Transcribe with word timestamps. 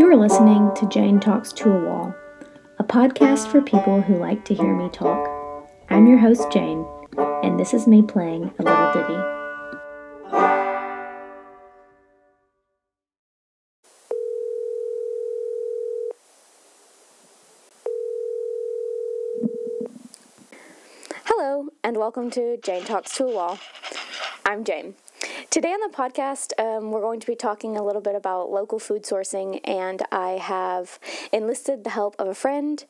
You're 0.00 0.16
listening 0.16 0.72
to 0.76 0.88
Jane 0.88 1.20
Talks 1.20 1.52
to 1.52 1.70
a 1.70 1.84
Wall, 1.84 2.14
a 2.78 2.82
podcast 2.82 3.48
for 3.48 3.60
people 3.60 4.00
who 4.00 4.16
like 4.16 4.46
to 4.46 4.54
hear 4.54 4.74
me 4.74 4.88
talk. 4.88 5.28
I'm 5.90 6.06
your 6.06 6.16
host, 6.16 6.50
Jane, 6.50 6.86
and 7.18 7.60
this 7.60 7.74
is 7.74 7.86
me 7.86 8.00
playing 8.00 8.50
a 8.58 8.62
little 8.62 8.92
ditty. 8.94 9.12
Hello, 21.26 21.68
and 21.84 21.98
welcome 21.98 22.30
to 22.30 22.56
Jane 22.56 22.84
Talks 22.84 23.14
to 23.18 23.26
a 23.26 23.34
Wall. 23.34 23.58
I'm 24.46 24.64
Jane. 24.64 24.94
Today 25.50 25.72
on 25.72 25.80
the 25.80 25.96
podcast, 25.96 26.52
um, 26.60 26.92
we're 26.92 27.00
going 27.00 27.18
to 27.18 27.26
be 27.26 27.34
talking 27.34 27.76
a 27.76 27.82
little 27.84 28.00
bit 28.00 28.14
about 28.14 28.52
local 28.52 28.78
food 28.78 29.02
sourcing, 29.02 29.60
and 29.64 30.00
I 30.12 30.38
have 30.40 31.00
enlisted 31.32 31.82
the 31.82 31.90
help 31.90 32.14
of 32.20 32.28
a 32.28 32.36
friend 32.36 32.84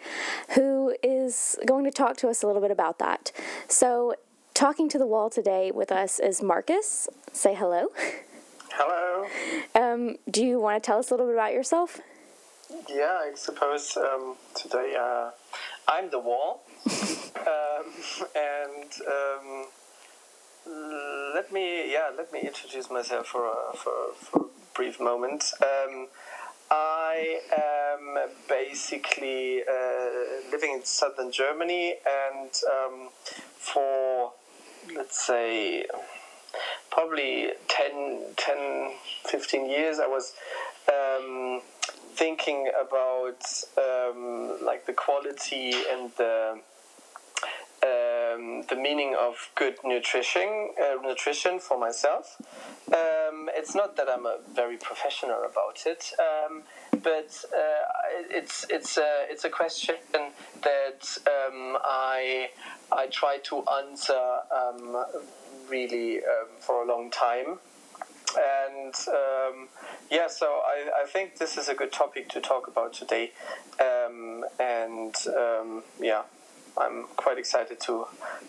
who 0.56 0.94
is 1.02 1.58
going 1.64 1.86
to 1.86 1.90
talk 1.90 2.18
to 2.18 2.28
us 2.28 2.42
a 2.42 2.46
little 2.46 2.60
bit 2.60 2.70
about 2.70 2.98
that. 2.98 3.32
So, 3.66 4.14
talking 4.52 4.90
to 4.90 4.98
the 4.98 5.06
wall 5.06 5.30
today 5.30 5.70
with 5.70 5.90
us 5.90 6.18
is 6.18 6.42
Marcus. 6.42 7.08
Say 7.32 7.54
hello. 7.54 7.86
Hello. 8.72 9.26
Um, 9.74 10.16
do 10.30 10.44
you 10.44 10.60
want 10.60 10.82
to 10.82 10.86
tell 10.86 10.98
us 10.98 11.10
a 11.10 11.14
little 11.14 11.28
bit 11.28 11.36
about 11.36 11.54
yourself? 11.54 11.98
Yeah, 12.90 13.20
I 13.22 13.32
suppose 13.36 13.96
um, 13.96 14.36
today 14.54 14.96
uh, 15.00 15.30
I'm 15.88 16.10
the 16.10 16.18
wall, 16.18 16.62
um, 16.90 17.86
and 18.36 18.92
um, 19.08 19.64
let 21.34 21.52
me 21.52 21.92
yeah 21.92 22.10
let 22.16 22.32
me 22.32 22.40
introduce 22.40 22.90
myself 22.90 23.26
for 23.26 23.46
a, 23.46 23.76
for, 23.76 23.92
for 24.14 24.40
a 24.42 24.44
brief 24.74 25.00
moment. 25.00 25.52
Um, 25.62 26.08
I 26.70 27.40
am 27.52 28.30
basically 28.48 29.62
uh, 29.62 30.50
living 30.52 30.74
in 30.74 30.84
southern 30.84 31.32
Germany, 31.32 31.96
and 32.06 32.50
um, 32.70 33.08
for 33.56 34.32
let's 34.94 35.26
say 35.26 35.86
probably 36.90 37.50
10, 37.68 38.34
10 38.36 38.92
15 39.26 39.70
years, 39.70 39.98
I 39.98 40.06
was 40.06 40.34
um, 40.88 41.62
thinking 42.14 42.70
about 42.80 43.42
um, 43.78 44.58
like 44.64 44.86
the 44.86 44.92
quality 44.92 45.72
and 45.90 46.10
the 46.16 46.60
um, 48.34 48.62
the 48.68 48.76
meaning 48.76 49.16
of 49.18 49.50
good 49.54 49.76
nutrition 49.84 50.70
uh, 50.80 51.00
nutrition 51.02 51.58
for 51.58 51.78
myself. 51.78 52.36
Um, 52.88 53.48
it's 53.54 53.74
not 53.74 53.96
that 53.96 54.08
I'm 54.08 54.26
a 54.26 54.38
very 54.54 54.76
professional 54.76 55.44
about 55.44 55.82
it, 55.86 56.12
um, 56.18 56.62
but 57.02 57.44
uh, 57.54 57.82
it's 58.30 58.66
it's 58.68 58.96
a 58.96 59.26
it's 59.28 59.44
a 59.44 59.50
question 59.50 59.96
that 60.62 61.18
um, 61.26 61.78
I 61.84 62.50
I 62.92 63.06
try 63.06 63.38
to 63.44 63.64
answer 63.78 64.38
um, 64.54 65.04
really 65.68 66.18
um, 66.18 66.48
for 66.58 66.82
a 66.82 66.86
long 66.86 67.10
time. 67.10 67.58
And 68.36 68.94
um, 69.08 69.68
yeah, 70.08 70.28
so 70.28 70.46
I, 70.46 71.02
I 71.02 71.06
think 71.06 71.38
this 71.38 71.56
is 71.56 71.68
a 71.68 71.74
good 71.74 71.90
topic 71.90 72.28
to 72.28 72.40
talk 72.40 72.68
about 72.68 72.92
today, 72.92 73.32
um, 73.80 74.44
and 74.60 75.14
um, 75.36 75.82
yeah, 76.00 76.22
I'm 76.80 77.04
quite 77.16 77.38
excited 77.38 77.78
to 77.80 78.06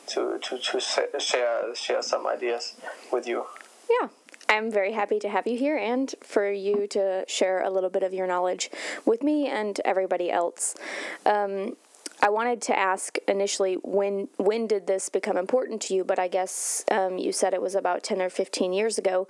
to 0.08 0.40
to, 0.40 0.58
to 0.58 0.80
share 0.80 1.76
share 1.76 2.02
some 2.02 2.26
ideas 2.28 2.76
with 3.12 3.28
you. 3.28 3.46
Yeah. 3.90 4.08
I'm 4.50 4.70
very 4.70 4.92
happy 4.92 5.18
to 5.20 5.30
have 5.30 5.48
you 5.48 5.58
here 5.58 5.78
and 5.78 6.14
for 6.22 6.52
you 6.52 6.86
to 6.88 7.24
share 7.28 7.64
a 7.64 7.70
little 7.70 7.90
bit 7.90 8.04
of 8.04 8.14
your 8.14 8.28
knowledge 8.28 8.70
with 9.06 9.24
me 9.24 9.48
and 9.48 9.80
everybody 9.86 10.30
else. 10.30 10.76
Um, 11.26 11.78
I 12.22 12.30
wanted 12.30 12.62
to 12.64 12.78
ask 12.78 13.18
initially 13.28 13.76
when 13.76 14.28
when 14.38 14.68
did 14.68 14.88
this 14.88 15.10
become 15.10 15.38
important 15.38 15.82
to 15.84 15.96
you? 15.96 16.04
But 16.04 16.20
I 16.20 16.28
guess 16.28 16.84
um, 16.92 17.18
you 17.18 17.32
said 17.32 17.54
it 17.54 17.62
was 17.62 17.76
about 17.76 18.04
ten 18.04 18.22
or 18.22 18.30
fifteen 18.30 18.74
years 18.74 18.98
ago. 18.98 19.28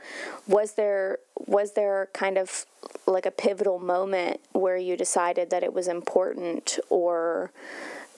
Was 0.47 0.73
there 0.73 1.19
was 1.35 1.73
there 1.73 2.09
kind 2.13 2.37
of 2.37 2.65
like 3.05 3.25
a 3.25 3.31
pivotal 3.31 3.79
moment 3.79 4.41
where 4.53 4.77
you 4.77 4.97
decided 4.97 5.51
that 5.51 5.63
it 5.63 5.73
was 5.73 5.87
important, 5.87 6.79
or 6.89 7.51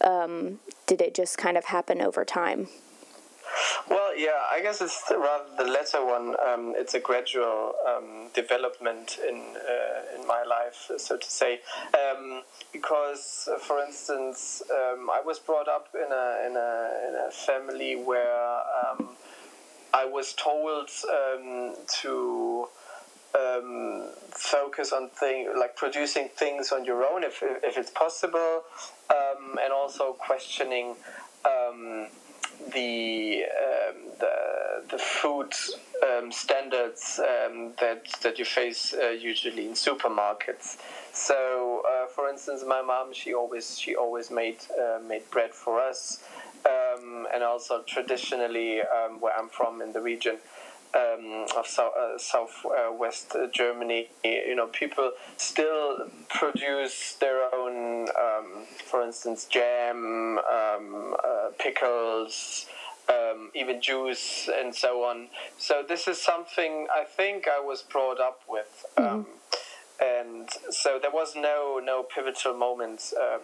um, 0.02 0.59
did 0.86 1.02
it 1.02 1.14
just 1.14 1.38
kind 1.38 1.58
of 1.58 1.66
happen 1.66 2.02
over 2.02 2.26
time? 2.26 2.68
Well, 3.90 4.18
yeah, 4.18 4.42
I 4.52 4.62
guess 4.62 4.81
it's 4.81 5.04
rather 5.12 5.44
the 5.58 5.70
latter 5.70 6.04
one. 6.06 6.36
Um, 6.46 6.74
it's 6.76 6.94
a 6.94 7.00
gradual 7.00 7.74
um, 7.88 8.30
development 8.34 9.20
in 9.28 9.36
uh, 9.36 10.20
in 10.20 10.28
my 10.28 10.44
life, 10.44 10.92
so 10.98 11.18
to 11.18 11.30
say. 11.30 11.59
Um, 11.94 12.44
because, 12.72 13.50
for 13.62 13.84
instance, 13.84 14.64
um, 14.72 15.09
I 15.09 15.22
was 15.24 15.40
brought 15.40 15.68
up 15.68 15.90
in 15.94 16.12
a 16.12 16.48
in 16.48 16.56
a, 16.56 17.09
in 17.09 17.16
a 17.28 17.32
family 17.32 17.96
where 17.96 18.62
um, 18.86 19.09
I 19.94 20.06
was 20.06 20.34
told 20.34 20.90
um, 23.38 24.10
focus 24.32 24.92
on 24.94 25.10
thing 25.10 25.52
like 25.58 25.76
producing 25.76 26.30
things 26.30 26.72
on 26.72 26.86
your 26.86 27.04
own 27.06 27.24
if, 27.24 27.42
if 27.42 27.78
it's 27.78 27.92
possible 27.92 28.64
and 29.64 29.74
also 29.74 30.14
questioning 30.14 30.96
the 32.74 33.44
um, 33.44 33.96
the, 34.20 34.84
the 34.92 34.98
food 34.98 35.54
um, 36.08 36.32
standards 36.32 37.20
um, 37.20 37.72
that 37.80 38.06
that 38.22 38.40
you 38.40 38.46
face 38.46 38.94
uh, 38.94 39.10
usually 39.10 39.66
in 39.66 39.74
supermarkets. 39.74 40.78
So, 41.14 41.84
uh, 41.88 42.08
for 42.08 42.30
instance, 42.30 42.64
my 42.68 42.82
mom 42.82 43.14
she 43.14 43.34
always 43.34 43.78
she 43.80 43.96
always 43.96 44.32
made 44.32 44.58
uh, 44.80 45.00
made 45.08 45.30
bread 45.32 45.52
for 45.52 45.80
us, 45.80 46.24
um, 46.66 47.28
and 47.34 47.44
also 47.44 47.84
traditionally 47.88 48.82
um, 48.82 49.20
where 49.20 49.38
I'm 49.38 49.50
from 49.50 49.82
in 49.82 49.94
the 49.94 50.02
region. 50.02 50.38
Um, 50.96 51.48
of 51.58 51.66
south, 51.66 51.94
uh, 51.98 52.20
southwest 52.20 53.36
uh, 53.36 53.48
Germany, 53.48 54.09
you 54.24 54.56
know, 54.56 54.68
people 54.68 55.12
still 55.38 56.08
produce 56.30 57.16
their 57.16 57.50
own, 57.52 58.09
um, 58.09 58.68
for 58.86 59.02
instance, 59.02 59.46
jam, 59.46 60.38
um, 60.38 61.16
uh, 61.24 61.50
pickles, 61.58 62.68
um, 63.09 63.50
even 63.56 63.82
juice, 63.82 64.48
and 64.53 64.74
so 64.76 65.03
on. 65.03 65.30
So 65.58 65.84
this 65.88 66.08
is 66.08 66.22
something 66.22 66.88
I 66.96 67.03
think 67.06 67.48
I 67.48 67.59
was 67.59 67.82
brought 67.82 68.20
up 68.20 68.42
with, 68.48 68.86
mm-hmm. 68.96 69.24
and 70.00 70.50
so 70.70 71.00
there 71.02 71.12
was 71.12 71.36
no 71.36 71.82
no 71.84 72.03
pivotal 72.03 72.53
moments 72.53 73.14
um, 73.20 73.42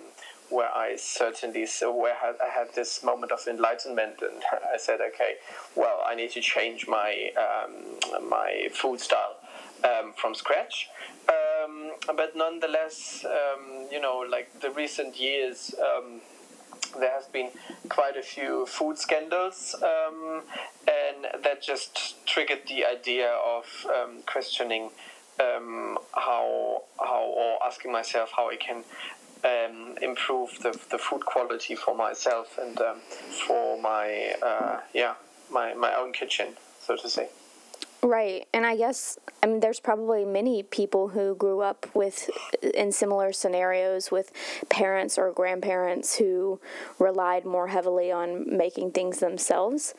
where 0.50 0.70
I 0.76 0.96
certainly 0.96 1.66
so 1.66 1.96
where 1.96 2.16
I 2.16 2.50
had, 2.50 2.74
this 2.74 3.04
moment 3.04 3.32
of 3.32 3.46
enlightenment, 3.48 4.22
and 4.22 4.42
I 4.74 4.78
said, 4.78 5.00
okay, 5.02 5.36
well, 5.76 6.02
I 6.06 6.16
need 6.16 6.32
to 6.32 6.42
change 6.42 6.88
my 6.88 7.32
um, 7.38 8.30
my 8.30 8.70
food 8.72 9.00
style 9.00 9.36
um, 9.84 10.14
from 10.16 10.36
scratch. 10.36 10.90
Um, 11.28 11.92
but 12.16 12.36
nonetheless, 12.36 13.26
um, 13.26 13.88
you 13.92 14.02
know, 14.02 14.26
like 14.30 14.60
the 14.62 14.72
recent 14.72 15.20
years, 15.20 15.74
um, 15.80 16.22
there 17.00 17.12
has 17.12 17.26
been 17.28 17.50
quite 17.90 18.18
a 18.18 18.24
few 18.24 18.66
food 18.66 18.98
scandals, 18.98 19.76
um, 19.84 20.42
and 20.88 21.44
that 21.44 21.62
just 21.62 22.26
triggered 22.26 22.62
the 22.68 22.86
idea 22.86 23.32
of 23.32 23.66
questioning 24.26 24.90
how 25.40 26.82
how 27.00 27.24
or 27.24 27.58
asking 27.66 27.92
myself 27.92 28.32
how 28.36 28.50
I 28.50 28.56
can 28.56 28.84
um, 29.44 29.96
improve 30.02 30.60
the, 30.62 30.78
the 30.90 30.98
food 30.98 31.26
quality 31.26 31.76
for 31.76 31.96
myself 31.96 32.58
and 32.62 32.80
um, 32.82 32.98
for 33.48 33.82
my 33.82 34.36
uh, 34.42 34.80
yeah 34.94 35.16
my, 35.52 35.74
my 35.74 35.94
own 35.96 36.14
kitchen 36.14 36.56
so 36.80 36.96
to 36.96 37.10
say 37.10 37.30
Right. 38.02 38.48
And 38.54 38.66
I 38.66 38.78
guess 38.78 39.18
I 39.44 39.48
mean 39.48 39.60
there's 39.60 39.82
probably 39.82 40.24
many 40.24 40.64
people 40.64 41.10
who 41.10 41.36
grew 41.36 41.60
up 41.60 41.86
with 41.94 42.30
in 42.74 42.94
similar 42.94 43.34
scenarios 43.34 44.10
with 44.10 44.32
parents 44.70 45.18
or 45.18 45.34
grandparents 45.34 46.16
who 46.16 46.62
relied 46.98 47.44
more 47.44 47.68
heavily 47.68 48.10
on 48.10 48.56
making 48.58 48.92
things 48.92 49.20
themselves. 49.20 49.94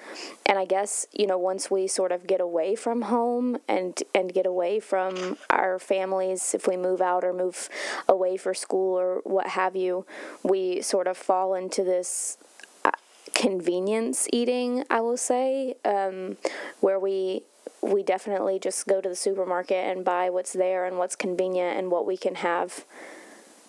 And 0.46 0.58
I 0.58 0.64
guess, 0.64 1.06
you 1.12 1.26
know, 1.26 1.36
once 1.36 1.70
we 1.70 1.86
sort 1.86 2.10
of 2.10 2.26
get 2.26 2.40
away 2.40 2.74
from 2.74 3.02
home 3.02 3.58
and 3.68 4.02
and 4.14 4.32
get 4.32 4.46
away 4.46 4.80
from 4.80 5.36
our 5.50 5.78
families 5.78 6.54
if 6.54 6.66
we 6.66 6.78
move 6.78 7.02
out 7.02 7.22
or 7.22 7.34
move 7.34 7.68
away 8.08 8.38
for 8.38 8.54
school 8.54 8.98
or 8.98 9.20
what 9.24 9.48
have 9.48 9.76
you, 9.76 10.06
we 10.42 10.80
sort 10.80 11.06
of 11.06 11.18
fall 11.18 11.54
into 11.54 11.84
this 11.84 12.38
uh, 12.82 12.92
convenience 13.34 14.26
eating, 14.32 14.84
I 14.88 15.02
will 15.02 15.18
say, 15.18 15.74
um, 15.84 16.38
where 16.80 16.98
we 16.98 17.42
we 17.82 18.02
definitely 18.02 18.58
just 18.58 18.86
go 18.86 19.00
to 19.00 19.08
the 19.08 19.16
supermarket 19.16 19.84
and 19.84 20.04
buy 20.04 20.30
what's 20.30 20.52
there 20.52 20.84
and 20.84 20.98
what's 20.98 21.16
convenient 21.16 21.78
and 21.78 21.90
what 21.90 22.06
we 22.06 22.16
can 22.16 22.36
have 22.36 22.84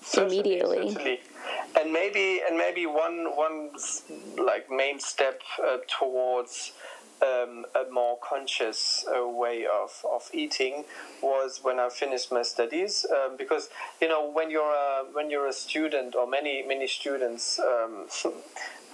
certainly, 0.01 0.39
immediately. 0.39 0.91
Certainly. 0.91 1.19
And 1.79 1.93
maybe 1.93 2.41
and 2.47 2.57
maybe 2.57 2.85
one 2.85 3.35
one 3.35 3.71
like 4.37 4.69
main 4.69 4.99
step 4.99 5.41
uh, 5.63 5.77
towards 5.87 6.73
um, 7.21 7.65
a 7.75 7.91
more 7.91 8.17
conscious 8.21 9.05
uh, 9.07 9.27
way 9.27 9.65
of, 9.65 10.03
of 10.11 10.29
eating 10.33 10.85
was 11.21 11.59
when 11.61 11.79
I 11.79 11.89
finished 11.89 12.31
my 12.31 12.41
studies 12.41 13.05
um, 13.09 13.37
because 13.37 13.69
you 14.01 14.09
know 14.09 14.29
when 14.29 14.49
you're 14.49 14.73
a, 14.73 15.05
when 15.13 15.29
you're 15.29 15.47
a 15.47 15.53
student 15.53 16.15
or 16.15 16.27
many 16.27 16.63
many 16.67 16.87
students 16.87 17.59
um, 17.59 18.07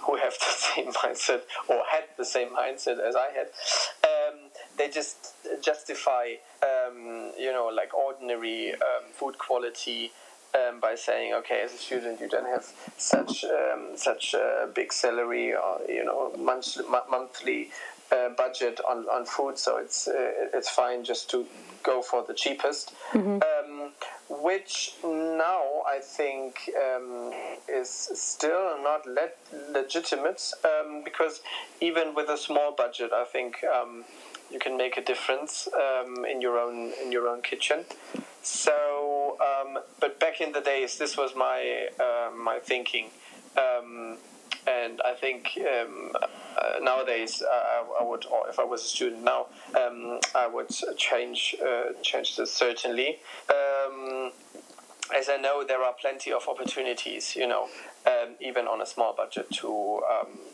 who 0.02 0.16
have 0.16 0.34
the 0.38 0.54
same 0.56 0.92
mindset 1.02 1.40
or 1.68 1.82
had 1.90 2.04
the 2.16 2.24
same 2.24 2.48
mindset 2.50 3.00
as 3.00 3.16
I 3.16 3.30
had 3.34 3.48
they 4.78 4.88
just 4.88 5.34
justify 5.60 6.34
um, 6.62 7.32
you 7.38 7.52
know 7.52 7.70
like 7.74 7.92
ordinary 7.94 8.72
um, 8.72 9.04
food 9.12 9.36
quality 9.38 10.12
um, 10.54 10.80
by 10.80 10.94
saying, 10.94 11.34
okay, 11.34 11.60
as 11.62 11.74
a 11.74 11.76
student, 11.76 12.20
you 12.20 12.28
don't 12.28 12.46
have 12.46 12.66
such 12.96 13.44
um, 13.44 13.90
such 13.96 14.34
a 14.34 14.68
big 14.74 14.92
salary 14.92 15.54
or 15.54 15.80
you 15.88 16.04
know 16.04 16.32
monthly 16.38 16.84
monthly 17.10 17.70
uh, 18.10 18.30
budget 18.30 18.80
on, 18.88 19.04
on 19.08 19.26
food, 19.26 19.58
so 19.58 19.76
it's 19.76 20.08
uh, 20.08 20.48
it's 20.54 20.68
fine 20.70 21.04
just 21.04 21.30
to 21.30 21.46
go 21.82 22.02
for 22.02 22.24
the 22.26 22.34
cheapest. 22.34 22.94
Mm-hmm. 23.12 23.40
Um, 23.42 23.92
which 24.30 24.94
now 25.02 25.82
I 25.86 26.00
think 26.00 26.70
um, 26.76 27.32
is 27.68 27.88
still 27.88 28.82
not 28.82 29.06
le- 29.06 29.72
legitimate 29.72 30.52
um, 30.64 31.02
because 31.02 31.40
even 31.80 32.14
with 32.14 32.28
a 32.28 32.36
small 32.36 32.72
budget, 32.72 33.10
I 33.12 33.24
think 33.24 33.64
um, 33.64 34.04
you 34.50 34.58
can 34.58 34.76
make 34.76 34.96
a 34.96 35.02
difference 35.02 35.68
um, 35.74 36.24
in 36.24 36.40
your 36.40 36.58
own 36.58 36.92
in 37.02 37.12
your 37.12 37.28
own 37.28 37.42
kitchen. 37.42 37.84
So, 38.42 39.36
um, 39.40 39.78
but 40.00 40.18
back 40.18 40.40
in 40.40 40.52
the 40.52 40.60
days, 40.60 40.98
this 40.98 41.16
was 41.16 41.34
my 41.34 41.88
uh, 42.00 42.30
my 42.34 42.58
thinking, 42.58 43.10
um, 43.56 44.16
and 44.66 45.00
I 45.04 45.14
think 45.14 45.58
um, 45.58 46.12
uh, 46.14 46.78
nowadays 46.80 47.42
uh, 47.42 47.84
I 48.00 48.04
would, 48.04 48.24
or 48.26 48.48
if 48.48 48.58
I 48.58 48.64
was 48.64 48.82
a 48.84 48.88
student 48.88 49.22
now, 49.22 49.46
um, 49.76 50.20
I 50.34 50.46
would 50.46 50.70
change 50.96 51.56
uh, 51.62 51.92
change 52.02 52.36
this 52.36 52.52
certainly. 52.52 53.18
As 55.10 55.30
I 55.30 55.38
know, 55.38 55.64
there 55.64 55.82
are 55.82 55.94
plenty 55.98 56.32
of 56.32 56.46
opportunities, 56.48 57.34
you 57.34 57.46
know, 57.46 57.68
even 58.40 58.66
on 58.66 58.82
a 58.82 58.86
small 58.86 59.14
budget 59.14 59.50
to 59.52 60.02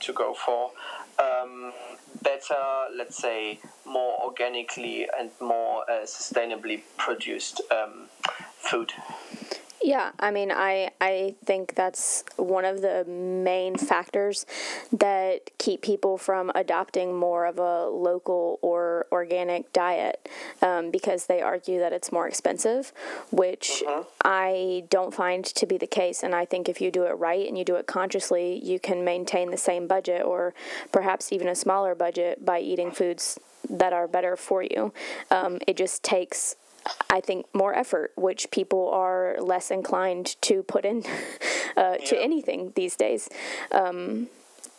to 0.01 0.13
go 0.13 0.33
for 0.33 0.71
better, 2.23 2.63
let's 2.97 3.17
say, 3.17 3.61
more 3.85 4.23
organically 4.23 5.07
and 5.19 5.31
more 5.41 5.83
uh, 5.91 6.05
sustainably 6.05 6.83
produced 6.97 7.61
um, 7.71 8.09
food. 8.57 8.93
Yeah, 9.85 10.13
I 10.19 10.31
mean, 10.31 10.51
I 10.51 10.93
I 10.99 11.35
think 11.45 11.75
that's 11.75 12.25
one 12.37 12.65
of 12.65 12.81
the 12.81 13.05
main 13.05 13.77
factors 13.77 14.47
that 14.91 15.51
keep 15.59 15.83
people 15.83 16.17
from 16.17 16.51
adopting 16.55 17.15
more 17.15 17.45
of 17.45 17.59
a 17.59 17.89
local 17.89 18.59
or 18.63 19.07
organic 19.13 19.71
diet 19.75 20.27
um, 20.63 20.91
because 20.91 21.27
they 21.27 21.43
argue 21.43 21.81
that 21.81 21.93
it's 21.93 22.11
more 22.11 22.27
expensive, 22.27 22.95
which 23.31 23.83
mm-hmm. 23.87 24.09
I 24.25 24.85
don't 24.89 25.13
find 25.13 25.45
to 25.45 25.67
be 25.67 25.77
the 25.77 25.87
case. 25.87 26.23
And 26.23 26.35
I 26.35 26.47
think 26.47 26.71
if 26.71 26.81
you 26.81 26.91
do 26.91 27.03
it 27.03 27.19
right 27.19 27.47
and 27.47 27.59
you 27.59 27.65
do 27.65 27.75
it 27.75 27.87
consciously, 27.87 28.65
you 28.65 28.81
can 28.81 29.05
maintain 29.05 29.51
the 29.51 29.59
same 29.59 29.87
budget 29.87 30.25
or 30.25 30.55
perhaps 30.93 31.31
even 31.31 31.47
a 31.47 31.55
smaller 31.55 31.95
budget 31.95 32.43
by 32.43 32.59
eating 32.59 32.91
foods 32.91 33.39
that 33.69 33.93
are 33.93 34.09
better 34.09 34.35
for 34.35 34.63
you. 34.63 34.95
Um, 35.31 35.59
it 35.67 35.77
just 35.77 36.03
takes 36.03 36.57
I 37.11 37.21
think 37.21 37.47
more 37.55 37.75
effort, 37.75 38.13
which 38.17 38.51
people 38.51 38.91
are 38.91 39.37
less 39.41 39.71
inclined 39.71 40.37
to 40.43 40.63
put 40.63 40.85
in 40.85 41.05
uh, 41.77 41.97
to 41.97 42.21
anything 42.21 42.73
these 42.75 42.97
days. 42.97 43.29
Um, 43.73 44.29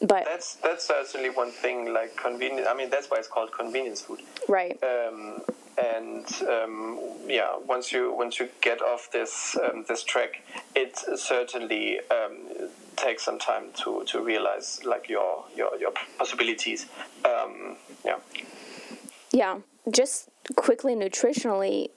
but 0.02 0.26
that's 0.26 0.56
that's 0.56 0.86
certainly 0.86 1.30
one 1.30 1.52
thing. 1.52 1.94
Like 1.94 2.16
convenience. 2.18 2.68
I 2.70 2.76
mean, 2.76 2.90
that's 2.90 3.10
why 3.10 3.18
it's 3.18 3.28
called 3.28 3.52
convenience 3.52 4.02
food. 4.02 4.20
Right. 4.48 4.78
Um, 4.84 5.42
and 5.78 6.26
um, 6.44 7.00
yeah, 7.28 7.58
once 7.66 7.92
you 7.92 8.14
once 8.14 8.40
you 8.40 8.50
get 8.62 8.82
off 8.82 9.10
this 9.12 9.58
um, 9.58 9.86
this 9.88 10.04
track, 10.04 10.42
it 10.76 10.98
certainly 11.18 12.00
um, 12.10 12.70
takes 12.96 13.24
some 13.24 13.40
time 13.40 13.66
to, 13.84 14.04
to 14.06 14.22
realize 14.22 14.82
like 14.86 15.10
your 15.10 15.46
your 15.56 15.78
your 15.78 15.92
possibilities. 16.18 16.86
Um, 17.26 17.78
yeah. 18.06 18.18
Yeah. 19.36 19.60
Just 19.92 20.30
quickly 20.56 20.96
nutritionally, 20.96 21.90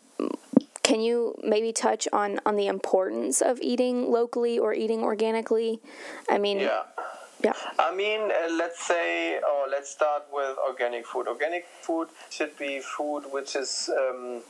can 0.82 1.00
you 1.00 1.36
maybe 1.44 1.72
touch 1.72 2.08
on 2.12 2.40
on 2.44 2.56
the 2.56 2.66
importance 2.66 3.40
of 3.40 3.60
eating 3.60 4.10
locally 4.10 4.58
or 4.58 4.74
eating 4.74 5.02
organically? 5.02 5.80
I 6.28 6.38
mean, 6.38 6.58
yeah. 6.58 6.82
Yeah. 7.44 7.52
I 7.78 7.94
mean, 7.94 8.22
uh, 8.32 8.50
let's 8.50 8.84
say, 8.84 9.36
or 9.38 9.68
let's 9.70 9.88
start 9.88 10.24
with 10.32 10.58
organic 10.58 11.06
food. 11.06 11.28
Organic 11.28 11.66
food 11.82 12.08
should 12.28 12.58
be 12.58 12.80
food 12.80 13.22
which 13.30 13.54
is 13.54 13.88
um, 13.96 14.42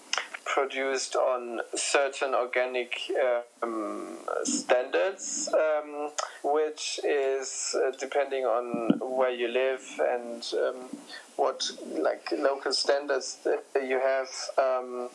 produced 0.49 1.15
on 1.15 1.61
certain 1.75 2.35
organic 2.35 2.99
um, 3.63 4.19
standards, 4.45 5.49
um, 5.53 6.11
which 6.43 6.99
is 7.05 7.77
uh, 7.77 7.91
depending 7.99 8.45
on 8.45 8.99
where 9.01 9.31
you 9.31 9.49
live 9.49 9.85
and 10.01 10.43
um, 10.55 10.77
what 11.37 11.71
like 11.93 12.27
local 12.33 12.73
standards 12.73 13.39
that 13.45 13.63
you 13.75 14.01
have 14.01 14.29
um, 14.57 15.11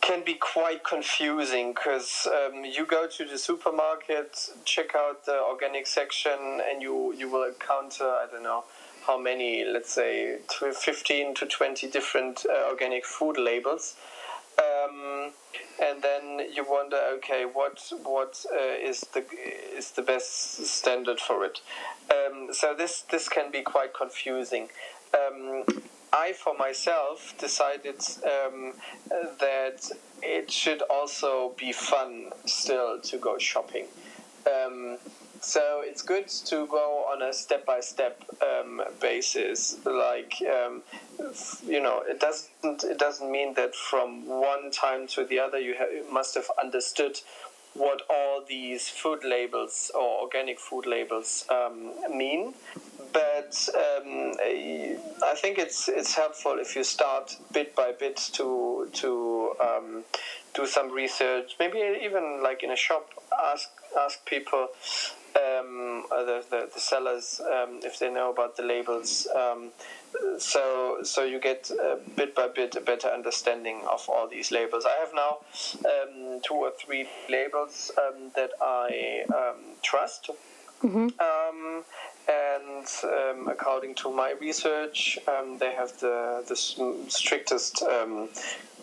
can 0.00 0.24
be 0.24 0.34
quite 0.34 0.82
confusing 0.82 1.74
because 1.74 2.26
um, 2.26 2.64
you 2.64 2.86
go 2.86 3.06
to 3.06 3.24
the 3.24 3.38
supermarket, 3.38 4.36
check 4.64 4.94
out 4.96 5.26
the 5.26 5.38
organic 5.42 5.86
section, 5.86 6.60
and 6.70 6.80
you 6.80 7.12
you 7.14 7.30
will 7.30 7.44
encounter 7.44 8.04
I 8.04 8.26
don't 8.32 8.42
know 8.42 8.64
how 9.06 9.18
many, 9.18 9.64
let's 9.64 9.92
say, 9.92 10.38
15 10.48 11.34
to 11.34 11.46
20 11.46 11.90
different 11.90 12.46
uh, 12.48 12.68
organic 12.68 13.04
food 13.04 13.36
labels. 13.36 13.96
Um, 14.82 15.32
and 15.82 16.02
then 16.02 16.46
you 16.52 16.64
wonder, 16.68 16.98
okay, 17.16 17.44
what 17.44 17.92
what 18.04 18.44
uh, 18.52 18.74
is 18.80 19.00
the 19.12 19.24
is 19.76 19.92
the 19.92 20.02
best 20.02 20.66
standard 20.66 21.20
for 21.20 21.44
it? 21.44 21.60
Um, 22.10 22.48
so 22.52 22.74
this 22.74 23.02
this 23.02 23.28
can 23.28 23.50
be 23.50 23.62
quite 23.62 23.94
confusing. 23.94 24.68
Um, 25.14 25.64
I, 26.12 26.32
for 26.32 26.54
myself, 26.56 27.34
decided 27.38 28.00
um, 28.24 28.74
that 29.40 29.90
it 30.22 30.50
should 30.50 30.82
also 30.82 31.52
be 31.58 31.72
fun 31.72 32.30
still 32.44 33.00
to 33.00 33.18
go 33.18 33.38
shopping. 33.38 33.86
So 35.42 35.82
it's 35.84 36.02
good 36.02 36.28
to 36.46 36.66
go 36.68 37.04
on 37.12 37.20
a 37.20 37.32
step 37.32 37.66
by 37.66 37.80
step 37.80 38.22
basis. 39.00 39.76
Like 39.84 40.34
um, 40.42 40.82
you 41.66 41.80
know, 41.80 42.02
it 42.06 42.20
doesn't 42.20 42.84
it 42.84 42.98
doesn't 42.98 43.30
mean 43.30 43.54
that 43.54 43.74
from 43.74 44.26
one 44.26 44.70
time 44.70 45.08
to 45.08 45.24
the 45.24 45.40
other 45.40 45.58
you, 45.58 45.74
you 45.74 46.06
must 46.12 46.36
have 46.36 46.48
understood 46.62 47.18
what 47.74 48.02
all 48.08 48.44
these 48.46 48.88
food 48.88 49.24
labels 49.24 49.90
or 49.94 50.20
organic 50.22 50.60
food 50.60 50.86
labels 50.86 51.44
um, 51.50 51.90
mean. 52.16 52.54
But 53.12 53.68
um, 53.74 54.34
I 54.40 55.34
think 55.36 55.58
it's 55.58 55.88
it's 55.88 56.14
helpful 56.14 56.58
if 56.60 56.76
you 56.76 56.84
start 56.84 57.36
bit 57.52 57.74
by 57.74 57.92
bit 57.98 58.16
to 58.34 58.88
to 58.92 59.54
um, 59.60 60.04
do 60.54 60.66
some 60.66 60.92
research. 60.92 61.56
Maybe 61.58 61.78
even 62.02 62.42
like 62.44 62.62
in 62.62 62.70
a 62.70 62.76
shop, 62.76 63.10
ask 63.52 63.68
ask 63.98 64.24
people 64.26 64.68
um, 65.34 66.04
the, 66.10 66.44
the, 66.50 66.68
the 66.74 66.80
sellers 66.80 67.40
um, 67.40 67.80
if 67.82 67.98
they 67.98 68.10
know 68.10 68.30
about 68.30 68.56
the 68.56 68.62
labels. 68.62 69.26
Um, 69.34 69.70
so 70.38 70.98
so 71.02 71.24
you 71.24 71.40
get 71.40 71.70
uh, 71.70 71.96
bit 72.16 72.34
by 72.34 72.48
bit 72.48 72.76
a 72.76 72.80
better 72.80 73.08
understanding 73.08 73.80
of 73.90 74.06
all 74.08 74.28
these 74.28 74.50
labels. 74.50 74.84
I 74.84 75.00
have 75.00 75.14
now 75.14 75.38
um, 75.86 76.40
two 76.42 76.54
or 76.54 76.72
three 76.78 77.08
labels 77.30 77.90
um, 77.96 78.30
that 78.36 78.50
I 78.60 79.24
trust. 79.82 80.30
Mm-hmm. 80.82 81.08
and 82.28 83.48
according 83.48 83.94
to 83.96 84.10
my 84.10 84.32
research, 84.40 85.18
they 85.58 85.72
have 85.72 85.98
the, 86.00 86.44
the 86.48 86.56
strictest 87.08 87.82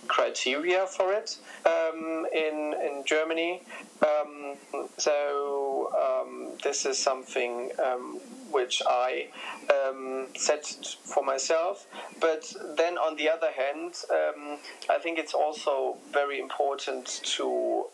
criteria 0.10 0.86
for 0.88 1.14
it 1.14 1.38
um, 1.66 2.26
in 2.34 2.74
in 2.88 3.04
Germany. 3.06 3.62
Um, 4.02 4.56
so 4.98 5.90
um, 6.06 6.52
this 6.64 6.86
is 6.86 6.98
something 6.98 7.72
um, 7.86 8.20
which 8.52 8.82
I 8.88 9.28
um, 9.78 10.28
set 10.36 10.66
for 11.04 11.24
myself. 11.24 11.88
But 12.20 12.52
then 12.76 12.98
on 12.98 13.16
the 13.16 13.30
other 13.30 13.52
hand, 13.52 13.94
um, 14.10 14.58
I 14.90 14.98
think 14.98 15.20
it's 15.20 15.34
also 15.34 15.98
very 16.12 16.40
important 16.40 17.06
to 17.38 17.86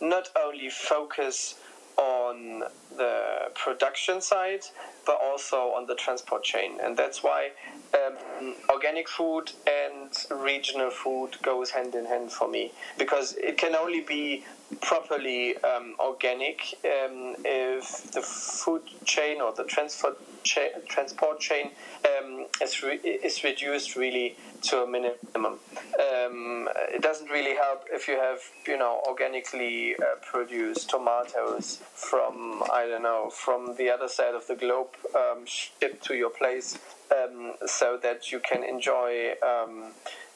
not 0.00 0.28
only 0.36 0.68
focus 0.68 1.54
on 1.96 2.64
the 2.96 3.50
production 3.54 4.20
side, 4.20 4.64
but 5.06 5.18
also 5.22 5.56
on 5.56 5.86
the 5.86 5.94
transport 5.94 6.42
chain. 6.42 6.78
And 6.82 6.96
that's 6.96 7.22
why 7.22 7.50
um, 7.94 8.54
organic 8.70 9.08
food 9.08 9.52
and 9.66 10.10
regional 10.42 10.90
food 10.90 11.36
goes 11.42 11.70
hand 11.70 11.94
in 11.94 12.06
hand 12.06 12.32
for 12.32 12.48
me 12.48 12.72
because 12.98 13.34
it 13.34 13.56
can 13.56 13.74
only 13.74 14.00
be 14.00 14.44
properly 14.80 15.56
um, 15.58 15.94
organic 15.98 16.74
um, 16.84 17.36
if 17.44 18.10
the 18.12 18.22
food 18.22 18.82
chain 19.04 19.40
or 19.40 19.52
the 19.52 19.64
transport 19.64 20.18
chain, 20.44 20.70
transport 20.88 21.40
chain 21.40 21.70
um, 22.04 22.46
is, 22.62 22.82
re- 22.82 22.98
is 22.98 23.42
reduced 23.42 23.96
really 23.96 24.36
to 24.62 24.82
a 24.82 24.86
minimum. 24.86 25.58
Um, 25.98 26.68
it 26.92 27.02
doesn't 27.02 27.30
really 27.30 27.56
help 27.56 27.84
if 27.90 28.08
you 28.08 28.18
have 28.18 28.40
you 28.66 28.78
know 28.78 29.02
organically 29.06 29.94
uh, 29.96 30.16
produced 30.22 30.90
tomatoes 30.90 31.80
from 31.94 32.62
I 32.72 32.86
don't 32.86 33.02
know 33.02 33.30
from 33.30 33.76
the 33.76 33.90
other 33.90 34.08
side 34.08 34.34
of 34.34 34.46
the 34.46 34.54
globe 34.54 34.88
um, 35.14 35.44
shipped 35.46 36.04
to 36.06 36.14
your 36.14 36.30
place, 36.30 36.78
um, 37.10 37.54
so 37.66 37.98
that 38.02 38.32
you 38.32 38.40
can 38.40 38.62
enjoy 38.64 39.32
um, 39.42 39.92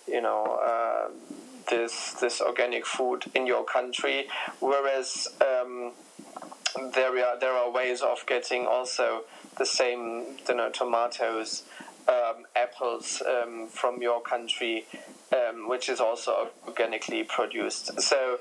you 0.07 0.21
know. 0.21 0.59
Uh, 0.63 1.11
this 1.71 2.15
this 2.15 2.41
organic 2.41 2.87
food 2.87 3.25
in 3.35 3.47
your 3.47 3.65
country, 3.65 4.27
whereas 4.61 5.29
um, 5.41 5.93
there 6.95 7.11
are 7.25 7.39
there 7.39 7.53
are 7.53 7.71
ways 7.71 8.01
of 8.01 8.25
getting 8.27 8.67
also 8.67 9.25
the 9.59 9.67
same 9.67 10.25
you 10.49 10.55
know 10.55 10.71
tomatoes 10.71 11.65
um, 12.09 12.47
apples 12.57 13.23
um, 13.27 13.69
from 13.69 14.01
your 14.01 14.21
country 14.23 14.87
um, 15.33 15.69
which 15.69 15.89
is 15.89 16.01
also 16.01 16.49
organically 16.67 17.23
produced. 17.25 18.01
So 18.01 18.39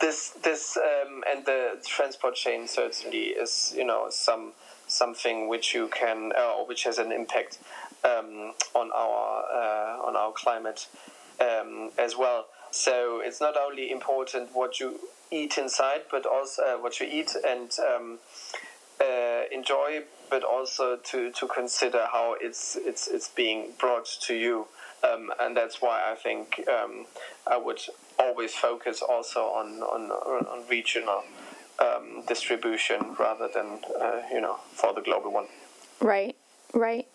this 0.00 0.30
this 0.42 0.76
um, 0.76 1.22
and 1.30 1.44
the 1.44 1.78
transport 1.84 2.34
chain 2.34 2.66
certainly 2.66 3.28
is 3.28 3.74
you 3.76 3.84
know 3.84 4.06
some 4.10 4.52
something 4.86 5.48
which 5.48 5.74
you 5.74 5.88
can 5.88 6.32
uh, 6.36 6.54
or 6.58 6.66
which 6.66 6.84
has 6.84 6.98
an 6.98 7.12
impact 7.12 7.58
um, 8.04 8.52
on 8.74 8.90
our 8.92 9.44
uh, 9.52 10.06
on 10.06 10.16
our 10.16 10.32
climate 10.32 10.86
um, 11.40 11.90
as 11.98 12.16
well. 12.16 12.46
So 12.70 13.20
it's 13.22 13.40
not 13.40 13.56
only 13.56 13.90
important 13.90 14.50
what 14.54 14.80
you 14.80 14.98
eat 15.30 15.58
inside, 15.58 16.02
but 16.10 16.26
also 16.26 16.62
uh, 16.62 16.76
what 16.76 17.00
you 17.00 17.06
eat 17.10 17.34
and 17.46 17.70
um, 17.94 18.18
uh, 19.02 19.42
enjoy, 19.50 20.02
but 20.30 20.44
also 20.44 20.96
to, 20.96 21.30
to 21.32 21.46
consider 21.48 22.06
how 22.12 22.36
it's 22.40 22.76
it's 22.76 23.08
it's 23.08 23.28
being 23.28 23.72
brought 23.78 24.06
to 24.26 24.34
you, 24.34 24.66
um, 25.02 25.30
and 25.40 25.56
that's 25.56 25.82
why 25.82 26.10
I 26.10 26.14
think 26.14 26.66
um, 26.68 27.06
I 27.46 27.56
would 27.56 27.80
always 28.18 28.54
focus 28.54 29.02
also 29.02 29.40
on 29.40 29.82
on, 29.82 30.10
on 30.10 30.68
regional 30.68 31.22
um, 31.80 32.22
distribution 32.28 33.16
rather 33.18 33.48
than 33.52 33.80
uh, 34.00 34.22
you 34.32 34.40
know 34.40 34.56
for 34.72 34.94
the 34.94 35.00
global 35.00 35.32
one. 35.32 35.46
Right, 36.00 36.36
right. 36.72 37.06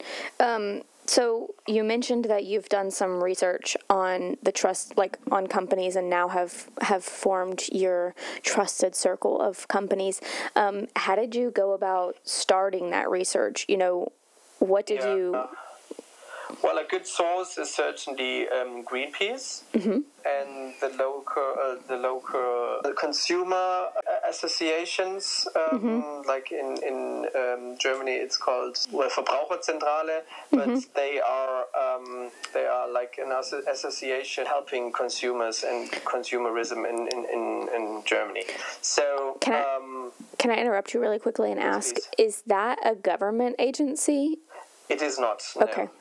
So 1.08 1.56
you 1.66 1.86
mentioned 1.86 2.26
that 2.26 2.44
you've 2.44 2.68
done 2.68 2.92
some 2.92 3.24
research 3.24 3.78
on 3.90 4.38
the 4.44 4.52
trust, 4.52 4.98
like 4.98 5.18
on 5.32 5.48
companies, 5.48 5.96
and 5.96 6.10
now 6.10 6.28
have 6.28 6.70
have 6.82 7.04
formed 7.04 7.64
your 7.72 8.14
trusted 8.44 8.94
circle 8.94 9.42
of 9.42 9.68
companies. 9.70 10.20
Um, 10.56 10.88
how 10.98 11.16
did 11.16 11.34
you 11.34 11.50
go 11.50 11.72
about 11.72 12.18
starting 12.24 12.90
that 12.92 13.10
research? 13.10 13.66
You 13.70 13.78
know, 13.78 14.12
what 14.60 14.86
did 14.86 15.00
yeah. 15.00 15.16
you? 15.16 15.44
Well, 16.63 16.77
a 16.77 16.86
good 16.89 17.06
source 17.06 17.58
is 17.58 17.74
certainly 17.74 18.48
um, 18.50 18.84
Greenpeace 18.84 19.63
mm-hmm. 19.74 20.00
and 20.25 20.74
the 20.82 20.89
local, 20.98 21.56
uh, 21.62 21.75
the 21.88 21.98
local 21.98 22.82
consumer 22.98 23.88
associations. 24.27 25.48
Um, 25.56 25.80
mm-hmm. 25.80 26.27
Like 26.27 26.51
in 26.51 26.77
in 26.86 27.27
um, 27.36 27.77
Germany, 27.77 28.13
it's 28.13 28.38
called 28.38 28.77
well, 28.92 29.10
Verbraucherzentrale, 29.10 30.22
but 30.51 30.68
mm-hmm. 30.68 30.80
they 30.96 31.20
are 31.20 31.66
um, 31.75 32.32
they 32.54 32.66
are 32.66 32.89
like 32.92 33.18
an 33.18 33.32
association 33.32 34.46
helping 34.46 34.92
consumers 34.92 35.63
and 35.63 35.89
consumerism 35.92 36.89
in 36.89 37.08
in, 37.13 37.25
in, 37.25 37.70
in 37.75 38.04
Germany. 38.06 38.44
So 38.82 39.38
can 39.42 39.54
I, 39.54 39.75
um, 39.75 40.12
can 40.38 40.51
I 40.51 40.56
interrupt 40.56 40.94
you 40.94 41.00
really 41.00 41.20
quickly 41.20 41.51
and 41.51 41.60
ask: 41.60 41.96
please. 41.96 42.10
Is 42.18 42.44
that 42.48 42.80
a 42.86 42.96
government 42.96 43.56
agency? 43.60 44.39
It 44.89 45.01
is 45.01 45.20
not. 45.20 45.44
Okay. 45.62 45.84
No. 45.84 45.92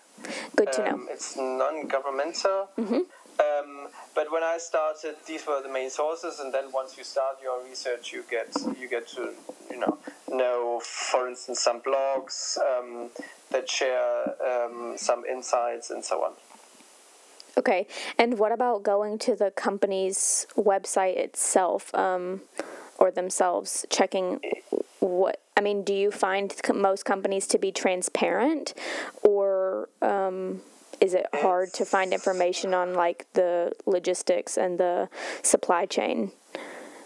Good 0.55 0.73
to 0.73 0.91
um, 0.93 1.07
know. 1.07 1.13
It's 1.13 1.37
non-governmental. 1.37 2.69
Mm-hmm. 2.79 3.01
Um, 3.39 3.89
but 4.15 4.33
when 4.33 4.43
I 4.43 4.57
started, 4.59 5.17
these 5.27 5.47
were 5.47 5.63
the 5.63 5.69
main 5.69 5.91
sources, 5.91 6.41
and 6.41 6.55
then 6.55 6.73
once 6.73 6.97
you 6.97 7.05
start 7.05 7.37
your 7.43 7.63
research, 7.63 8.13
you 8.13 8.25
get 8.31 8.49
you 8.81 8.89
get 8.89 9.07
to 9.09 9.35
you 9.71 9.79
know 9.79 9.99
know, 10.37 10.81
for 10.83 11.29
instance, 11.29 11.61
some 11.61 11.81
blogs 11.81 12.59
um, 12.59 13.11
that 13.51 13.69
share 13.69 14.35
um, 14.45 14.95
some 14.97 15.25
insights 15.25 15.91
and 15.91 16.05
so 16.05 16.25
on. 16.25 16.33
Okay, 17.59 17.87
and 18.19 18.39
what 18.39 18.53
about 18.53 18.83
going 18.83 19.19
to 19.21 19.35
the 19.35 19.51
company's 19.51 20.47
website 20.57 21.17
itself, 21.17 21.95
um, 21.95 22.43
or 22.99 23.11
themselves, 23.11 23.87
checking 23.89 24.41
what 25.01 25.41
I 25.57 25.63
mean, 25.63 25.83
do 25.83 25.95
you 25.95 26.11
find 26.11 26.55
most 26.75 27.05
companies 27.07 27.47
to 27.49 27.59
be 27.59 27.73
transparent, 27.73 28.75
or 29.23 29.56
um, 30.03 30.61
is 31.01 31.15
it 31.15 31.27
hard 31.35 31.73
to 31.75 31.85
find 31.85 32.13
information 32.13 32.75
on 32.75 32.95
like 32.95 33.27
the 33.35 33.73
logistics 33.87 34.57
and 34.57 34.79
the 34.79 35.09
supply 35.43 35.87
chain? 35.87 36.33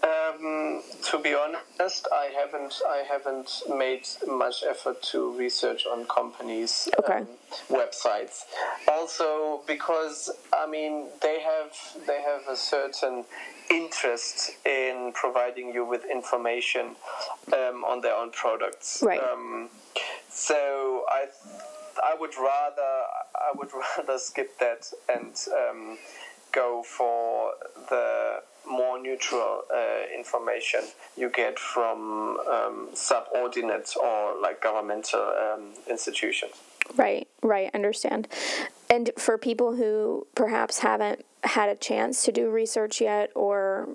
Um, 0.03 0.83
to 1.11 1.19
be 1.19 1.35
honest, 1.35 2.09
I 2.11 2.31
haven't 2.35 2.81
I 2.89 3.05
haven't 3.07 3.63
made 3.69 4.07
much 4.27 4.63
effort 4.69 5.03
to 5.13 5.37
research 5.37 5.87
on 5.87 6.07
companies' 6.07 6.89
okay. 6.99 7.19
um, 7.19 7.29
websites. 7.69 8.45
Also, 8.89 9.61
because 9.67 10.31
I 10.53 10.67
mean 10.67 11.09
they 11.21 11.41
have 11.41 12.07
they 12.07 12.23
have 12.23 12.49
a 12.49 12.57
certain 12.57 13.25
interest 13.71 14.53
in 14.65 15.13
providing 15.15 15.75
you 15.75 15.85
with 15.85 16.05
information 16.11 16.97
um, 17.53 17.85
on 17.85 18.01
their 18.01 18.15
own 18.15 18.31
products. 18.31 19.03
Right. 19.05 19.21
Um, 19.23 19.69
so 20.31 21.05
I 21.09 21.27
I 22.03 22.15
would 22.19 22.37
rather 22.37 23.05
I 23.35 23.53
would 23.55 23.71
rather 23.99 24.19
skip 24.19 24.59
that 24.59 24.91
and 25.09 25.35
um, 25.53 25.99
go 26.53 26.83
for 26.83 27.53
the 27.89 28.43
more 28.69 29.01
neutral 29.01 29.63
uh, 29.75 30.03
information 30.17 30.81
you 31.17 31.31
get 31.31 31.59
from 31.59 32.39
um, 32.51 32.89
subordinate 32.95 33.95
or 34.01 34.41
like 34.41 34.63
governmental 34.63 35.21
um, 35.21 35.73
institutions. 35.89 36.53
Right, 36.97 37.29
right, 37.43 37.71
understand. 37.75 38.29
And 38.89 39.11
for 39.17 39.39
people 39.39 39.77
who 39.77 40.27
perhaps 40.35 40.81
haven't 40.81 41.25
had 41.45 41.69
a 41.69 41.77
chance 41.77 42.25
to 42.25 42.33
do 42.33 42.51
research 42.51 43.01
yet 43.01 43.31
or 43.35 43.89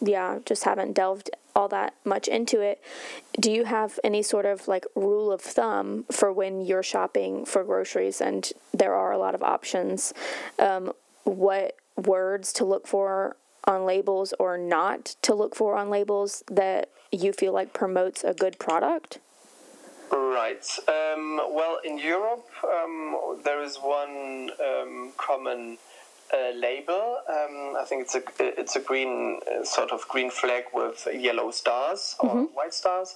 yeah, 0.00 0.38
just 0.44 0.64
haven't 0.64 0.92
delved 0.92 1.30
all 1.54 1.68
that 1.68 1.94
much 2.04 2.28
into 2.28 2.60
it. 2.60 2.82
Do 3.40 3.50
you 3.50 3.64
have 3.64 3.98
any 4.04 4.22
sort 4.22 4.44
of 4.44 4.68
like 4.68 4.84
rule 4.94 5.32
of 5.32 5.40
thumb 5.40 6.04
for 6.10 6.30
when 6.32 6.60
you're 6.60 6.82
shopping 6.82 7.46
for 7.46 7.64
groceries 7.64 8.20
and 8.20 8.52
there 8.74 8.94
are 8.94 9.12
a 9.12 9.18
lot 9.18 9.34
of 9.34 9.42
options? 9.42 10.12
Um, 10.58 10.92
what 11.24 11.76
words 11.96 12.52
to 12.54 12.64
look 12.64 12.86
for 12.86 13.36
on 13.64 13.84
labels 13.86 14.34
or 14.38 14.58
not 14.58 15.16
to 15.22 15.34
look 15.34 15.56
for 15.56 15.76
on 15.76 15.90
labels 15.90 16.42
that 16.50 16.90
you 17.10 17.32
feel 17.32 17.52
like 17.52 17.72
promotes 17.72 18.22
a 18.22 18.34
good 18.34 18.58
product? 18.58 19.18
Right. 20.12 20.64
Um, 20.86 21.40
well, 21.50 21.80
in 21.84 21.98
Europe, 21.98 22.46
um, 22.64 23.40
there 23.44 23.62
is 23.62 23.76
one 23.76 24.50
um, 24.64 25.12
common 25.16 25.78
uh, 26.32 26.50
label. 26.54 27.18
Um, 27.28 27.76
I 27.78 27.84
think 27.86 28.02
it's 28.02 28.14
a 28.14 28.22
it's 28.38 28.76
a 28.76 28.80
green 28.80 29.40
uh, 29.46 29.64
sort 29.64 29.90
of 29.90 30.06
green 30.08 30.30
flag 30.30 30.64
with 30.72 31.06
yellow 31.14 31.50
stars 31.50 32.16
or 32.20 32.30
mm-hmm. 32.30 32.54
white 32.54 32.74
stars, 32.74 33.14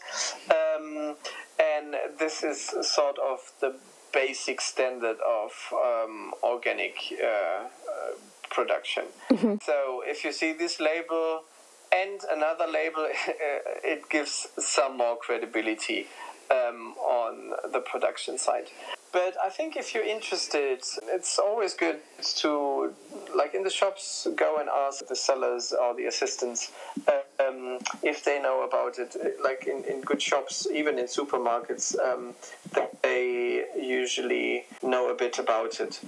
um, 0.50 1.16
and 1.58 1.96
this 2.18 2.42
is 2.42 2.74
sort 2.82 3.18
of 3.18 3.52
the 3.60 3.74
basic 4.12 4.60
standard 4.60 5.18
of 5.26 5.52
um, 5.72 6.32
organic 6.42 6.96
uh, 7.22 7.26
uh, 7.26 7.68
production. 8.50 9.04
Mm-hmm. 9.30 9.54
So 9.62 10.02
if 10.04 10.24
you 10.24 10.32
see 10.32 10.52
this 10.52 10.80
label 10.80 11.42
and 11.92 12.20
another 12.30 12.66
label, 12.66 13.06
it 13.84 14.08
gives 14.10 14.48
some 14.58 14.98
more 14.98 15.16
credibility 15.16 16.06
um, 16.50 16.94
on 16.98 17.52
the 17.72 17.80
production 17.80 18.38
side. 18.38 18.66
But 19.12 19.34
I 19.44 19.48
think 19.48 19.76
if 19.76 19.92
you're 19.92 20.04
interested, 20.04 20.82
it's 21.08 21.38
always 21.38 21.74
good 21.74 21.98
to, 22.36 22.94
like 23.36 23.54
in 23.54 23.64
the 23.64 23.70
shops, 23.70 24.28
go 24.36 24.58
and 24.60 24.68
ask 24.68 25.06
the 25.06 25.16
sellers 25.16 25.72
or 25.72 25.94
the 25.96 26.04
assistants 26.04 26.70
um, 27.40 27.78
if 28.02 28.24
they 28.24 28.40
know 28.40 28.62
about 28.62 29.00
it. 29.00 29.16
Like 29.42 29.66
in, 29.66 29.82
in 29.84 30.00
good 30.02 30.22
shops, 30.22 30.68
even 30.72 30.98
in 30.98 31.06
supermarkets, 31.06 31.98
um, 31.98 32.34
they 33.02 33.64
usually 33.76 34.64
know 34.82 35.10
a 35.10 35.14
bit 35.14 35.40
about 35.40 35.80
it. 35.80 36.00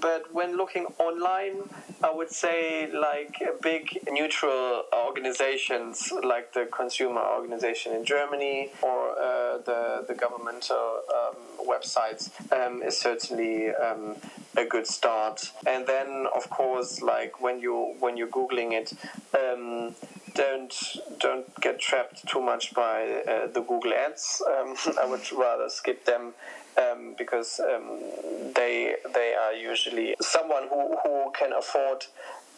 But 0.00 0.32
when 0.32 0.56
looking 0.56 0.86
online, 0.98 1.62
I 2.02 2.10
would 2.10 2.30
say 2.30 2.90
like 2.92 3.42
big 3.62 3.98
neutral 4.10 4.84
organizations 4.92 6.12
like 6.22 6.52
the 6.52 6.66
consumer 6.66 7.20
organization 7.20 7.92
in 7.92 8.04
Germany 8.04 8.70
or 8.82 9.10
uh, 9.10 9.58
the, 9.58 10.04
the 10.08 10.14
governmental 10.14 11.02
um, 11.14 11.36
websites 11.66 12.30
um, 12.52 12.82
is 12.82 12.98
certainly 12.98 13.70
um, 13.70 14.16
a 14.56 14.64
good 14.64 14.86
start. 14.86 15.52
And 15.66 15.86
then, 15.86 16.26
of 16.34 16.48
course, 16.50 17.02
like 17.02 17.40
when 17.40 17.60
you 17.60 17.94
when 18.00 18.16
you're 18.16 18.28
googling 18.28 18.72
it, 18.72 18.92
um, 19.34 19.94
don't 20.34 20.74
don't 21.18 21.60
get 21.60 21.78
trapped 21.78 22.26
too 22.26 22.40
much 22.40 22.74
by 22.74 23.22
uh, 23.28 23.46
the 23.48 23.60
Google 23.60 23.92
ads. 23.92 24.42
Um, 24.46 24.74
I 25.00 25.06
would 25.06 25.30
rather 25.32 25.68
skip 25.68 26.04
them 26.04 26.34
um, 26.78 27.14
because 27.16 27.60
um, 27.60 28.00
they 28.54 28.94
they 29.14 29.34
are 29.34 29.52
usually 29.52 30.14
someone 30.20 30.68
who, 30.68 30.96
who 31.02 31.32
can 31.38 31.52
afford 31.52 32.04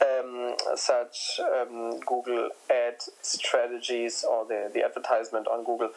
um, 0.00 0.56
such 0.74 1.40
um, 1.40 2.00
Google 2.00 2.50
ad 2.70 2.96
strategies 3.22 4.24
or 4.28 4.44
the, 4.44 4.70
the 4.74 4.84
advertisement 4.84 5.46
on 5.46 5.64
Google. 5.64 5.90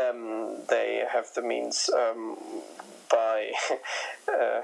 Um, 0.00 0.56
they 0.68 1.02
have 1.10 1.26
the 1.34 1.42
means 1.42 1.90
by 3.10 3.52
uh, 4.28 4.60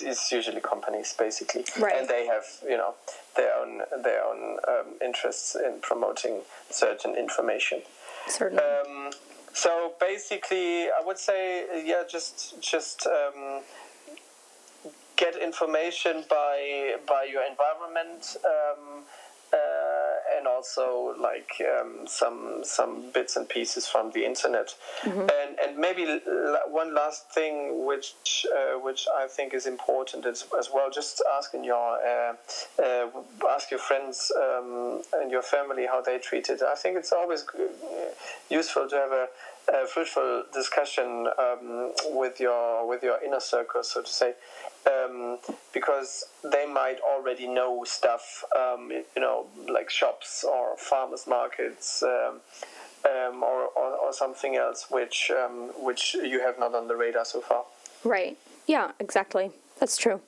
it's 0.00 0.32
usually 0.32 0.60
companies 0.60 1.14
basically, 1.18 1.64
right. 1.78 1.94
and 1.96 2.08
they 2.08 2.26
have 2.26 2.44
you 2.64 2.76
know 2.76 2.94
their 3.36 3.54
own 3.56 3.80
their 4.02 4.24
own 4.24 4.58
um, 4.68 4.86
interests 5.04 5.54
in 5.54 5.80
promoting 5.80 6.40
certain 6.70 7.14
information. 7.16 7.82
Certainly. 8.28 8.62
So 9.52 9.94
basically, 10.00 10.86
I 10.88 11.00
would 11.04 11.18
say 11.18 11.84
yeah, 11.84 12.02
just 12.08 12.60
just 12.60 13.06
um, 13.06 13.62
get 15.16 15.36
information 15.36 16.24
by 16.28 16.96
by 17.06 17.24
your 17.24 17.42
environment. 17.42 18.36
Um, 18.44 19.02
uh, 19.52 19.56
also 20.58 21.14
like 21.30 21.50
um, 21.72 22.06
some 22.06 22.38
some 22.76 22.92
bits 23.16 23.36
and 23.38 23.46
pieces 23.48 23.86
from 23.92 24.10
the 24.16 24.22
internet, 24.32 24.68
mm-hmm. 25.02 25.26
and 25.38 25.50
and 25.62 25.78
maybe 25.86 26.04
one 26.82 26.90
last 27.02 27.20
thing 27.36 27.86
which 27.88 28.08
uh, 28.56 28.78
which 28.86 29.02
I 29.22 29.26
think 29.36 29.54
is 29.54 29.66
important 29.66 30.26
as, 30.26 30.38
as 30.60 30.66
well. 30.74 30.88
Just 31.00 31.22
asking 31.38 31.62
your 31.72 31.88
uh, 32.12 32.32
uh, 32.84 33.06
ask 33.54 33.70
your 33.70 33.82
friends 33.88 34.32
um, 34.44 35.02
and 35.18 35.30
your 35.30 35.42
family 35.42 35.84
how 35.92 36.00
they 36.08 36.18
treat 36.18 36.46
it. 36.54 36.60
I 36.62 36.76
think 36.82 36.92
it's 37.00 37.12
always 37.12 37.42
useful 38.50 38.88
to 38.92 38.96
have 38.96 39.12
a 39.22 39.26
a 39.68 39.86
fruitful 39.86 40.44
discussion 40.52 41.28
um, 41.38 41.92
with 42.10 42.40
your 42.40 42.88
with 42.88 43.02
your 43.02 43.18
inner 43.22 43.40
circle, 43.40 43.82
so 43.82 44.02
to 44.02 44.12
say, 44.20 44.34
um, 44.86 45.38
because 45.72 46.24
they 46.42 46.66
might 46.66 46.98
already 47.00 47.46
know 47.46 47.84
stuff, 47.84 48.44
um, 48.56 48.90
you 48.90 49.20
know, 49.22 49.46
like 49.68 49.90
shops 49.90 50.44
or 50.44 50.76
farmers 50.76 51.26
markets. 51.26 52.02
Um, 52.02 52.40
um, 53.04 53.44
or, 53.44 53.68
or, 53.76 53.96
or, 53.96 54.12
something 54.12 54.56
else 54.56 54.88
which 54.90 55.30
um, 55.30 55.70
which 55.78 56.14
you 56.14 56.40
have 56.40 56.58
not 56.58 56.74
on 56.74 56.88
the 56.88 56.96
radar 56.96 57.24
so 57.24 57.40
far. 57.40 57.64
Right. 58.02 58.36
Yeah. 58.66 58.90
Exactly. 58.98 59.52
That's 59.78 59.96
true. 59.96 60.20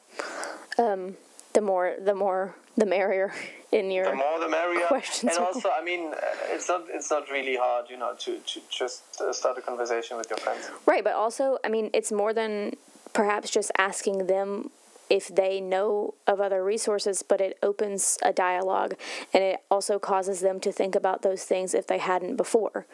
the 0.76 1.60
more 1.60 1.96
the 2.00 2.14
more 2.14 2.54
the 2.76 2.86
merrier 2.86 3.32
in 3.72 3.90
your 3.90 4.04
the 4.04 4.14
more 4.14 4.40
the 4.40 4.48
merrier 4.48 4.86
questions. 4.86 5.36
And 5.36 5.44
also, 5.44 5.70
I 5.70 5.82
mean, 5.84 6.12
uh, 6.12 6.54
it's 6.54 6.68
not 6.68 6.84
it's 6.88 7.10
not 7.10 7.30
really 7.30 7.56
hard, 7.56 7.90
you 7.90 7.96
know, 7.96 8.14
to 8.20 8.38
to 8.38 8.60
just 8.70 9.20
uh, 9.20 9.32
start 9.32 9.58
a 9.58 9.60
conversation 9.60 10.16
with 10.16 10.28
your 10.30 10.38
friends. 10.38 10.70
Right, 10.86 11.04
but 11.04 11.14
also, 11.14 11.58
I 11.64 11.68
mean, 11.68 11.90
it's 11.92 12.12
more 12.12 12.32
than 12.32 12.72
perhaps 13.12 13.50
just 13.50 13.70
asking 13.78 14.26
them 14.26 14.70
if 15.08 15.26
they 15.26 15.60
know 15.60 16.14
of 16.26 16.40
other 16.40 16.62
resources, 16.62 17.22
but 17.22 17.40
it 17.40 17.58
opens 17.62 18.16
a 18.22 18.32
dialogue 18.32 18.94
and 19.34 19.42
it 19.42 19.56
also 19.68 19.98
causes 19.98 20.40
them 20.40 20.60
to 20.60 20.70
think 20.70 20.94
about 20.94 21.22
those 21.22 21.42
things 21.42 21.74
if 21.74 21.86
they 21.88 21.98
hadn't 21.98 22.36
before, 22.36 22.86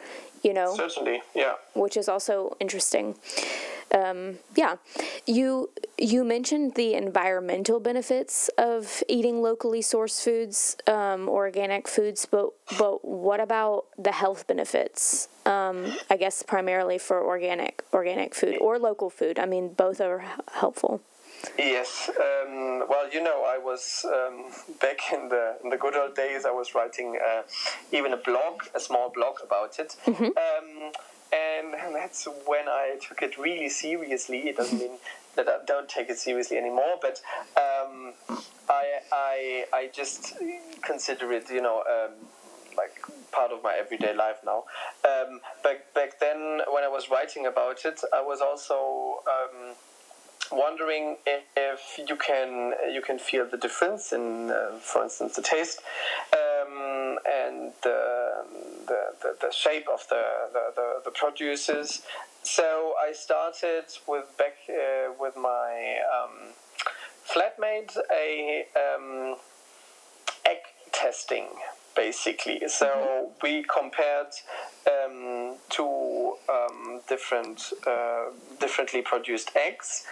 you 0.43 0.51
know? 0.51 0.75
Certainly, 0.75 1.21
yeah. 1.35 1.53
Which 1.75 1.95
is 1.95 2.09
also 2.09 2.57
interesting. 2.59 3.15
Um, 3.93 4.39
yeah, 4.55 4.75
you 5.25 5.69
you 5.97 6.23
mentioned 6.23 6.75
the 6.75 6.93
environmental 6.93 7.79
benefits 7.79 8.49
of 8.57 9.03
eating 9.07 9.41
locally 9.41 9.81
sourced 9.81 10.21
foods, 10.21 10.77
um, 10.87 11.29
organic 11.29 11.87
foods, 11.87 12.25
but 12.25 12.49
but 12.77 13.05
what 13.05 13.39
about 13.39 13.85
the 13.97 14.11
health 14.11 14.47
benefits? 14.47 15.29
Um, 15.45 15.93
I 16.09 16.17
guess 16.17 16.43
primarily 16.43 16.97
for 16.97 17.23
organic 17.23 17.83
organic 17.93 18.35
food 18.35 18.57
or 18.59 18.77
local 18.77 19.09
food. 19.09 19.39
I 19.39 19.45
mean, 19.45 19.73
both 19.73 20.01
are 20.01 20.23
helpful. 20.53 21.01
Yes. 21.57 22.09
Um, 22.09 22.85
well, 22.89 23.09
you 23.11 23.23
know, 23.23 23.45
I 23.47 23.57
was 23.57 24.05
um, 24.05 24.45
back 24.81 24.99
in 25.13 25.29
the 25.29 25.57
in 25.63 25.69
the 25.69 25.77
good 25.77 25.95
old 25.95 26.15
days. 26.15 26.45
I 26.45 26.51
was 26.51 26.73
writing 26.73 27.17
uh, 27.23 27.43
even 27.91 28.13
a 28.13 28.17
blog, 28.17 28.63
a 28.75 28.79
small 28.79 29.09
blog 29.09 29.37
about 29.43 29.79
it. 29.79 29.95
Mm-hmm. 30.05 30.23
Um, 30.25 30.91
and 31.31 31.95
that's 31.95 32.27
when 32.45 32.67
I 32.67 32.97
took 33.05 33.21
it 33.21 33.37
really 33.37 33.69
seriously. 33.69 34.49
It 34.49 34.57
doesn't 34.57 34.79
mean 34.79 34.97
that 35.35 35.47
I 35.47 35.57
don't 35.65 35.87
take 35.87 36.09
it 36.09 36.17
seriously 36.17 36.57
anymore, 36.57 36.97
but 37.01 37.21
um, 37.55 38.13
I, 38.69 38.99
I, 39.11 39.65
I 39.73 39.89
just 39.93 40.35
consider 40.81 41.31
it, 41.31 41.49
you 41.49 41.61
know, 41.61 41.83
um, 41.89 42.13
like 42.75 42.91
part 43.31 43.51
of 43.51 43.63
my 43.63 43.75
everyday 43.77 44.15
life 44.15 44.37
now. 44.45 44.63
Um, 45.05 45.41
back 45.63 45.93
back 45.93 46.19
then, 46.19 46.61
when 46.71 46.83
I 46.83 46.87
was 46.87 47.09
writing 47.09 47.45
about 47.45 47.85
it, 47.85 48.01
I 48.13 48.21
was 48.21 48.41
also 48.41 49.21
um, 49.27 49.75
wondering 50.51 51.17
if, 51.25 51.43
if, 51.55 52.09
you 52.09 52.15
can 52.15 52.73
you 52.91 53.01
can 53.01 53.19
feel 53.19 53.47
the 53.49 53.57
difference 53.57 54.11
in, 54.13 54.51
uh, 54.51 54.77
for 54.79 55.03
instance, 55.03 55.35
the 55.35 55.41
taste 55.41 55.81
um, 56.67 57.17
and 57.25 57.71
the, 57.83 58.45
the, 58.87 59.01
the, 59.21 59.37
the, 59.41 59.51
shape 59.51 59.87
of 59.91 60.07
the, 60.09 60.23
the, 60.53 60.73
the, 60.75 61.01
the 61.05 61.11
produces. 61.11 62.01
So 62.43 62.93
I 63.01 63.13
started 63.13 63.85
with 64.07 64.25
back 64.37 64.57
uh, 64.69 65.13
with 65.19 65.35
my 65.35 65.97
um, 66.15 66.53
flatmate 67.27 67.97
a 68.11 68.65
um, 68.75 69.35
egg 70.45 70.59
testing 70.91 71.47
basically. 71.97 72.61
So 72.67 72.85
mm-hmm. 72.85 73.31
we 73.41 73.63
compared 73.63 74.27
um, 74.87 75.55
two 75.69 76.35
um, 76.47 77.01
different, 77.09 77.73
uh, 77.85 78.25
differently 78.59 79.01
produced 79.01 79.51
eggs, 79.55 80.05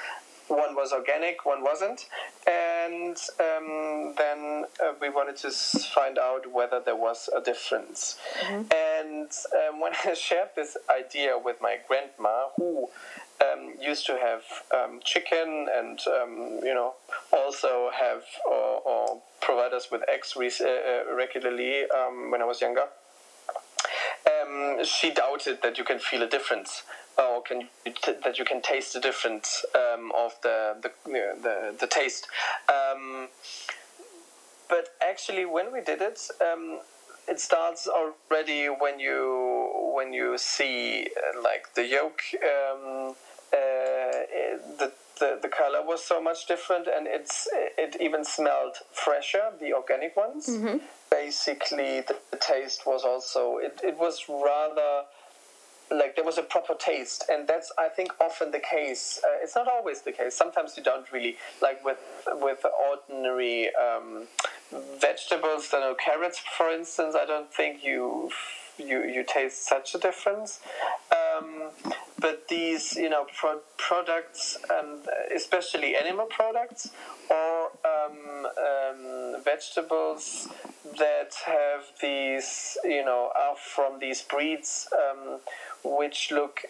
one 0.48 0.76
was 0.76 0.92
organic, 0.92 1.46
one 1.46 1.64
wasn't, 1.64 2.08
and 2.48 3.18
um, 3.40 4.14
then 4.18 4.66
uh, 4.84 4.94
we 5.02 5.10
wanted 5.10 5.38
to 5.38 5.52
find 5.52 6.18
out 6.18 6.52
whether 6.52 6.80
there 6.80 6.96
was 6.96 7.30
a 7.36 7.42
difference. 7.42 8.18
Mm-hmm. 8.42 8.62
And 8.74 9.32
um, 9.54 9.80
when 9.82 9.94
I 10.06 10.14
shared 10.14 10.50
this 10.56 10.78
idea 10.90 11.38
with 11.38 11.58
my 11.62 11.78
grandma, 11.88 12.48
who 12.58 12.90
um, 13.42 13.74
used 13.82 14.06
to 14.06 14.18
have 14.18 14.44
um, 14.74 15.00
chicken 15.04 15.68
and 15.74 16.00
um, 16.08 16.60
you 16.64 16.74
know 16.74 16.94
also 17.34 17.90
have 17.94 18.24
or, 18.46 18.82
or, 18.86 19.22
provide 19.42 19.74
us 19.74 19.92
with 19.92 20.02
eggs 20.12 20.34
re- 20.36 20.52
uh, 20.62 20.66
uh, 21.12 21.16
regularly 21.16 21.84
um, 21.92 22.32
when 22.32 22.42
I 22.42 22.46
was 22.46 22.62
younger. 22.62 22.86
She 24.84 25.12
doubted 25.12 25.62
that 25.64 25.78
you 25.78 25.84
can 25.84 26.00
feel 26.00 26.22
a 26.22 26.28
difference 26.28 26.84
or 27.18 27.42
can 27.42 27.70
you 27.86 27.94
t- 27.94 28.14
that 28.24 28.38
you 28.38 28.46
can 28.46 28.62
taste 28.62 28.94
the 28.94 29.00
difference 29.00 29.66
um, 29.74 30.12
of 30.16 30.36
the 30.44 30.76
the, 30.82 30.92
the, 31.06 31.76
the 31.80 31.88
taste. 31.88 32.28
Um, 32.70 33.30
but 34.68 34.90
actually, 35.02 35.46
when 35.46 35.72
we 35.72 35.82
did 35.82 36.02
it, 36.02 36.20
um, 36.42 36.80
it 37.28 37.40
starts 37.40 37.88
already 37.88 38.68
when 38.68 39.00
you 39.00 39.92
when 39.96 40.12
you 40.14 40.38
see 40.38 41.08
uh, 41.08 41.42
like 41.42 41.74
the 41.76 41.86
yolk. 41.86 42.22
Um, 42.44 43.16
uh, 43.54 44.12
the, 44.80 44.92
the, 45.20 45.40
the 45.42 45.48
color 45.48 45.86
was 45.86 46.04
so 46.04 46.22
much 46.22 46.48
different 46.48 46.88
and 46.88 47.08
it's 47.08 47.48
it 47.54 47.96
even 48.00 48.24
smelled 48.24 48.78
fresher 48.92 49.52
the 49.60 49.74
organic 49.74 50.16
ones. 50.16 50.48
Mm-hmm. 50.48 50.78
basically 51.10 52.02
the, 52.02 52.16
the, 52.32 52.38
taste 52.38 52.86
was 52.86 53.04
also 53.04 53.58
it, 53.58 53.80
it 53.84 53.98
was 53.98 54.26
rather 54.30 55.04
like 55.92 56.16
there 56.16 56.26
was 56.26 56.38
a 56.38 56.44
proper 56.44 56.74
taste. 56.74 57.26
And 57.30 57.48
that's 57.48 57.72
i 57.78 57.88
think 57.88 58.12
often 58.20 58.52
the 58.52 58.60
case 58.60 59.20
uh, 59.24 59.44
it's 59.44 59.56
not 59.56 59.68
always 59.68 60.02
the 60.02 60.12
case. 60.12 60.36
Sometimes 60.36 60.78
you 60.78 60.84
don't 60.84 61.12
really 61.12 61.38
like 61.62 61.84
with 61.84 62.00
with 62.46 62.66
ordinary 62.90 63.70
um, 63.76 64.28
vegetables 65.00 65.70
I 65.74 65.80
know 65.80 65.96
carrots 65.96 66.40
for 66.58 66.70
instance 66.70 67.16
i 67.16 67.26
don't 67.26 67.52
think 67.54 67.84
you 67.84 68.30
you 68.78 69.04
you 69.04 69.24
taste 69.24 69.68
such 69.68 69.96
a 69.96 69.98
difference. 69.98 70.60
Um, 71.12 71.70
but 72.26 72.48
these 72.48 72.96
you 72.96 73.08
know 73.08 73.24
pro- 73.38 73.62
products 73.78 74.58
and 74.78 75.08
especially 75.36 75.96
animal 75.96 76.26
products 76.26 76.90
or 77.30 77.70
um, 77.94 78.48
um, 78.70 79.44
vegetables 79.44 80.50
that 80.98 81.36
have 81.46 81.84
these 82.02 82.80
you 82.84 83.06
know 83.06 83.30
are 83.36 83.56
from 83.56 84.00
these 84.00 84.24
breeds 84.24 84.88
um, 85.04 85.38
which 85.84 86.32
look 86.32 86.62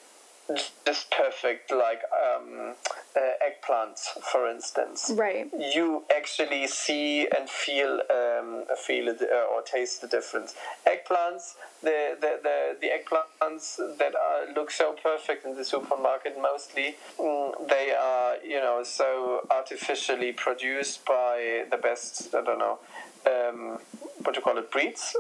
just 0.86 1.10
perfect, 1.12 1.72
like 1.72 2.02
um, 2.14 2.76
uh, 3.16 3.20
eggplants, 3.20 4.08
for 4.22 4.50
instance. 4.50 5.12
Right. 5.14 5.50
You 5.58 6.04
actually 6.16 6.68
see 6.68 7.28
and 7.28 7.50
feel 7.50 8.02
um, 8.10 8.66
feel 8.78 9.08
it, 9.08 9.22
uh, 9.22 9.54
or 9.54 9.62
taste 9.64 10.02
the 10.02 10.08
difference. 10.08 10.56
Eggplants, 10.86 11.56
the 11.82 12.16
the, 12.20 12.40
the, 12.44 12.78
the 12.82 12.88
eggplants 12.88 13.78
that 13.98 14.14
are, 14.16 14.54
look 14.54 14.72
so 14.72 14.96
perfect 15.02 15.46
in 15.46 15.56
the 15.56 15.66
supermarket, 15.66 16.36
mostly 16.40 16.96
mm, 17.20 17.68
they 17.68 17.92
are 17.92 18.36
you 18.44 18.60
know 18.60 18.84
so 18.84 19.46
artificially 19.50 20.32
produced 20.32 21.06
by 21.06 21.66
the 21.72 21.78
best 21.78 22.34
I 22.36 22.44
don't 22.44 22.60
know 22.60 22.80
um, 23.26 23.80
what 24.24 24.36
you 24.36 24.42
call 24.42 24.58
it 24.58 24.72
breeds 24.72 25.16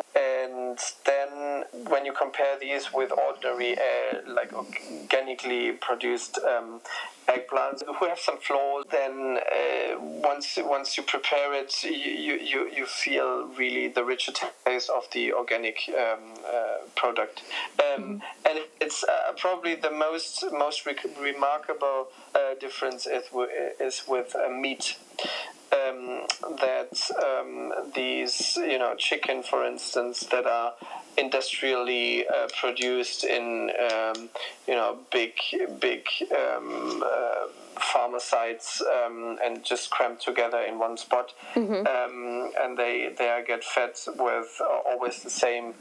and 0.55 0.79
then 1.05 1.63
when 1.87 2.05
you 2.05 2.13
compare 2.13 2.57
these 2.59 2.93
with 2.93 3.11
ordinary, 3.11 3.77
uh, 3.77 4.19
like 4.27 4.53
organically 4.53 5.73
produced 5.73 6.37
um, 6.37 6.79
eggplants 7.27 7.83
who 7.85 8.05
have 8.05 8.19
some 8.19 8.37
flaws, 8.37 8.85
then 8.91 9.37
uh, 9.37 9.99
once 9.99 10.57
once 10.61 10.97
you 10.97 11.03
prepare 11.03 11.53
it, 11.53 11.83
you, 11.83 12.35
you, 12.35 12.69
you 12.73 12.85
feel 12.85 13.47
really 13.57 13.89
the 13.89 14.03
richer 14.03 14.31
taste 14.65 14.89
of 14.89 15.07
the 15.11 15.33
organic 15.33 15.77
um, 15.89 16.19
uh, 16.47 16.77
product. 16.95 17.43
Um, 17.79 18.03
mm-hmm. 18.03 18.17
And 18.47 18.59
it's 18.79 19.03
uh, 19.03 19.33
probably 19.37 19.75
the 19.75 19.91
most 19.91 20.45
most 20.53 20.85
re- 20.85 20.95
remarkable 21.19 22.07
uh, 22.33 22.55
difference 22.59 23.07
is, 23.07 23.23
is 23.79 24.03
with 24.07 24.35
uh, 24.35 24.49
meat 24.49 24.97
um, 25.95 26.57
that 26.57 27.09
um, 27.23 27.73
these, 27.93 28.57
you 28.57 28.77
know, 28.77 28.95
chicken, 28.95 29.43
for 29.43 29.65
instance, 29.65 30.21
that 30.27 30.45
are 30.45 30.73
industrially 31.17 32.27
uh, 32.27 32.47
produced 32.59 33.23
in, 33.23 33.71
um, 33.91 34.29
you 34.67 34.75
know, 34.75 34.97
big, 35.11 35.33
big 35.79 36.05
um, 36.31 37.03
uh, 37.05 37.47
farmer 37.79 38.19
sites 38.19 38.81
um, 38.81 39.37
and 39.43 39.63
just 39.63 39.89
crammed 39.89 40.19
together 40.19 40.59
in 40.59 40.79
one 40.79 40.97
spot, 40.97 41.33
mm-hmm. 41.53 41.85
um, 41.87 42.51
and 42.61 42.77
they 42.77 43.13
they 43.17 43.43
get 43.45 43.63
fed 43.63 43.91
with 44.17 44.61
uh, 44.61 44.89
always 44.89 45.21
the 45.23 45.29
same 45.29 45.73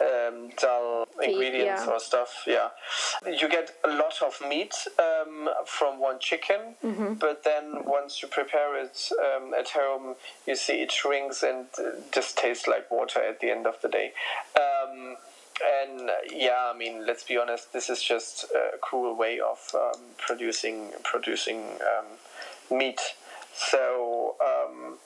um, 0.00 0.50
dull 0.58 1.06
ingredients 1.22 1.82
yeah. 1.86 1.92
or 1.92 1.98
stuff. 1.98 2.44
Yeah, 2.46 2.68
you 3.26 3.48
get 3.48 3.72
a 3.84 3.88
lot 3.88 4.14
of 4.22 4.40
meat 4.48 4.74
um, 4.98 5.48
from 5.66 5.98
one 5.98 6.18
chicken, 6.18 6.74
mm-hmm. 6.84 7.14
but 7.14 7.44
then 7.44 7.84
once 7.84 8.22
you 8.22 8.28
prepare 8.28 8.82
it 8.82 9.10
um, 9.18 9.54
at 9.54 9.70
home, 9.70 10.16
you 10.46 10.56
see 10.56 10.82
it 10.82 10.92
shrinks 10.92 11.42
and 11.42 11.66
just 12.12 12.36
tastes 12.36 12.66
like 12.66 12.90
water 12.90 13.20
at 13.20 13.40
the 13.40 13.50
end 13.50 13.66
of 13.66 13.80
the 13.82 13.88
day. 13.88 14.12
And 15.62 16.10
yeah, 16.32 16.70
I 16.72 16.76
mean, 16.76 17.06
let's 17.06 17.24
be 17.24 17.36
honest. 17.36 17.72
This 17.72 17.90
is 17.90 18.02
just 18.02 18.44
a 18.44 18.78
cruel 18.78 19.14
way 19.14 19.40
of 19.40 19.58
um, 19.74 20.00
producing 20.16 20.92
producing 21.02 21.60
um, 21.60 22.78
meat. 22.78 23.00
So 23.54 24.36
um, 24.40 24.96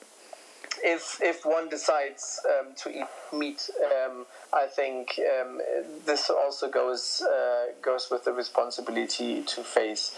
if 0.83 1.19
if 1.21 1.45
one 1.45 1.67
decides 1.69 2.39
um, 2.47 2.73
to 2.83 2.89
eat 2.89 3.07
meat, 3.33 3.69
um, 3.83 4.25
I 4.53 4.67
think 4.67 5.19
um, 5.19 5.61
this 6.05 6.29
also 6.29 6.69
goes 6.69 7.21
uh, 7.21 7.73
goes 7.81 8.07
with 8.09 8.23
the 8.23 8.33
responsibility 8.33 9.41
to 9.43 9.63
face 9.63 10.15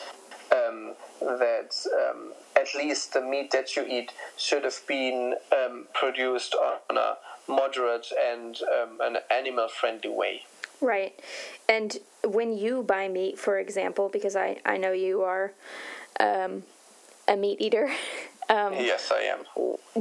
that 1.20 1.76
at 2.56 2.76
least 2.76 3.14
the 3.14 3.22
meat 3.22 3.52
that 3.52 3.76
you 3.76 3.86
eat 3.88 4.12
should 4.38 4.64
have 4.64 4.82
been 4.88 5.36
produced 5.94 6.56
on 6.56 6.98
a 6.98 7.18
moderate 7.48 8.08
and 8.26 8.60
um, 8.62 9.00
an 9.02 9.18
animal 9.32 9.68
friendly 9.68 10.10
way. 10.10 10.44
Right. 10.82 11.20
And 11.68 11.98
when 12.24 12.58
you 12.58 12.84
buy 12.84 13.08
meat, 13.08 13.40
for 13.40 13.58
example, 13.58 14.10
because 14.10 14.36
I, 14.36 14.60
I 14.66 14.78
know 14.78 14.92
you 14.92 15.22
are 15.22 15.54
um, 16.20 16.64
a 17.28 17.36
meat 17.36 17.62
eater. 17.62 17.92
Um, 18.50 18.76
yes, 18.76 19.12
I 19.12 19.24
am. 19.24 19.40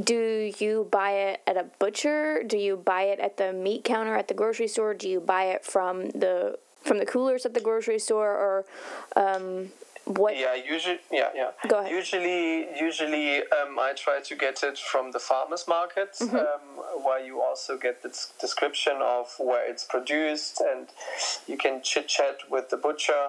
Do 0.01 0.53
you 0.57 0.87
buy 0.89 1.11
it 1.11 1.41
at 1.45 1.57
a 1.57 1.65
butcher? 1.79 2.43
Do 2.43 2.57
you 2.57 2.77
buy 2.77 3.01
it 3.01 3.19
at 3.19 3.35
the 3.35 3.51
meat 3.51 3.83
counter 3.83 4.15
at 4.15 4.29
the 4.29 4.33
grocery 4.33 4.69
store? 4.69 4.93
Do 4.93 5.09
you 5.09 5.19
buy 5.19 5.47
it 5.47 5.65
from 5.65 6.11
the 6.11 6.57
from 6.81 6.99
the 6.99 7.05
coolers 7.05 7.45
at 7.45 7.53
the 7.53 7.59
grocery 7.59 7.99
store, 7.99 8.31
or 8.31 8.65
um, 9.17 9.71
what? 10.07 10.37
Yeah, 10.37 10.55
usually, 10.55 10.99
yeah, 11.11 11.29
yeah. 11.35 11.51
Go 11.67 11.79
ahead. 11.79 11.91
Usually, 11.91 12.67
usually, 12.79 13.41
um, 13.41 13.77
I 13.79 13.93
try 13.95 14.21
to 14.21 14.35
get 14.35 14.63
it 14.63 14.77
from 14.77 15.11
the 15.11 15.19
farmers 15.19 15.65
market, 15.67 16.13
mm-hmm. 16.19 16.35
um, 16.35 17.03
where 17.03 17.19
you 17.19 17.41
also 17.41 17.77
get 17.77 18.03
the 18.03 18.09
description 18.39 18.93
of 19.01 19.33
where 19.37 19.69
it's 19.69 19.83
produced, 19.83 20.61
and 20.61 20.87
you 21.47 21.57
can 21.57 21.81
chit 21.81 22.07
chat 22.07 22.39
with 22.49 22.69
the 22.69 22.77
butcher, 22.77 23.27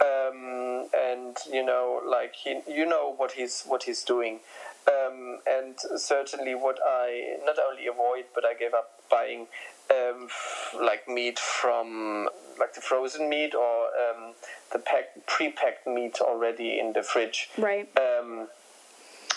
um, 0.00 0.88
and 0.96 1.36
you 1.50 1.64
know, 1.64 2.02
like 2.06 2.34
he, 2.34 2.60
you 2.68 2.86
know 2.86 3.14
what 3.16 3.32
he's 3.32 3.62
what 3.62 3.84
he's 3.84 4.02
doing. 4.02 4.40
Um, 4.88 5.38
and 5.48 5.74
certainly, 5.96 6.54
what 6.54 6.78
I 6.84 7.36
not 7.44 7.56
only 7.58 7.86
avoid, 7.86 8.26
but 8.34 8.44
I 8.44 8.54
gave 8.54 8.74
up 8.74 9.00
buying 9.10 9.46
um, 9.90 10.28
like 10.80 11.08
meat 11.08 11.38
from 11.38 12.28
like 12.58 12.74
the 12.74 12.80
frozen 12.80 13.28
meat 13.28 13.54
or 13.54 13.86
um, 13.86 14.34
the 14.72 14.78
pack, 14.78 15.26
pre-packed 15.26 15.86
meat 15.86 16.18
already 16.20 16.78
in 16.78 16.92
the 16.92 17.02
fridge. 17.02 17.48
Right. 17.58 17.88
Um, 17.98 18.48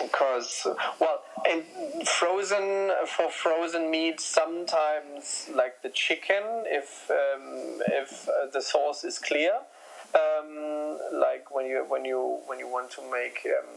because 0.02 0.66
well, 1.00 1.22
and 1.50 1.64
frozen 2.08 2.92
for 3.06 3.30
frozen 3.30 3.92
meat, 3.92 4.20
sometimes 4.20 5.50
like 5.54 5.82
the 5.82 5.90
chicken, 5.90 6.44
if 6.66 7.10
um, 7.12 7.82
if 7.88 8.28
uh, 8.30 8.50
the 8.52 8.62
sauce 8.62 9.04
is 9.04 9.20
clear, 9.20 9.54
um, 10.16 10.98
like 11.14 11.54
when 11.54 11.66
you 11.66 11.86
when 11.88 12.06
you 12.06 12.40
when 12.46 12.60
you 12.60 12.68
want 12.68 12.92
to 12.92 13.02
make 13.12 13.46
um, 13.46 13.68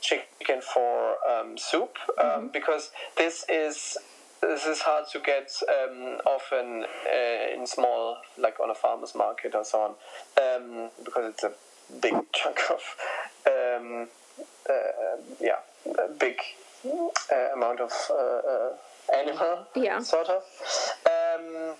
chicken 0.00 0.60
for 0.60 1.16
um, 1.28 1.58
soup, 1.58 1.96
mm-hmm. 2.18 2.48
because 2.48 2.90
this 3.16 3.44
is 3.48 3.98
this 4.40 4.66
is 4.66 4.80
hard 4.80 5.04
to 5.12 5.20
get 5.20 5.50
um, 5.68 6.18
often 6.26 6.84
uh, 6.84 7.54
in 7.54 7.66
small, 7.66 8.18
like 8.38 8.60
on 8.60 8.70
a 8.70 8.74
farmer's 8.74 9.14
market 9.14 9.54
or 9.54 9.64
so 9.64 9.80
on, 9.80 9.90
um, 10.42 10.90
because 11.04 11.32
it's 11.32 11.44
a 11.44 11.52
big 12.00 12.14
chunk 12.32 12.58
of, 12.70 12.82
um, 13.46 14.08
uh, 14.68 15.16
yeah, 15.40 15.58
a 15.86 16.12
big 16.18 16.38
uh, 16.84 17.54
amount 17.54 17.80
of 17.80 17.92
uh, 18.10 18.14
uh, 18.14 19.16
animal, 19.16 19.66
yeah. 19.74 20.00
sort 20.00 20.28
of. 20.28 20.42
Um, 21.06 21.74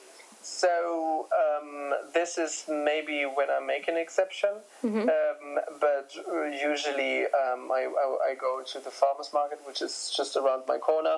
so 0.46 1.26
um, 1.34 1.92
this 2.14 2.38
is 2.38 2.66
maybe 2.68 3.24
when 3.24 3.50
I 3.50 3.58
make 3.58 3.88
an 3.88 3.96
exception, 3.96 4.50
mm-hmm. 4.84 5.00
um, 5.00 5.58
but 5.80 6.14
usually 6.14 7.24
um, 7.24 7.68
I, 7.72 7.88
I, 7.90 8.30
I, 8.30 8.34
go 8.40 8.62
to 8.62 8.78
the 8.78 8.92
farmers 8.92 9.30
market, 9.34 9.58
which 9.66 9.82
is 9.82 10.12
just 10.16 10.36
around 10.36 10.62
my 10.68 10.78
corner, 10.78 11.16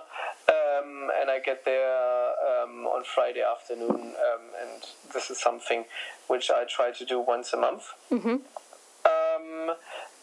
um, 0.68 1.10
and 1.20 1.30
I 1.30 1.38
get 1.44 1.64
there 1.64 2.30
um, 2.50 2.86
on 2.86 3.04
Friday 3.04 3.42
afternoon, 3.42 3.90
um, 3.90 4.42
and 4.60 4.82
this 5.12 5.30
is 5.30 5.40
something 5.40 5.84
which 6.26 6.50
I 6.50 6.64
try 6.68 6.90
to 6.92 7.04
do 7.04 7.20
once 7.20 7.52
a 7.52 7.56
month. 7.56 7.84
Mm-hmm. 8.10 8.36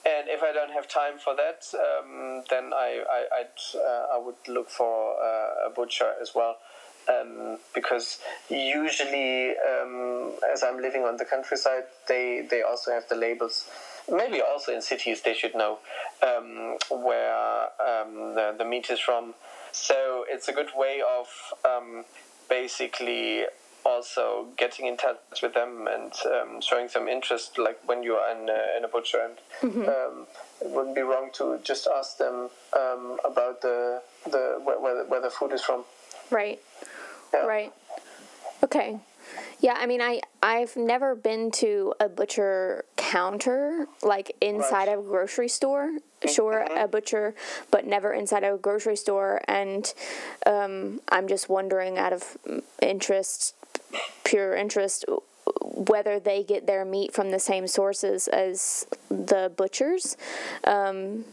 and 0.05 0.29
if 0.29 0.43
I 0.43 0.51
don't 0.53 0.71
have 0.71 0.87
time 0.87 1.17
for 1.17 1.35
that, 1.35 1.65
then 2.49 2.73
I 2.73 3.03
I, 3.09 3.43
uh, 3.77 4.15
I 4.15 4.17
would 4.17 4.41
look 4.47 4.69
for 4.69 5.15
uh, 5.15 5.67
a 5.67 5.69
butcher 5.73 6.13
as 6.21 6.35
well 6.35 6.57
um, 7.07 7.57
because 7.73 8.19
usually, 8.49 9.51
um, 9.57 10.33
as 10.51 10.63
I'm 10.63 10.81
living 10.81 11.03
on 11.03 11.17
the 11.17 11.25
countryside, 11.25 11.83
they, 12.07 12.45
they 12.49 12.61
also 12.61 12.91
have 12.91 13.07
the 13.09 13.15
labels. 13.15 13.69
Maybe 14.11 14.41
also 14.41 14.73
in 14.73 14.81
cities, 14.81 15.21
they 15.21 15.33
should 15.33 15.55
know 15.55 15.79
um, 16.21 16.77
where 16.89 17.63
um, 17.79 18.35
the, 18.35 18.55
the 18.57 18.65
meat 18.65 18.89
is 18.89 18.99
from. 18.99 19.33
So 19.75 20.23
it's 20.29 20.47
a 20.47 20.53
good 20.53 20.69
way 20.73 21.01
of 21.01 21.27
um, 21.65 22.05
basically 22.49 23.43
also 23.85 24.47
getting 24.57 24.87
in 24.87 24.95
touch 24.95 25.41
with 25.43 25.53
them 25.53 25.87
and 25.87 26.11
um, 26.25 26.61
showing 26.61 26.87
some 26.87 27.07
interest, 27.07 27.57
like 27.57 27.77
when 27.85 28.01
you 28.01 28.13
are 28.13 28.31
in 28.31 28.49
a, 28.49 28.77
in 28.77 28.85
a 28.85 28.87
butcher. 28.87 29.19
And 29.61 29.73
mm-hmm. 29.73 30.23
it 30.61 30.71
wouldn't 30.71 30.95
be 30.95 31.01
wrong 31.01 31.29
to 31.33 31.59
just 31.63 31.87
ask 31.87 32.17
them 32.17 32.49
about 33.25 33.61
the, 33.61 34.01
the 34.23 34.59
where, 34.63 34.79
where, 34.79 35.05
where 35.05 35.21
the 35.21 35.29
food 35.29 35.51
is 35.51 35.61
from. 35.61 35.83
Right. 36.31 36.59
Yeah. 37.33 37.45
Right. 37.45 37.73
Okay. 38.63 38.97
Yeah, 39.59 39.75
I 39.77 39.85
mean, 39.85 40.01
I 40.01 40.21
I've 40.41 40.75
never 40.77 41.15
been 41.15 41.51
to 41.51 41.93
a 41.99 42.07
butcher 42.07 42.85
counter 43.15 43.87
like 44.03 44.35
inside 44.41 44.87
right. 44.87 44.97
of 44.97 45.05
a 45.05 45.07
grocery 45.07 45.47
store. 45.47 45.99
Sure, 46.27 46.65
mm-hmm. 46.67 46.77
a 46.77 46.87
butcher, 46.87 47.33
but 47.71 47.85
never 47.85 48.13
inside 48.13 48.43
of 48.43 48.55
a 48.55 48.57
grocery 48.57 48.95
store. 48.95 49.41
And 49.47 49.93
um, 50.45 50.99
I'm 51.09 51.27
just 51.27 51.47
wondering, 51.49 51.97
out 51.97 52.13
of 52.13 52.37
interest, 52.81 53.53
pure 54.23 54.55
interest, 54.55 55.05
whether 55.61 56.19
they 56.19 56.43
get 56.43 56.67
their 56.67 56.83
meat 56.83 57.13
from 57.13 57.31
the 57.31 57.39
same 57.39 57.67
sources 57.67 58.27
as 58.27 58.87
the 59.09 59.51
butchers, 59.55 60.17
um, 60.65 61.25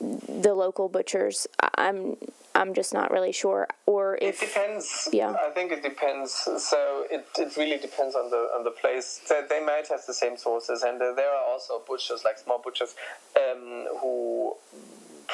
the 0.00 0.54
local 0.54 0.88
butchers. 0.88 1.46
I'm 1.76 2.16
I'm 2.56 2.72
just 2.74 2.92
not 2.94 3.10
really 3.10 3.32
sure. 3.32 3.68
Or 3.84 4.18
if 4.20 4.42
it 4.42 4.46
depends. 4.46 5.08
Yeah, 5.12 5.34
I 5.46 5.50
think 5.50 5.72
it 5.72 5.82
depends. 5.82 6.32
So 6.32 7.04
it, 7.10 7.26
it 7.38 7.56
really 7.56 7.78
depends 7.78 8.14
on 8.14 8.30
the 8.30 8.42
on 8.56 8.64
the 8.64 8.70
place. 8.70 9.20
They, 9.28 9.42
they 9.48 9.62
might 9.64 9.86
have 9.88 10.02
the 10.06 10.14
same 10.14 10.36
sources, 10.36 10.82
and 10.82 11.00
uh, 11.00 11.12
there 11.14 11.30
are 11.30 11.44
also 11.52 11.82
butchers, 11.86 12.22
like 12.24 12.38
small 12.38 12.60
butchers, 12.64 12.94
um, 13.36 13.86
who 14.00 14.56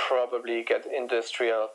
probably 0.08 0.62
get 0.64 0.86
industrial 0.86 1.68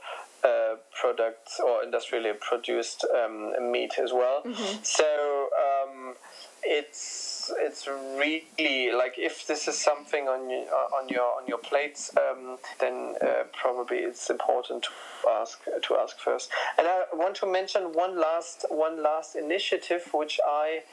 uh, 0.43 0.75
products 0.99 1.59
or 1.65 1.83
industrially 1.83 2.33
produced 2.39 3.05
um, 3.15 3.71
meat 3.71 3.93
as 4.03 4.11
well. 4.13 4.41
Mm-hmm. 4.45 4.83
So 4.83 5.49
um, 5.65 6.15
it's 6.63 7.36
it's 7.49 7.77
it's 7.77 7.87
really 7.87 8.91
like 8.91 9.15
if 9.17 9.47
this 9.47 9.67
is 9.67 9.77
something 9.77 10.27
on 10.27 10.49
your 10.49 10.65
on 10.93 11.09
your 11.09 11.25
on 11.39 11.47
your 11.47 11.57
plates, 11.57 12.11
um, 12.17 12.57
then 12.79 13.15
uh, 13.21 13.43
probably 13.53 13.97
it's 13.97 14.29
important 14.29 14.83
to 14.83 14.89
ask 15.29 15.59
to 15.83 15.95
ask 15.95 16.17
first. 16.19 16.49
And 16.77 16.87
I 16.87 17.03
want 17.13 17.35
to 17.37 17.51
mention 17.51 17.93
one 17.93 18.19
last 18.19 18.65
one 18.69 19.03
last 19.03 19.35
initiative 19.35 20.09
which 20.13 20.39
I 20.45 20.83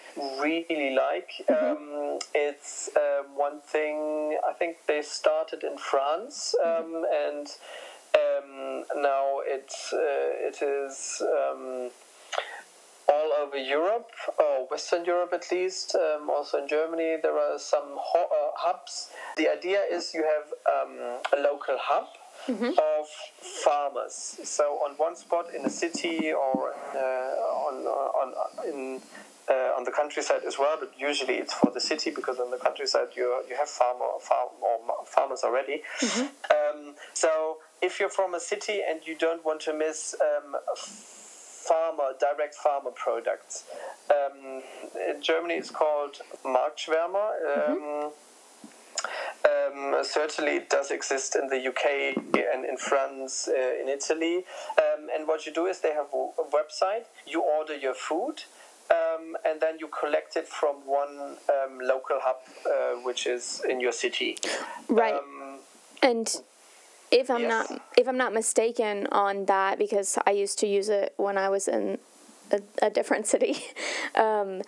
really 0.41 0.95
like. 0.95 1.31
Um, 1.49 2.19
it's 2.35 2.91
uh, 2.97 3.23
one 3.35 3.61
thing 3.61 4.39
I 4.49 4.53
think 4.53 4.77
they 4.87 5.03
started 5.03 5.65
in 5.65 5.79
France 5.79 6.55
um, 6.65 7.05
and. 7.13 7.49
Um, 8.17 8.85
now 9.03 9.41
it's 9.45 9.93
uh, 9.93 9.99
it 9.99 10.63
is 10.63 11.21
um, 11.21 11.91
all 13.25 13.47
over 13.47 13.57
Europe, 13.57 14.11
or 14.39 14.67
Western 14.71 15.05
Europe 15.05 15.33
at 15.33 15.51
least. 15.51 15.95
Um, 15.95 16.29
also 16.31 16.59
in 16.59 16.69
Germany, 16.69 17.17
there 17.23 17.39
are 17.39 17.59
some 17.59 17.97
ho- 17.97 18.29
uh, 18.31 18.51
hubs. 18.57 19.09
The 19.37 19.49
idea 19.49 19.81
is 19.91 20.13
you 20.15 20.25
have 20.25 20.47
um, 20.75 20.99
a 21.37 21.41
local 21.41 21.77
hub. 21.79 22.09
Of 22.47 23.07
farmers, 23.65 24.39
so 24.43 24.65
on 24.85 24.97
one 24.97 25.17
spot 25.17 25.47
in 25.57 25.65
a 25.65 25.71
city 25.71 26.31
or 26.33 26.75
uh, 26.95 27.69
on 27.69 27.75
on 28.21 28.29
in 28.69 29.01
uh, 29.49 29.79
on 29.79 29.85
the 29.85 29.91
countryside 29.93 30.43
as 30.47 30.59
well, 30.59 30.77
but 30.79 30.93
usually 30.99 31.35
it's 31.35 31.55
for 31.55 31.71
the 31.71 31.81
city 31.81 32.11
because 32.11 32.39
on 32.41 32.51
the 32.51 32.59
countryside 32.59 33.09
you 33.17 33.27
you 33.49 33.57
have 33.57 33.69
farmer 33.69 34.11
farm 34.21 34.51
or 34.61 35.07
farmers 35.07 35.43
already. 35.45 35.83
Um, 36.51 36.97
so 37.15 37.59
if 37.81 37.99
you're 37.99 38.11
from 38.21 38.35
a 38.35 38.41
city 38.41 38.81
and 38.89 39.07
you 39.07 39.15
don't 39.17 39.43
want 39.45 39.61
to 39.63 39.73
miss 39.73 40.15
um, 40.21 40.57
farmer 41.69 42.11
direct 42.21 42.55
farmer 42.55 42.91
products, 42.91 43.65
um, 44.11 44.63
in 45.09 45.23
Germany 45.23 45.55
it's 45.55 45.71
called 45.71 46.21
Marktschwärmer. 46.45 47.29
Um, 47.53 48.13
um, 49.45 50.03
certainly, 50.03 50.57
it 50.57 50.71
does 50.71 50.91
exist 50.91 51.37
in 51.37 51.49
the 51.49 51.61
UK 51.69 52.17
and 52.55 52.65
in 52.65 52.77
France, 52.79 53.49
uh, 53.49 53.83
in 53.83 53.89
Italy. 53.89 54.37
Um, 54.79 55.09
and 55.15 55.29
what 55.29 55.45
you 55.45 55.53
do 55.53 55.67
is 55.67 55.81
they 55.81 55.93
have 55.93 56.11
a 56.13 56.25
a 56.39 56.45
website. 56.59 57.05
You 57.27 57.43
order 57.43 57.77
your 57.77 57.95
food, 57.95 58.43
um, 58.91 59.37
and 59.45 59.61
then 59.61 59.79
you 59.79 59.89
collect 59.89 60.37
it 60.37 60.49
from 60.49 60.77
one 60.87 61.37
um, 61.49 61.79
local 61.81 62.19
hub, 62.21 62.37
uh, 62.67 63.01
which 63.03 63.27
is 63.27 63.63
in 63.69 63.81
your 63.81 63.93
city. 63.93 64.37
Right. 64.89 65.15
Um, 65.15 65.59
And 66.03 66.43
if 67.11 67.31
I'm 67.31 67.43
Yes. 67.43 67.71
not 67.71 67.83
if 67.97 68.09
I'm 68.09 68.17
not 68.17 68.33
mistaken 68.33 69.07
on 69.13 69.47
that, 69.47 69.79
because 69.79 70.19
I 70.27 70.31
used 70.33 70.59
to 70.61 70.67
use 70.67 70.89
it 70.89 71.15
when 71.17 71.39
I 71.39 71.49
was 71.49 71.69
in 71.69 71.99
a, 72.51 72.61
a 72.83 72.91
different 72.91 73.27
city, 73.35 73.57
um, 74.17 74.63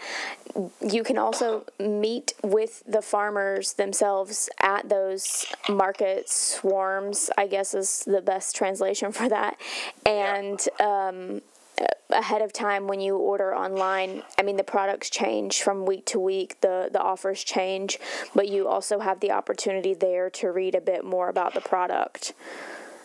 you 0.81 1.03
can 1.05 1.19
also 1.19 1.65
meet 1.79 2.33
with 2.43 2.83
the 2.87 3.03
farmers 3.03 3.75
themselves 3.75 4.49
at 4.61 4.89
those 4.89 5.47
market 5.69 6.29
swarms. 6.29 7.31
I 7.37 7.47
guess 7.47 7.75
is 7.75 8.05
the 8.07 8.23
best 8.23 8.57
translation 8.57 9.13
for 9.13 9.29
that, 9.29 9.57
and. 10.05 10.61
Um, 10.81 11.43
Uh, 11.81 11.85
ahead 12.11 12.41
of 12.41 12.53
time 12.53 12.87
when 12.87 13.01
you 13.01 13.17
order 13.17 13.55
online. 13.55 14.23
I 14.39 14.43
mean 14.43 14.57
the 14.57 14.65
products 14.65 15.11
change 15.11 15.61
from 15.63 15.85
week 15.85 16.07
to 16.07 16.21
week. 16.21 16.61
The 16.61 16.89
the 16.91 17.01
offers 17.01 17.43
change 17.45 17.99
but 18.35 18.49
you 18.49 18.69
also 18.69 19.01
have 19.01 19.21
the 19.21 19.33
opportunity 19.33 19.93
there 19.93 20.31
to 20.31 20.53
read 20.53 20.75
a 20.75 20.81
bit 20.81 21.05
more 21.05 21.29
about 21.29 21.53
the 21.55 21.61
product 21.61 22.33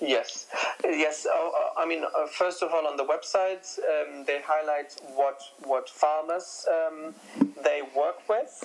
Yes, 0.01 0.47
yes. 0.83 1.27
Uh, 1.27 1.37
uh, 1.37 1.51
I 1.77 1.85
mean, 1.85 2.03
uh, 2.03 2.25
first 2.25 2.63
of 2.63 2.71
all, 2.73 2.87
on 2.87 2.97
the 2.97 3.05
website, 3.05 3.77
um, 3.79 4.25
they 4.25 4.41
highlight 4.43 4.99
what 5.15 5.39
what 5.63 5.87
farmers 5.89 6.65
um, 6.67 7.13
they 7.63 7.81
work 7.95 8.27
with. 8.27 8.59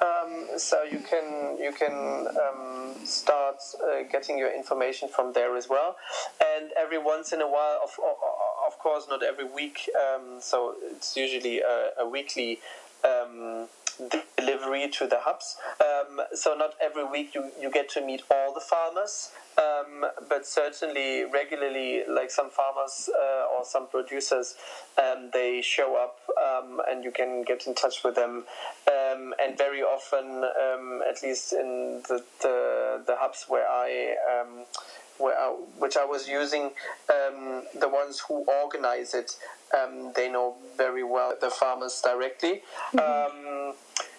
Um, 0.00 0.58
so 0.58 0.84
you 0.84 1.00
can 1.00 1.58
you 1.58 1.72
can 1.72 2.28
um, 2.38 2.94
start 3.04 3.56
uh, 3.82 4.04
getting 4.12 4.38
your 4.38 4.54
information 4.54 5.08
from 5.08 5.32
there 5.32 5.56
as 5.56 5.68
well. 5.68 5.96
And 6.40 6.70
every 6.78 6.98
once 6.98 7.32
in 7.32 7.40
a 7.40 7.48
while, 7.48 7.80
of 7.82 7.90
of 8.66 8.78
course, 8.78 9.06
not 9.08 9.24
every 9.24 9.44
week. 9.44 9.90
Um, 9.96 10.40
so 10.40 10.76
it's 10.92 11.16
usually 11.16 11.60
a, 11.60 11.90
a 11.98 12.08
weekly. 12.08 12.60
Delivery 14.36 14.88
to 14.90 15.06
the 15.06 15.18
hubs. 15.20 15.56
Um, 15.80 16.20
so 16.34 16.54
not 16.54 16.74
every 16.80 17.04
week 17.04 17.34
you, 17.34 17.50
you 17.60 17.70
get 17.70 17.88
to 17.90 18.04
meet 18.04 18.22
all 18.30 18.52
the 18.52 18.60
farmers, 18.60 19.30
um, 19.58 20.04
but 20.28 20.46
certainly 20.46 21.24
regularly, 21.24 22.02
like 22.08 22.30
some 22.30 22.50
farmers 22.50 23.08
uh, 23.12 23.46
or 23.56 23.64
some 23.64 23.86
producers, 23.88 24.54
um, 24.98 25.30
they 25.32 25.62
show 25.62 25.96
up 25.96 26.18
um, 26.36 26.80
and 26.88 27.04
you 27.04 27.10
can 27.10 27.42
get 27.42 27.66
in 27.66 27.74
touch 27.74 28.04
with 28.04 28.14
them. 28.14 28.44
Um, 28.86 29.34
and 29.42 29.56
very 29.56 29.82
often, 29.82 30.44
um, 30.44 31.02
at 31.08 31.22
least 31.22 31.52
in 31.52 32.02
the, 32.08 32.22
the, 32.42 33.02
the 33.06 33.16
hubs 33.16 33.46
where 33.48 33.66
I 33.68 34.14
where 35.18 35.38
I, 35.38 35.48
which 35.78 35.96
I 35.96 36.04
was 36.04 36.28
using, 36.28 36.70
um, 37.08 37.62
the 37.78 37.88
ones 37.88 38.22
who 38.26 38.44
organize 38.44 39.14
it, 39.14 39.36
um, 39.76 40.12
they 40.14 40.30
know 40.30 40.56
very 40.76 41.02
well 41.02 41.34
the 41.40 41.50
farmers 41.50 42.00
directly. 42.02 42.62
Um, 42.98 43.74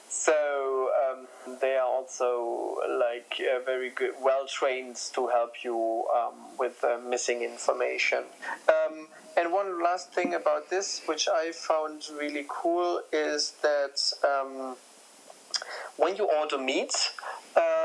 so 0.09 0.89
um, 1.03 1.27
they 1.61 1.75
are 1.75 1.87
also 1.87 2.77
like 2.99 3.39
uh, 3.39 3.59
very 3.65 3.89
good, 3.91 4.13
well 4.21 4.47
trained 4.47 4.95
to 5.13 5.27
help 5.27 5.63
you 5.63 6.05
um, 6.15 6.33
with 6.57 6.83
uh, 6.83 6.97
missing 7.07 7.43
information. 7.43 8.23
Um, 8.67 9.07
and 9.37 9.53
one 9.53 9.83
last 9.83 10.11
thing 10.13 10.33
about 10.33 10.69
this, 10.69 11.01
which 11.05 11.27
I 11.27 11.51
found 11.51 12.03
really 12.19 12.45
cool, 12.47 13.01
is 13.13 13.53
that 13.61 14.01
um, 14.27 14.75
when 15.97 16.15
you 16.15 16.25
order 16.25 16.57
meat, 16.57 16.93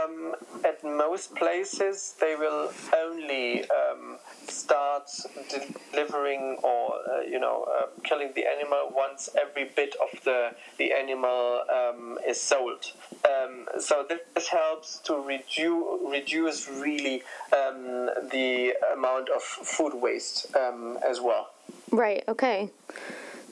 um, 0.02 0.34
at 0.64 0.82
most 0.84 1.34
places 1.34 2.14
they 2.20 2.34
will 2.36 2.70
only 2.96 3.62
um, 3.64 4.18
start 4.48 5.10
delivering 5.92 6.58
or 6.62 6.94
uh, 7.10 7.20
you 7.20 7.38
know 7.38 7.64
uh, 7.64 7.86
killing 8.04 8.32
the 8.34 8.44
animal 8.46 8.90
once 8.94 9.28
every 9.40 9.70
bit 9.76 9.94
of 10.00 10.24
the 10.24 10.50
the 10.78 10.92
animal 10.92 11.62
um, 11.72 12.18
is 12.26 12.40
sold. 12.40 12.92
Um, 13.24 13.66
so 13.78 14.06
this 14.08 14.48
helps 14.48 14.98
to 15.00 15.14
reduce 15.14 15.84
reduce 16.06 16.68
really 16.68 17.22
um, 17.52 18.10
the 18.30 18.74
amount 18.94 19.28
of 19.28 19.42
food 19.42 19.94
waste 19.94 20.54
um, 20.56 20.98
as 21.08 21.20
well. 21.20 21.50
Right. 21.90 22.24
Okay. 22.28 22.70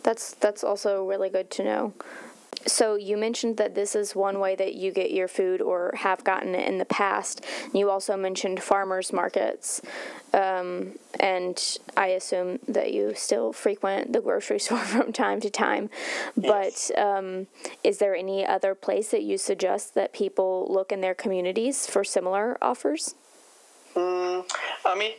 That's 0.03 0.35
that's 0.35 0.65
also 0.65 1.05
really 1.05 1.29
good 1.29 1.51
to 1.53 1.65
know. 1.65 1.95
So 2.67 2.95
you 2.97 3.17
mentioned 3.17 3.57
that 3.57 3.75
this 3.75 3.95
is 3.95 4.15
one 4.15 4.39
way 4.39 4.55
that 4.57 4.75
you 4.75 4.93
get 4.93 5.11
your 5.11 5.29
food 5.29 5.61
or 5.63 5.93
have 5.97 6.25
gotten 6.25 6.55
it 6.55 6.69
in 6.69 6.79
the 6.79 6.85
past. 6.85 7.45
You 7.73 7.91
also 7.91 8.17
mentioned 8.17 8.63
farmers 8.63 9.13
markets, 9.13 9.81
um, 10.35 10.99
and 11.19 11.79
I 11.97 12.09
assume 12.09 12.59
that 12.69 12.93
you 12.93 13.15
still 13.15 13.53
frequent 13.53 14.13
the 14.13 14.21
grocery 14.21 14.59
store 14.67 14.79
from 14.79 15.13
time 15.13 15.41
to 15.41 15.51
time. 15.51 15.89
Yes. 16.37 16.91
But 16.95 17.01
um, 17.01 17.47
is 17.83 17.99
there 17.99 18.15
any 18.15 18.47
other 18.47 18.75
place 18.75 19.11
that 19.11 19.23
you 19.23 19.39
suggest 19.39 19.95
that 19.95 20.13
people 20.13 20.67
look 20.71 20.93
in 20.93 21.01
their 21.01 21.15
communities 21.15 21.87
for 21.87 22.05
similar 22.05 22.59
offers? 22.61 23.15
Mm, 23.95 24.49
I 24.85 24.95
mean, 24.95 25.13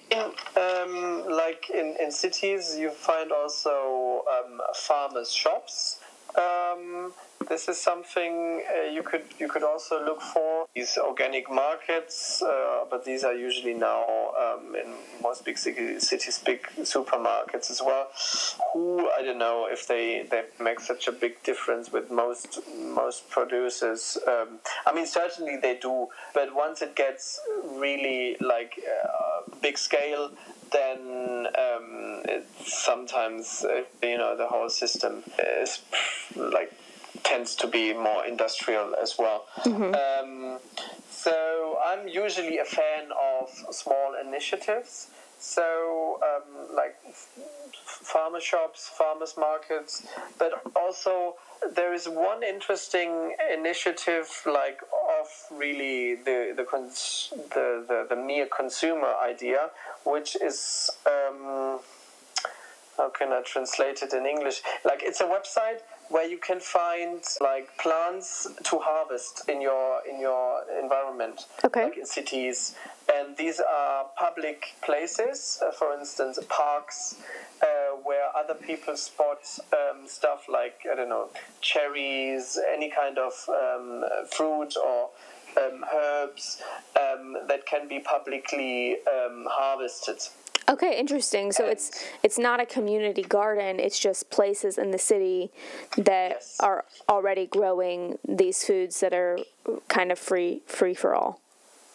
um, 0.55 1.35
like 1.35 1.69
in, 1.69 1.97
in 1.99 2.11
cities, 2.11 2.77
you 2.77 2.89
find 2.91 3.31
also 3.31 4.23
um, 4.31 4.61
farmers' 4.75 5.31
shops. 5.31 6.00
Um, 6.35 7.13
this 7.49 7.67
is 7.67 7.77
something 7.77 8.63
uh, 8.71 8.89
you 8.89 9.03
could 9.03 9.23
you 9.39 9.49
could 9.49 9.63
also 9.63 10.03
look 10.05 10.21
for 10.21 10.67
these 10.75 10.97
organic 10.97 11.51
markets, 11.51 12.41
uh, 12.41 12.85
but 12.89 13.03
these 13.03 13.23
are 13.23 13.33
usually 13.33 13.73
now 13.73 14.31
um, 14.39 14.75
in 14.75 14.93
most 15.21 15.43
big 15.43 15.57
cities, 15.57 16.09
big 16.45 16.61
supermarkets 16.79 17.69
as 17.69 17.81
well. 17.85 18.07
Who 18.73 19.09
I 19.09 19.21
don't 19.23 19.39
know 19.39 19.67
if 19.69 19.87
they, 19.87 20.25
they 20.29 20.43
make 20.63 20.79
such 20.79 21.07
a 21.07 21.11
big 21.11 21.43
difference 21.43 21.91
with 21.91 22.09
most 22.09 22.59
most 22.77 23.29
producers. 23.29 24.17
Um, 24.27 24.59
I 24.85 24.93
mean, 24.93 25.05
certainly 25.05 25.57
they 25.57 25.77
do, 25.77 26.07
but 26.33 26.55
once 26.55 26.81
it 26.81 26.95
gets 26.95 27.39
really 27.75 28.37
like 28.39 28.79
uh, 28.79 29.51
big 29.61 29.77
scale, 29.77 30.31
then 30.71 31.47
um, 31.65 31.90
sometimes 32.65 33.63
uh, 33.63 33.83
you 34.01 34.17
know 34.17 34.35
the 34.35 34.47
whole 34.47 34.69
system 34.69 35.23
is 35.61 35.79
like 36.35 36.71
tends 37.23 37.55
to 37.55 37.67
be 37.67 37.93
more 37.93 38.25
industrial 38.25 38.95
as 38.95 39.15
well. 39.17 39.45
Um, 39.65 40.59
so 41.09 41.77
I'm 41.85 42.07
usually 42.07 42.57
a 42.57 42.65
fan 42.65 43.09
of 43.11 43.49
small 43.75 44.15
initiatives. 44.19 45.07
So 45.39 46.19
um, 46.23 46.75
like 46.75 46.95
farmer 47.83 48.39
shops, 48.39 48.87
farmers 48.87 49.35
markets, 49.37 50.05
but 50.37 50.61
also 50.75 51.35
there 51.75 51.93
is 51.93 52.07
one 52.07 52.43
interesting 52.43 53.35
initiative 53.51 54.27
like 54.45 54.81
of 55.19 55.27
really 55.51 56.15
the 56.15 56.53
the 56.55 56.63
cons- 56.63 57.33
the, 57.53 57.83
the, 57.87 58.05
the 58.09 58.15
mere 58.15 58.47
consumer 58.47 59.13
idea, 59.23 59.69
which 60.05 60.35
is 60.35 60.89
um, 61.05 61.79
how 63.01 63.09
can 63.09 63.33
I 63.33 63.41
translate 63.41 64.03
it 64.03 64.13
in 64.13 64.25
English? 64.25 64.61
Like 64.85 65.01
it's 65.01 65.21
a 65.21 65.25
website 65.25 65.79
where 66.09 66.27
you 66.27 66.37
can 66.37 66.59
find 66.59 67.21
like 67.39 67.75
plants 67.77 68.47
to 68.63 68.77
harvest 68.79 69.49
in 69.49 69.61
your 69.61 70.01
in 70.09 70.19
your 70.19 70.61
environment, 70.81 71.45
Okay. 71.63 71.85
like 71.85 71.97
in 71.97 72.05
cities. 72.05 72.75
And 73.13 73.35
these 73.35 73.59
are 73.59 74.05
public 74.17 74.75
places, 74.81 75.59
uh, 75.61 75.71
for 75.71 75.89
instance, 75.99 76.39
parks, 76.47 77.15
uh, 77.61 77.67
where 78.03 78.27
other 78.41 78.53
people 78.53 78.95
spot 78.95 79.41
um, 79.73 80.07
stuff 80.07 80.41
like 80.47 80.77
I 80.91 80.95
don't 80.95 81.09
know, 81.09 81.29
cherries, 81.61 82.59
any 82.75 82.89
kind 83.01 83.17
of 83.17 83.33
um, 83.49 84.05
fruit 84.35 84.73
or 84.77 85.09
um, 85.57 85.83
herbs 85.93 86.61
um, 86.95 87.37
that 87.47 87.65
can 87.65 87.87
be 87.87 87.99
publicly 87.99 88.97
um, 89.07 89.47
harvested. 89.49 90.19
Okay, 90.69 90.97
interesting. 90.99 91.51
So 91.51 91.65
it's 91.67 91.91
it's 92.23 92.37
not 92.37 92.59
a 92.59 92.65
community 92.65 93.23
garden. 93.23 93.79
It's 93.79 93.99
just 93.99 94.29
places 94.29 94.77
in 94.77 94.91
the 94.91 94.97
city 94.99 95.51
that 95.97 96.29
Yes. 96.31 96.57
are 96.59 96.85
already 97.09 97.45
growing 97.47 98.17
these 98.27 98.63
foods 98.63 98.99
that 99.01 99.13
are 99.13 99.39
kind 99.87 100.11
of 100.11 100.19
free 100.19 100.61
free 100.67 100.93
for 100.93 101.13
all. 101.15 101.39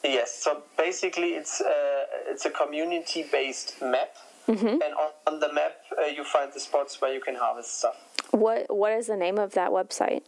Yes, 0.05 0.35
so 0.45 0.63
basically 0.77 1.31
it's 1.35 1.61
uh, 1.61 2.05
it's 2.29 2.45
a 2.45 2.51
community-based 2.51 3.81
map, 3.83 4.15
and 4.47 4.83
on, 4.83 5.11
on 5.27 5.41
the 5.41 5.53
map 5.53 5.73
uh, 5.99 6.03
you 6.03 6.23
find 6.25 6.53
the 6.53 6.61
spots 6.61 7.01
where 7.01 7.13
you 7.13 7.21
can 7.21 7.35
harvest 7.35 7.79
stuff. 7.79 7.97
What 8.31 8.67
what 8.75 8.93
is 8.93 9.07
the 9.07 9.17
name 9.17 9.39
of 9.39 9.53
that 9.55 9.71
website? 9.71 10.23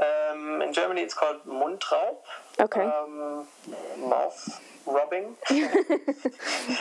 Um, 0.00 0.62
in 0.62 0.72
Germany, 0.72 1.02
it's 1.02 1.14
called 1.14 1.44
Mundraub. 1.46 2.16
Okay. 2.58 2.82
Um, 2.82 3.46
mouth 4.08 4.60
rubbing. 4.86 5.36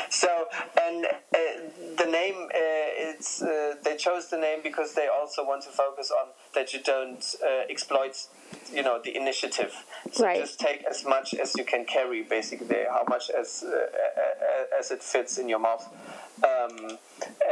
so, 0.10 0.46
and 0.82 1.06
uh, 1.06 1.38
the 1.98 2.06
name, 2.10 2.36
uh, 2.36 2.58
it's 3.10 3.42
uh, 3.42 3.76
they 3.84 3.96
chose 3.96 4.30
the 4.30 4.38
name 4.38 4.60
because 4.64 4.94
they 4.94 5.08
also 5.08 5.46
want 5.46 5.64
to 5.64 5.70
focus 5.70 6.12
on 6.12 6.28
that 6.56 6.74
you 6.74 6.82
don't 6.82 7.36
uh, 7.44 7.64
exploit, 7.70 8.16
you 8.74 8.84
know, 8.84 9.00
the 9.04 9.16
initiative. 9.16 9.74
So 10.12 10.26
Right. 10.26 10.40
just 10.40 10.60
take 10.60 10.84
as 10.90 11.06
much 11.06 11.34
as 11.34 11.56
you 11.56 11.64
can 11.64 11.86
carry, 11.86 12.22
basically, 12.24 12.84
how 12.90 13.04
much 13.08 13.30
as 13.30 13.64
uh, 13.66 13.70
uh, 13.72 14.80
as 14.80 14.92
it 14.92 15.02
fits 15.04 15.38
in 15.38 15.50
your 15.50 15.60
mouth. 15.60 15.88
Um, 16.44 16.98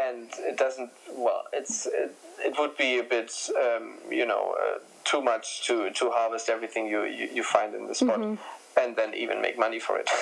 and 0.04 0.30
it 0.40 0.58
doesn't. 0.58 0.90
Well, 1.14 1.44
it's 1.54 1.86
it, 1.86 2.16
it 2.40 2.56
would 2.58 2.76
be 2.78 2.98
a 3.00 3.04
bit, 3.04 3.32
um, 3.56 3.96
you 4.10 4.26
know, 4.26 4.56
uh, 4.60 4.80
too 5.04 5.22
much 5.22 5.66
to 5.68 5.92
to 5.92 6.10
harvest 6.10 6.50
everything 6.50 6.88
you 6.88 7.04
you, 7.04 7.30
you 7.34 7.44
find 7.44 7.76
in 7.76 7.88
the 7.88 7.96
spot, 7.96 8.20
and 8.80 8.96
then 8.96 9.14
even 9.14 9.42
make 9.42 9.58
money 9.58 9.80
for 9.80 9.98
it. 10.00 10.10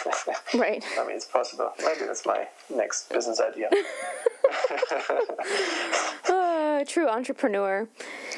Right. 0.54 0.84
I 0.98 1.06
mean, 1.06 1.16
it's 1.16 1.26
possible. 1.26 1.72
Maybe 1.80 2.06
that's 2.06 2.26
my 2.26 2.48
next 2.74 3.10
business 3.10 3.40
idea. 3.40 3.70
Uh, 6.30 6.84
true 6.86 7.08
entrepreneur. 7.10 7.88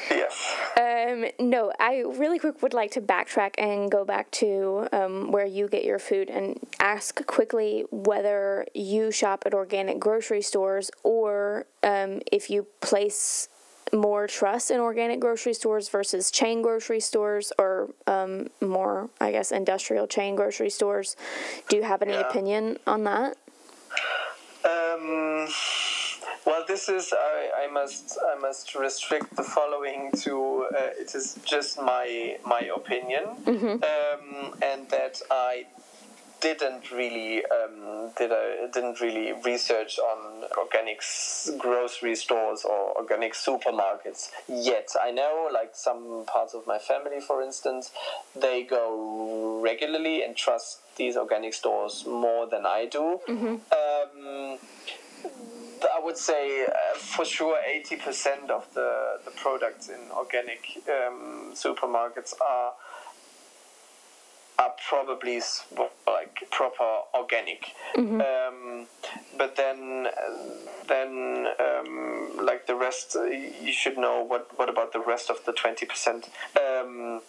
yes. 0.10 0.58
Um, 0.80 1.26
no, 1.40 1.72
I 1.80 2.00
really 2.00 2.40
quick 2.40 2.62
would 2.62 2.74
like 2.74 2.92
to 2.92 3.02
backtrack 3.02 3.56
and 3.58 3.92
go 3.92 4.06
back 4.06 4.32
to 4.32 4.88
um, 4.94 5.32
where 5.32 5.46
you 5.46 5.68
get 5.68 5.84
your 5.84 6.00
food 6.00 6.30
and 6.30 6.60
ask 6.80 7.26
quickly 7.26 7.84
whether 7.92 8.66
you 8.74 9.12
shop 9.12 9.44
at 9.46 9.54
organic 9.54 10.00
grocery 10.00 10.42
stores 10.42 10.90
or 11.04 11.66
um, 11.84 12.22
if 12.32 12.50
you 12.50 12.68
place 12.80 13.50
more 13.94 14.28
trust 14.28 14.72
in 14.72 14.80
organic 14.80 15.20
grocery 15.20 15.54
stores 15.54 15.90
versus 15.90 16.32
chain 16.32 16.62
grocery 16.62 17.00
stores 17.00 17.52
or 17.58 17.90
um, 18.08 18.50
more, 18.62 19.10
I 19.20 19.32
guess, 19.32 19.52
industrial 19.52 20.08
chain 20.08 20.36
grocery 20.36 20.70
stores. 20.70 21.16
Do 21.68 21.76
you 21.78 21.84
have 21.84 22.02
any 22.02 22.14
Yeah. 22.14 22.22
opinion 22.22 22.78
on 22.86 23.04
that? 23.06 23.38
Um, 24.64 25.48
well, 26.46 26.66
this 26.68 26.90
is 26.90 27.14
I, 27.14 27.66
I 27.66 27.68
must 27.72 28.18
I 28.36 28.40
must 28.40 28.76
restrict 28.76 29.36
the 29.36 29.44
following 29.44 30.12
to 30.24 30.68
uh, 30.76 31.02
it 31.02 31.16
is 31.16 31.40
just 31.46 31.82
my 31.82 32.38
my 32.46 32.62
opinion, 32.76 33.24
um, 33.48 34.54
and 34.62 34.90
that 34.90 35.22
I 35.32 35.66
didn't 36.42 36.92
really 36.92 37.44
um, 37.46 38.12
did 38.18 38.32
I 38.32 38.68
didn't 38.72 39.00
really 39.02 39.34
research 39.44 40.00
on 40.00 40.44
organic 40.58 41.02
grocery 41.58 42.16
stores 42.16 42.64
or 42.64 42.96
organic 42.98 43.34
supermarkets 43.34 44.30
yet. 44.48 44.90
I 45.02 45.12
know 45.12 45.50
like 45.54 45.72
some 45.74 46.26
parts 46.26 46.54
of 46.54 46.66
my 46.68 46.78
family, 46.78 47.20
for 47.20 47.42
instance, 47.42 47.92
they 48.36 48.64
go 48.64 49.60
regularly 49.62 50.24
and 50.24 50.36
trust 50.36 50.80
these 50.96 51.16
organic 51.16 51.54
stores 51.54 52.06
more 52.06 52.48
than 52.48 52.66
I 52.66 52.86
do. 52.86 53.20
Um, 53.72 54.58
I 55.82 56.00
would 56.04 56.18
say 56.18 56.66
uh, 56.66 56.98
for 56.98 57.26
sure 57.26 57.58
80% 57.58 58.50
of 58.50 58.68
the, 58.74 59.20
the 59.24 59.32
products 59.32 59.90
in 59.90 60.00
organic 60.12 60.60
um, 60.88 61.52
supermarkets 61.54 62.34
are 62.42 62.74
are 64.60 64.74
probably 64.90 65.42
like 66.06 66.44
proper 66.52 67.00
organic. 67.16 67.74
Um, 68.22 68.88
but 69.38 69.56
then 69.56 70.08
then 70.88 71.48
um, 71.60 72.46
like 72.46 72.68
the 72.68 72.76
rest, 72.76 73.16
uh, 73.16 73.24
you 73.24 73.72
should 73.72 73.98
know 73.98 74.22
what 74.22 74.50
what 74.60 74.70
about 74.70 74.92
the 74.92 75.00
rest 75.00 75.30
of 75.30 75.44
the 75.46 75.54
20%. 75.54 76.26
Um, 76.60 77.22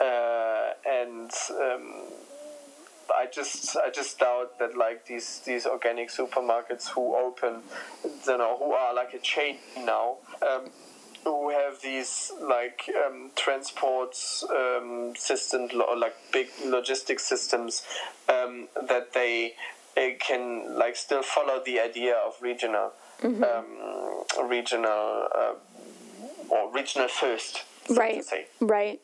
uh, 0.00 0.70
and 0.88 1.32
um, 1.50 2.04
I 3.12 3.26
just 3.32 3.76
I 3.76 3.90
just 3.90 4.18
doubt 4.20 4.58
that 4.60 4.76
like 4.76 5.06
these 5.06 5.40
these 5.44 5.66
organic 5.66 6.10
supermarkets 6.10 6.88
who 6.90 7.16
open, 7.16 7.62
you 8.04 8.38
know, 8.38 8.56
who 8.58 8.72
are 8.72 8.94
like 8.94 9.14
a 9.14 9.18
chain 9.18 9.58
now, 9.78 10.18
um, 10.48 10.70
who 11.24 11.50
have 11.50 11.80
these 11.82 12.32
like 12.40 12.90
um, 13.06 13.30
transport 13.36 14.16
um, 14.50 15.12
systems 15.16 15.72
or 15.74 15.96
like 15.96 16.14
big 16.32 16.48
logistic 16.64 17.20
systems 17.20 17.82
um, 18.28 18.68
that 18.88 19.12
they 19.14 19.54
uh, 19.96 20.00
can 20.20 20.76
like 20.78 20.96
still 20.96 21.22
follow 21.22 21.62
the 21.64 21.80
idea 21.80 22.14
of 22.14 22.34
regional 22.40 22.92
um, 23.22 24.48
regional 24.48 25.28
uh, 25.34 25.54
or 26.50 26.72
regional 26.72 27.08
first, 27.08 27.64
so 27.86 27.94
Right. 27.94 28.24
Right. 28.60 29.00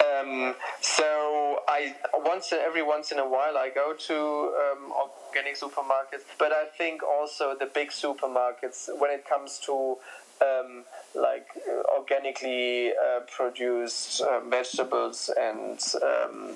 Um, 0.00 0.54
so 0.80 1.58
I 1.68 1.94
once 2.14 2.52
every 2.52 2.82
once 2.82 3.12
in 3.12 3.18
a 3.18 3.28
while 3.28 3.56
I 3.58 3.70
go 3.74 3.94
to 3.94 4.14
um, 4.14 4.92
organic 4.92 5.56
supermarkets, 5.58 6.24
but 6.38 6.52
I 6.52 6.66
think 6.78 7.02
also 7.02 7.56
the 7.58 7.66
big 7.66 7.90
supermarkets 7.90 8.88
when 8.98 9.10
it 9.10 9.26
comes 9.28 9.58
to 9.66 9.96
um, 10.42 10.84
like 11.14 11.48
uh, 11.68 11.98
organically 11.98 12.90
uh, 12.90 13.20
produced 13.20 14.20
uh, 14.20 14.40
vegetables 14.40 15.30
and 15.38 15.80
um, 16.02 16.54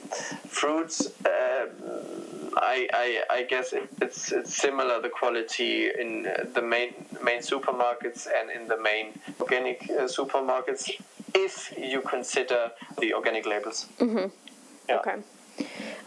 fruits. 0.48 1.06
Um, 1.24 2.52
I, 2.56 2.88
I, 2.92 3.22
I 3.30 3.42
guess 3.42 3.72
it, 3.72 3.88
it's 4.00 4.30
it's 4.32 4.54
similar 4.56 5.00
the 5.02 5.08
quality 5.08 5.88
in 5.88 6.26
uh, 6.26 6.44
the 6.54 6.62
main 6.62 6.94
main 7.22 7.40
supermarkets 7.40 8.26
and 8.26 8.50
in 8.50 8.68
the 8.68 8.80
main 8.80 9.18
organic 9.40 9.82
uh, 9.90 10.04
supermarkets 10.04 10.90
if 11.34 11.74
you 11.76 12.00
consider 12.00 12.70
the 13.00 13.12
organic 13.12 13.44
labels. 13.46 13.86
Mm-hmm. 13.98 14.28
Yeah. 14.88 14.98
Okay. 14.98 15.16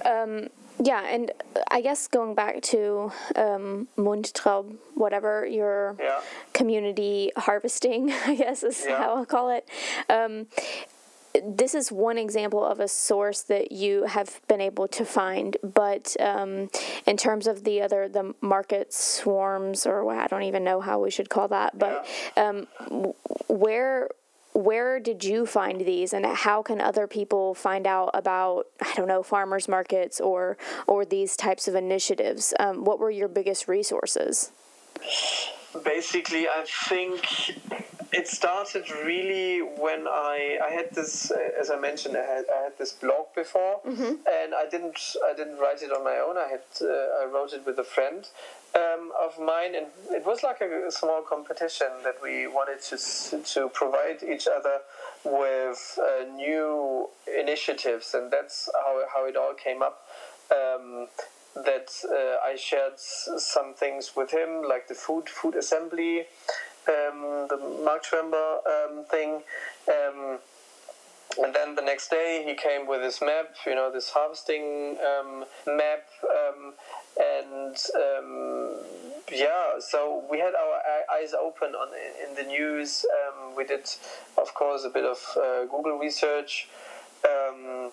Um, 0.06 0.50
yeah, 0.84 1.04
and 1.06 1.32
I 1.70 1.82
guess 1.82 2.08
going 2.08 2.36
back 2.36 2.62
to 2.64 3.12
um, 3.36 3.88
Mundraub, 3.98 4.76
whatever 4.96 5.46
your 5.46 5.96
Yeah. 6.00 6.20
community 6.54 7.32
harvesting, 7.36 8.12
I 8.26 8.36
guess 8.36 8.64
is 8.64 8.86
Yeah. 8.88 8.98
how 8.98 9.16
I'll 9.16 9.26
call 9.26 9.50
it. 9.50 9.68
Um, 10.10 10.48
this 11.44 11.76
is 11.76 11.92
one 11.92 12.18
example 12.18 12.66
of 12.66 12.80
a 12.80 12.88
source 12.88 13.42
that 13.44 13.72
you 13.72 14.06
have 14.06 14.42
been 14.48 14.62
able 14.62 14.88
to 14.88 15.06
find, 15.06 15.56
but 15.64 16.16
um, 16.20 16.70
in 17.06 17.16
terms 17.16 17.46
of 17.46 17.64
the 17.64 17.82
other, 17.82 18.08
the 18.10 18.34
market 18.42 18.92
swarms, 18.92 19.86
or 19.86 20.10
I 20.12 20.26
don't 20.28 20.44
even 20.44 20.64
know 20.64 20.82
how 20.82 21.00
we 21.00 21.12
should 21.12 21.30
call 21.30 21.48
that, 21.50 21.78
but 21.78 22.08
um, 22.38 22.66
where 23.48 24.10
where 24.58 25.00
did 25.00 25.24
you 25.24 25.46
find 25.46 25.82
these 25.82 26.14
and 26.14 26.26
how 26.26 26.64
can 26.64 26.82
other 26.82 27.06
people 27.06 27.54
find 27.54 27.86
out 27.86 28.10
about 28.16 28.66
i 28.82 28.92
don't 28.96 29.08
know 29.08 29.22
farmers 29.22 29.68
markets 29.68 30.20
or 30.20 30.58
or 30.88 31.06
these 31.06 31.38
types 31.38 31.68
of 31.68 31.76
initiatives? 31.76 32.56
Um, 32.60 32.84
what 32.84 32.98
were 33.00 33.12
your 33.12 33.28
biggest 33.28 33.68
resources? 33.68 34.52
Basically 35.84 36.48
i 36.48 36.66
think 36.66 37.22
it 38.14 38.28
started 38.28 38.90
really 39.06 39.60
when 39.60 40.08
i 40.08 40.58
i 40.64 40.72
had 40.72 40.94
this 40.94 41.32
uh, 41.32 41.38
as 41.60 41.70
i 41.70 41.78
mentioned 41.78 42.16
i 42.16 42.22
had, 42.22 42.46
I 42.58 42.64
had 42.64 42.78
this 42.78 42.94
blog 42.94 43.26
before 43.36 43.82
and 44.38 44.54
i 44.54 44.66
didn't 44.70 45.00
i 45.30 45.34
didn't 45.36 45.58
write 45.58 45.82
it 45.82 45.92
on 45.92 46.04
my 46.04 46.18
own. 46.18 46.38
I 46.38 46.48
had 46.50 46.66
uh, 46.82 47.22
i 47.22 47.26
wrote 47.26 47.54
it 47.54 47.66
with 47.66 47.78
a 47.80 47.84
friend 47.84 48.28
um, 48.76 49.12
of 49.20 49.40
mine 49.40 49.76
and 49.76 49.88
it 50.12 50.26
was 50.26 50.44
like 50.44 50.62
a, 50.62 50.92
small 50.92 51.22
competition 51.22 51.88
that 52.04 52.18
we 52.22 52.48
wanted 52.48 52.82
to 52.90 52.98
to 53.54 53.70
provide 53.70 54.24
each 54.24 54.48
other 54.48 54.80
with 55.24 56.00
uh, 56.02 56.24
new 56.36 57.10
initiatives 57.40 58.14
and 58.14 58.32
that's 58.32 58.70
how, 58.74 59.04
how 59.14 59.26
it 59.26 59.36
all 59.36 59.54
came 59.54 59.82
up 59.82 60.06
um, 60.52 61.08
that 61.56 61.90
uh, 62.06 62.38
I 62.48 62.56
shared 62.56 63.00
some 63.00 63.74
things 63.74 64.16
with 64.16 64.32
him, 64.32 64.62
like 64.68 64.88
the 64.88 64.94
food 64.94 65.28
food 65.28 65.56
assembly, 65.56 66.26
um, 66.88 67.48
the 67.50 67.58
Marktschwärmer 67.86 68.60
um, 68.68 69.06
thing. 69.06 69.42
Um, 69.88 70.40
and 71.44 71.54
then 71.54 71.76
the 71.76 71.82
next 71.82 72.10
day 72.10 72.44
he 72.46 72.56
came 72.56 72.88
with 72.88 73.02
his 73.02 73.22
map, 73.22 73.56
you 73.66 73.76
know, 73.76 73.92
this 73.92 74.10
harvesting 74.10 74.98
um, 75.06 75.46
map, 75.68 76.08
um, 76.24 76.74
and 77.20 77.78
um, 77.96 78.72
yeah, 79.32 79.74
so 79.80 80.24
we 80.32 80.40
had 80.40 80.54
our 80.56 80.82
eyes 81.14 81.34
open 81.34 81.76
on 81.76 81.90
in 82.28 82.36
the 82.36 82.44
news. 82.44 83.06
Um, 83.06 83.56
we 83.56 83.66
did, 83.66 83.88
of 84.38 84.54
course, 84.54 84.84
a 84.84 84.90
bit 84.90 85.04
of 85.04 85.20
uh, 85.38 85.66
Google 85.66 86.00
research, 86.00 86.70
um, 87.26 87.92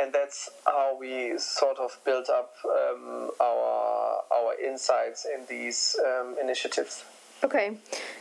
and 0.00 0.12
that's 0.12 0.48
how 0.64 0.96
we 0.98 1.36
sort 1.38 1.78
of 1.78 1.98
built 2.04 2.30
up 2.30 2.54
um, 2.64 3.30
our 3.40 4.22
our 4.32 4.54
insights 4.64 5.26
in 5.26 5.44
these 5.46 5.96
initiatives. 6.40 7.04
Okay, 7.44 7.76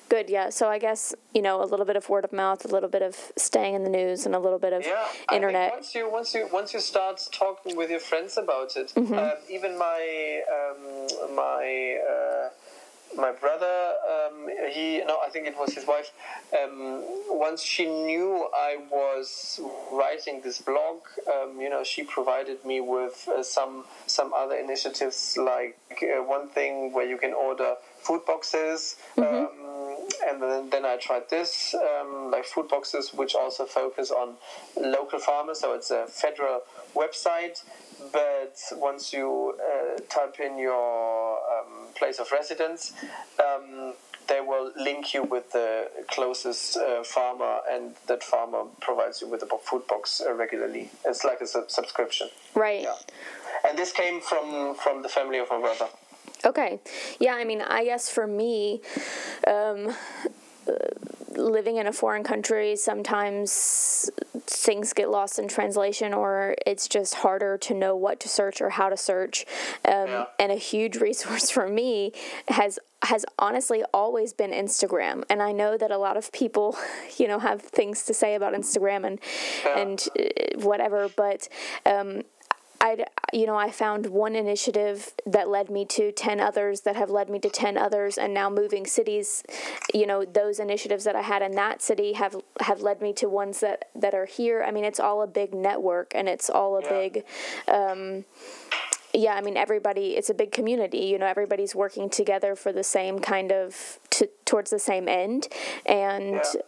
good. 0.09 0.29
Yeah. 0.29 0.49
So 0.49 0.69
I 0.69 0.77
guess 0.77 1.15
you 1.33 1.41
know 1.41 1.63
a 1.63 1.65
little 1.65 1.85
bit 1.85 1.95
of 1.95 2.07
word 2.09 2.23
of 2.23 2.33
mouth, 2.33 2.65
a 2.65 2.67
little 2.67 2.89
bit 2.89 3.01
of 3.01 3.15
staying 3.35 3.73
in 3.73 3.83
the 3.83 3.89
news, 3.89 4.25
and 4.25 4.35
a 4.35 4.39
little 4.39 4.59
bit 4.59 4.73
of 4.73 4.85
yeah, 4.85 5.07
internet. 5.33 5.71
once 5.71 5.95
you 5.95 6.09
once 6.11 6.33
you 6.33 6.47
once 6.51 6.73
you 6.73 6.79
start 6.79 7.27
talking 7.31 7.75
with 7.75 7.89
your 7.89 7.99
friends 7.99 8.37
about 8.37 8.75
it, 8.75 8.93
mm-hmm. 8.95 9.13
uh, 9.13 9.31
even 9.49 9.77
my 9.77 10.41
um, 10.51 11.35
my. 11.35 11.97
Uh, 12.07 12.36
my 13.17 13.31
brother, 13.31 13.93
um, 14.09 14.47
he 14.71 15.01
no, 15.05 15.17
I 15.25 15.29
think 15.29 15.47
it 15.47 15.57
was 15.57 15.73
his 15.73 15.85
wife. 15.87 16.11
Um, 16.53 17.03
once 17.29 17.61
she 17.61 17.85
knew 17.85 18.47
I 18.53 18.77
was 18.91 19.59
writing 19.91 20.41
this 20.41 20.61
blog, 20.61 21.01
um, 21.33 21.59
you 21.59 21.69
know, 21.69 21.83
she 21.83 22.03
provided 22.03 22.63
me 22.63 22.79
with 22.79 23.27
uh, 23.27 23.43
some 23.43 23.85
some 24.05 24.33
other 24.33 24.55
initiatives, 24.55 25.37
like 25.37 25.77
uh, 26.03 26.23
one 26.23 26.47
thing 26.49 26.93
where 26.93 27.07
you 27.07 27.17
can 27.17 27.33
order 27.33 27.75
food 27.99 28.25
boxes. 28.25 28.95
Mm-hmm. 29.17 29.35
Um, 29.35 29.67
and 30.25 30.41
then, 30.41 30.69
then, 30.69 30.85
I 30.85 30.97
tried 30.97 31.29
this, 31.29 31.75
um, 31.75 32.31
like 32.31 32.45
food 32.45 32.69
boxes, 32.69 33.13
which 33.13 33.35
also 33.35 33.65
focus 33.65 34.09
on 34.09 34.35
local 34.79 35.19
farmers. 35.19 35.59
So 35.59 35.73
it's 35.73 35.91
a 35.91 36.07
federal 36.07 36.61
website, 36.95 37.63
but 38.11 38.55
once 38.73 39.13
you 39.13 39.57
uh, 39.59 39.99
type 40.09 40.39
in 40.39 40.57
your 40.57 41.39
place 41.97 42.19
of 42.19 42.31
residence, 42.31 42.93
um, 43.39 43.93
they 44.27 44.41
will 44.41 44.71
link 44.75 45.13
you 45.13 45.23
with 45.23 45.51
the 45.51 45.89
closest 46.09 46.77
uh, 46.77 47.03
farmer, 47.03 47.59
and 47.71 47.95
that 48.07 48.23
farmer 48.23 48.63
provides 48.81 49.21
you 49.21 49.27
with 49.27 49.41
a 49.43 49.57
food 49.69 49.87
box 49.87 50.21
uh, 50.25 50.33
regularly. 50.33 50.89
It's 51.05 51.23
like 51.23 51.41
a 51.41 51.47
sub- 51.47 51.71
subscription. 51.71 52.27
Right. 52.53 52.83
Yeah. 52.83 52.95
And 53.67 53.77
this 53.77 53.91
came 53.91 54.21
from 54.21 54.75
from 54.75 55.01
the 55.01 55.09
family 55.09 55.39
of 55.39 55.49
my 55.49 55.59
brother. 55.59 55.87
Okay. 56.45 56.79
Yeah, 57.19 57.35
I 57.35 57.43
mean, 57.43 57.61
I 57.61 57.83
guess 57.83 58.09
for 58.09 58.27
me, 58.27 58.81
um, 59.47 59.95
living 61.37 61.77
in 61.77 61.87
a 61.87 61.93
foreign 61.93 62.23
country, 62.23 62.75
sometimes 62.75 64.09
things 64.41 64.93
get 64.93 65.09
lost 65.09 65.39
in 65.39 65.47
translation 65.47 66.13
or 66.13 66.55
it's 66.65 66.87
just 66.87 67.15
harder 67.15 67.57
to 67.57 67.73
know 67.73 67.95
what 67.95 68.19
to 68.19 68.29
search 68.29 68.61
or 68.61 68.71
how 68.71 68.89
to 68.89 68.97
search. 68.97 69.45
Um, 69.85 70.07
yeah. 70.07 70.25
And 70.39 70.51
a 70.51 70.55
huge 70.55 70.97
resource 71.07 71.49
for 71.49 71.67
me 71.67 72.13
has 72.47 72.79
has 73.03 73.23
honestly 73.37 73.83
always 73.93 74.33
been 74.33 74.49
Instagram. 74.51 75.23
And 75.29 75.39
I 75.39 75.51
know 75.51 75.77
that 75.77 75.91
a 75.91 75.99
lot 75.99 76.17
of 76.17 76.31
people, 76.31 76.75
you 77.17 77.27
know, 77.27 77.39
have 77.39 77.61
things 77.61 78.03
to 78.05 78.13
say 78.13 78.35
about 78.35 78.53
Instagram 78.53 79.05
and 79.05 79.19
yeah. 79.63 79.79
and 79.79 80.07
uh, 80.19 80.59
whatever, 80.59 81.09
but 81.15 81.47
um, 81.85 82.23
I, 82.81 83.05
you 83.33 83.45
know, 83.45 83.55
I 83.55 83.71
found 83.71 84.07
one 84.07 84.35
initiative 84.35 85.13
that 85.25 85.49
led 85.49 85.69
me 85.69 85.85
to 85.85 86.11
10 86.11 86.39
others 86.39 86.81
that 86.81 86.95
have 86.95 87.09
led 87.09 87.29
me 87.29 87.39
to 87.39 87.49
10 87.49 87.77
others 87.77 88.17
and 88.17 88.33
now 88.33 88.49
moving 88.49 88.85
cities, 88.85 89.43
you 89.93 90.07
know, 90.07 90.23
those 90.23 90.59
initiatives 90.59 91.03
that 91.03 91.15
I 91.15 91.21
had 91.21 91.41
in 91.41 91.51
that 91.51 91.81
city 91.81 92.13
have 92.13 92.35
have 92.61 92.81
led 92.81 93.01
me 93.01 93.13
to 93.13 93.27
ones 93.27 93.59
that 93.59 93.89
that 93.95 94.13
are 94.13 94.25
here. 94.25 94.63
I 94.63 94.71
mean, 94.71 94.85
it's 94.85 94.99
all 94.99 95.21
a 95.21 95.27
big 95.27 95.53
network 95.53 96.13
and 96.15 96.29
it's 96.29 96.49
all 96.49 96.77
a 96.77 96.83
yeah. 96.83 96.89
big 96.89 97.23
um, 97.67 98.25
yeah, 99.13 99.33
I 99.33 99.41
mean 99.41 99.57
everybody 99.57 100.15
it's 100.15 100.29
a 100.29 100.33
big 100.33 100.51
community, 100.51 100.99
you 100.99 101.17
know, 101.17 101.25
everybody's 101.25 101.75
working 101.75 102.09
together 102.09 102.55
for 102.55 102.71
the 102.71 102.83
same 102.83 103.19
kind 103.19 103.51
of 103.51 103.99
to, 104.11 104.29
towards 104.45 104.69
the 104.71 104.79
same 104.79 105.09
end 105.09 105.49
and 105.85 106.35
yeah 106.35 106.61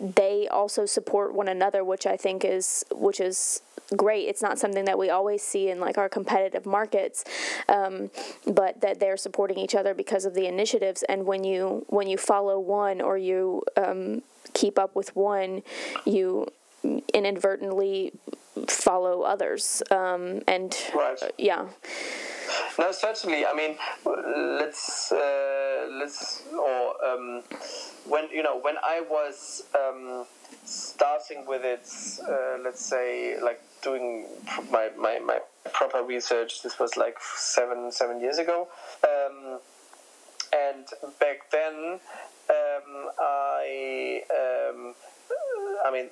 they 0.00 0.48
also 0.48 0.86
support 0.86 1.34
one 1.34 1.48
another, 1.48 1.84
which 1.84 2.06
I 2.06 2.16
think 2.16 2.44
is 2.44 2.84
which 2.90 3.20
is 3.20 3.62
great. 3.92 4.28
It's 4.28 4.42
not 4.42 4.58
something 4.58 4.84
that 4.84 4.98
we 4.98 5.10
always 5.10 5.42
see 5.42 5.70
in 5.70 5.80
like 5.80 5.98
our 5.98 6.08
competitive 6.08 6.66
markets, 6.66 7.24
um, 7.68 8.10
but 8.46 8.80
that 8.80 9.00
they're 9.00 9.16
supporting 9.16 9.58
each 9.58 9.74
other 9.74 9.94
because 9.94 10.24
of 10.24 10.34
the 10.34 10.46
initiatives. 10.46 11.02
And 11.04 11.26
when 11.26 11.44
you 11.44 11.84
when 11.88 12.08
you 12.08 12.16
follow 12.16 12.58
one 12.58 13.00
or 13.00 13.18
you 13.18 13.62
um, 13.76 14.22
keep 14.54 14.78
up 14.78 14.94
with 14.94 15.14
one, 15.16 15.62
you 16.04 16.46
inadvertently 17.14 18.12
follow 18.68 19.22
others. 19.22 19.82
Um, 19.90 20.42
and 20.46 20.76
right. 20.94 21.22
uh, 21.22 21.28
yeah. 21.38 21.68
No, 22.78 22.92
certainly. 22.92 23.46
I 23.46 23.54
mean, 23.54 23.76
let's 24.04 25.12
uh, 25.12 25.88
let's 25.92 26.42
or 26.52 27.04
um, 27.04 27.42
when 28.06 28.28
you 28.30 28.42
know 28.42 28.58
when 28.58 28.76
I 28.82 29.02
was 29.08 29.64
um, 29.74 30.26
starting 30.64 31.46
with 31.46 31.64
it, 31.64 31.88
uh, 32.28 32.58
let's 32.62 32.84
say 32.84 33.40
like 33.40 33.62
doing 33.82 34.26
my, 34.70 34.90
my, 34.98 35.18
my 35.18 35.38
proper 35.72 36.02
research. 36.02 36.62
This 36.62 36.78
was 36.78 36.96
like 36.96 37.16
seven 37.36 37.90
seven 37.92 38.20
years 38.20 38.38
ago, 38.38 38.68
um, 39.04 39.58
and 40.52 40.84
back 41.20 41.50
then 41.50 42.00
um, 42.50 43.10
I 43.18 44.22
um, 44.30 44.94
I 45.84 45.90
mean 45.92 46.08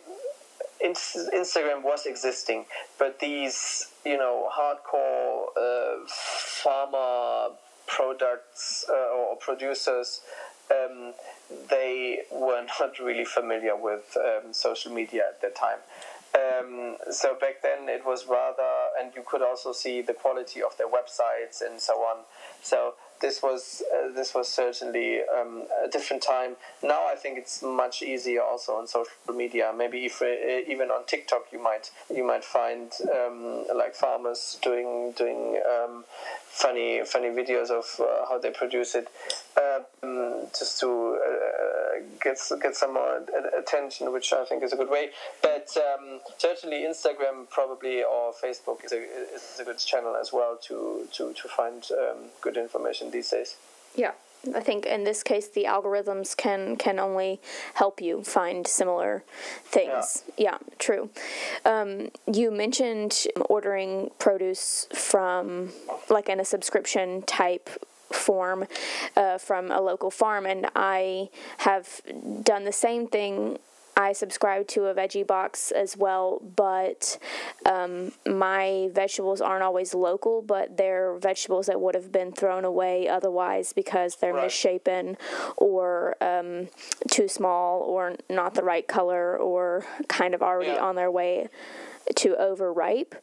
Instagram 0.83 1.83
was 1.83 2.07
existing, 2.07 2.65
but 2.99 3.19
these, 3.21 3.89
you 4.05 4.17
know, 4.17 4.49
hardcore 4.51 5.47
uh, 5.57 6.07
pharma 6.09 7.53
products 7.87 8.87
uh, 8.89 9.15
or 9.15 9.37
producers, 9.37 10.21
um, 10.71 11.13
they 11.69 12.21
were 12.33 12.65
not 12.81 12.99
really 12.99 13.25
familiar 13.25 13.77
with 13.77 14.17
um, 14.17 14.53
social 14.53 14.93
media 14.93 15.25
at 15.29 15.43
that 15.43 15.55
time. 15.55 15.79
Um, 16.33 16.97
so 17.11 17.37
back 17.41 17.63
then 17.63 17.89
it 17.89 18.07
was 18.07 18.27
rather, 18.27 18.63
and 19.01 19.13
you 19.17 19.23
could 19.27 19.43
also 19.43 19.73
see 19.73 20.01
the 20.01 20.15
quality 20.15 20.63
of 20.63 20.77
their 20.79 20.87
websites 20.87 21.61
and 21.61 21.81
so 21.81 21.95
on. 21.95 22.19
So 22.63 22.95
this 23.21 23.43
was 23.43 23.83
uh, 23.93 24.13
this 24.13 24.35
was 24.35 24.49
certainly 24.49 25.21
um, 25.23 25.65
a 25.85 25.89
different 25.89 26.23
time. 26.23 26.57
Now 26.83 27.07
I 27.07 27.15
think 27.17 27.39
it's 27.39 27.63
much 27.63 28.03
easier 28.03 28.43
also 28.43 28.75
on 28.75 28.87
social 28.87 29.13
media. 29.35 29.73
Maybe 29.77 30.07
if, 30.07 30.23
uh, 30.23 30.27
even 30.71 30.91
on 30.91 31.05
TikTok 31.07 31.47
you 31.53 31.63
might 31.63 31.91
you 32.15 32.25
might 32.25 32.45
find 32.45 32.93
um, 33.15 33.65
like 33.75 33.95
farmers 33.95 34.59
doing 34.63 35.13
doing 35.13 35.61
um, 35.69 36.05
funny 36.47 37.03
funny 37.05 37.29
videos 37.29 37.71
of 37.71 37.85
uh, 38.01 38.27
how 38.29 38.39
they 38.39 38.51
produce 38.51 38.95
it, 38.95 39.09
um, 39.57 40.47
just 40.59 40.81
to 40.81 40.89
uh, 42.01 42.05
get 42.23 42.39
get 42.63 42.77
some 42.77 42.95
more 42.95 43.23
attention, 43.59 44.13
which 44.13 44.33
I 44.33 44.45
think 44.45 44.63
is 44.63 44.73
a 44.73 44.77
good 44.77 44.91
way. 44.91 45.11
But 45.43 45.69
um, 45.77 46.21
certainly 46.39 46.79
Instagram 46.79 47.49
probably 47.51 48.03
or 48.03 48.33
Facebook 48.33 48.85
is 48.85 48.93
a, 48.93 49.03
is 49.35 49.61
a 49.61 49.65
good 49.65 49.79
channel 49.79 50.17
as 50.17 50.33
well 50.33 50.59
to 50.69 51.09
to 51.13 51.33
to 51.33 51.49
find 51.49 51.87
um, 51.93 52.31
good 52.41 52.57
information 52.57 53.11
these 53.11 53.31
days. 53.31 53.57
Yeah. 53.95 54.13
I 54.55 54.61
think 54.61 54.87
in 54.87 55.05
this 55.05 55.23
case 55.23 55.49
the 55.49 55.65
algorithms 55.65 56.35
can 56.35 56.77
can 56.77 56.99
only 56.99 57.41
help 57.75 58.01
you 58.01 58.23
find 58.23 58.67
similar 58.67 59.23
things. 59.65 60.25
Yeah, 60.39 60.53
yeah 60.53 60.59
true. 60.79 61.11
Um, 61.67 62.11
you 62.33 62.51
mentioned 62.51 63.27
ordering 63.51 64.11
produce 64.19 64.87
from 64.95 65.73
like 66.09 66.31
in 66.31 66.41
a 66.41 66.45
subscription 66.45 67.23
type 67.23 67.69
form 68.13 68.67
uh, 69.17 69.39
from 69.39 69.71
a 69.71 69.81
local 69.81 70.11
farm, 70.11 70.47
and 70.47 70.69
I 70.75 71.29
have 71.59 72.01
done 72.43 72.65
the 72.65 72.73
same 72.73 73.07
thing 73.07 73.59
I 74.01 74.13
subscribe 74.13 74.67
to 74.69 74.87
a 74.87 74.95
veggie 74.95 75.27
box 75.27 75.71
as 75.71 75.95
well, 75.95 76.41
but 76.57 77.19
um, 77.67 78.13
my 78.27 78.89
vegetables 78.93 79.43
aren't 79.43 79.63
always 79.63 79.93
local, 79.93 80.41
but 80.41 80.79
they're 80.79 81.19
vegetables 81.19 81.67
that 81.67 81.81
would 81.81 81.95
have 81.95 82.11
been 82.11 82.33
thrown 82.33 82.65
away 82.65 83.09
otherwise 83.09 83.75
because 83.75 84.17
they're 84.17 84.33
right. 84.33 84.45
misshapen 84.45 85.19
or 85.59 86.17
um, 86.23 86.69
too 87.11 87.29
small 87.29 87.83
or 87.83 88.17
not 88.31 88.55
the 88.55 88.63
right 88.63 88.89
color 88.89 89.37
or 89.37 89.85
kind 90.09 90.35
of 90.35 90.43
already 90.43 90.73
yeah. 90.73 90.83
on 90.83 90.95
their 90.95 91.11
way 91.11 91.49
to 92.17 92.37
overripe. 92.37 93.15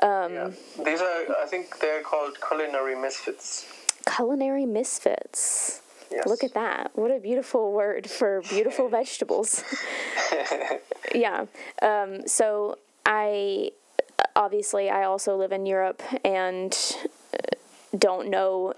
Um, 0.00 0.32
yeah. 0.32 0.50
These 0.84 1.00
are, 1.00 1.24
I 1.42 1.46
think 1.48 1.80
they're 1.80 2.02
called 2.02 2.38
culinary 2.46 2.94
misfits. 2.94 3.66
Culinary 4.06 4.66
misfits. 4.66 5.82
Yes. 6.10 6.26
Look 6.26 6.42
at 6.42 6.54
that. 6.54 6.90
What 6.94 7.10
a 7.10 7.20
beautiful 7.20 7.72
word 7.72 8.10
for 8.10 8.42
beautiful 8.42 8.88
vegetables. 9.00 9.62
yeah. 11.14 11.46
Um, 11.82 12.26
so 12.26 12.78
I 13.06 13.70
obviously 14.34 14.90
I 14.90 15.04
also 15.04 15.36
live 15.36 15.52
in 15.52 15.66
Europe 15.66 16.02
and 16.24 16.76
don't 17.96 18.28
know 18.28 18.74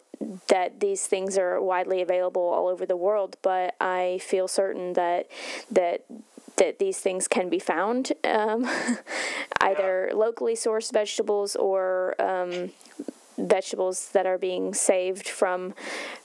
that 0.48 0.80
these 0.80 1.06
things 1.06 1.36
are 1.36 1.60
widely 1.60 2.00
available 2.00 2.42
all 2.42 2.68
over 2.68 2.86
the 2.86 2.96
world, 2.96 3.36
but 3.42 3.74
I 3.80 4.20
feel 4.22 4.48
certain 4.48 4.92
that 4.94 5.28
that 5.70 6.04
that 6.56 6.78
these 6.78 6.98
things 6.98 7.28
can 7.28 7.48
be 7.48 7.58
found 7.58 8.12
um, 8.24 8.68
either 9.60 10.10
locally 10.14 10.54
sourced 10.54 10.92
vegetables 10.92 11.56
or 11.56 12.14
um, 12.20 12.70
vegetables 13.38 14.10
that 14.12 14.26
are 14.26 14.38
being 14.38 14.74
saved 14.74 15.28
from 15.28 15.74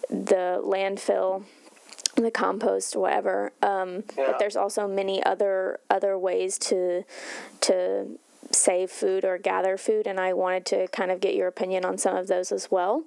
the 0.10 0.62
landfill 0.64 1.44
the 2.16 2.32
compost 2.32 2.96
whatever 2.96 3.52
um, 3.62 4.04
Yeah. 4.18 4.26
but 4.28 4.40
there's 4.40 4.56
also 4.56 4.88
many 4.88 5.22
other 5.24 5.80
other 5.90 6.18
ways 6.18 6.58
to 6.60 7.04
to 7.62 8.18
save 8.52 8.90
food 8.90 9.24
or 9.26 9.38
gather 9.38 9.78
food 9.78 10.08
and 10.08 10.20
i 10.20 10.34
wanted 10.34 10.66
to 10.68 10.88
kind 10.88 11.12
of 11.12 11.20
get 11.20 11.36
your 11.36 11.48
opinion 11.48 11.86
on 11.86 11.98
some 11.98 12.16
of 12.16 12.28
those 12.28 12.52
as 12.52 12.72
well 12.72 13.04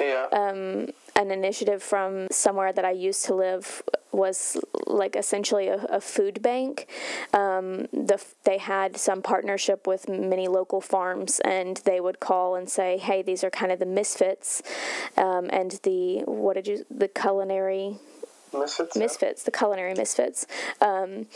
Yeah. 0.00 0.26
um, 0.32 0.88
an 1.20 1.30
initiative 1.30 1.82
from 1.82 2.26
somewhere 2.30 2.72
that 2.72 2.84
I 2.84 2.92
used 2.92 3.24
to 3.26 3.34
live 3.34 3.82
was 4.12 4.56
like 4.86 5.14
essentially 5.14 5.68
a, 5.68 5.84
a 5.84 6.00
food 6.00 6.42
bank. 6.42 6.88
Um, 7.32 7.86
the 7.92 8.22
they 8.44 8.58
had 8.58 8.96
some 8.96 9.22
partnership 9.22 9.86
with 9.86 10.08
many 10.08 10.48
local 10.48 10.80
farms, 10.80 11.40
and 11.40 11.76
they 11.84 12.00
would 12.00 12.20
call 12.20 12.56
and 12.56 12.68
say, 12.68 12.96
"Hey, 12.96 13.22
these 13.22 13.44
are 13.44 13.50
kind 13.50 13.70
of 13.70 13.78
the 13.78 13.86
misfits," 13.86 14.62
um, 15.16 15.48
and 15.52 15.72
the 15.82 16.20
what 16.24 16.54
did 16.54 16.66
you 16.66 16.84
the 16.90 17.08
culinary 17.08 17.98
Misfits. 18.52 18.96
yeah. 18.96 19.44
the 19.44 19.50
culinary 19.50 19.94
misfits. 19.94 20.46
Um, 20.80 21.26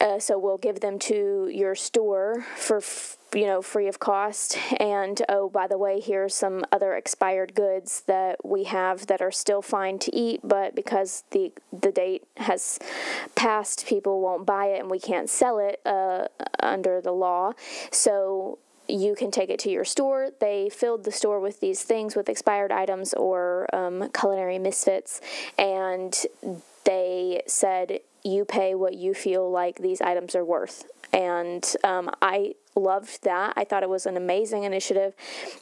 uh, 0.00 0.18
so 0.18 0.38
we'll 0.38 0.58
give 0.58 0.80
them 0.80 0.98
to 0.98 1.50
your 1.52 1.74
store 1.74 2.46
for 2.56 2.78
f- 2.78 3.18
you 3.34 3.46
know 3.46 3.60
free 3.60 3.86
of 3.86 3.98
cost. 3.98 4.56
And 4.78 5.20
oh, 5.28 5.48
by 5.50 5.66
the 5.66 5.76
way, 5.76 6.00
here's 6.00 6.34
some 6.34 6.64
other 6.72 6.94
expired 6.94 7.54
goods 7.54 8.02
that 8.06 8.44
we 8.44 8.64
have 8.64 9.06
that 9.08 9.20
are 9.20 9.30
still 9.30 9.62
fine 9.62 9.98
to 10.00 10.14
eat, 10.16 10.40
but 10.42 10.74
because 10.74 11.24
the 11.30 11.52
the 11.72 11.92
date 11.92 12.24
has 12.38 12.78
passed, 13.34 13.86
people 13.86 14.20
won't 14.20 14.46
buy 14.46 14.66
it, 14.66 14.80
and 14.80 14.90
we 14.90 14.98
can't 14.98 15.28
sell 15.28 15.58
it 15.58 15.80
uh, 15.84 16.28
under 16.60 17.00
the 17.00 17.12
law. 17.12 17.52
So 17.90 18.58
you 18.92 19.14
can 19.14 19.30
take 19.30 19.50
it 19.50 19.58
to 19.60 19.70
your 19.70 19.84
store. 19.84 20.30
They 20.40 20.68
filled 20.68 21.04
the 21.04 21.12
store 21.12 21.40
with 21.40 21.60
these 21.60 21.82
things, 21.82 22.16
with 22.16 22.28
expired 22.28 22.72
items 22.72 23.14
or 23.14 23.66
um, 23.74 24.10
culinary 24.12 24.58
misfits, 24.58 25.20
and 25.58 26.14
they 26.84 27.42
said, 27.46 28.00
You 28.24 28.44
pay 28.44 28.74
what 28.74 28.94
you 28.94 29.14
feel 29.14 29.50
like 29.50 29.78
these 29.78 30.00
items 30.00 30.34
are 30.34 30.44
worth. 30.44 30.84
And 31.12 31.64
um, 31.82 32.10
I 32.22 32.54
loved 32.76 33.24
that. 33.24 33.54
I 33.56 33.64
thought 33.64 33.82
it 33.82 33.88
was 33.88 34.06
an 34.06 34.16
amazing 34.16 34.64
initiative 34.64 35.14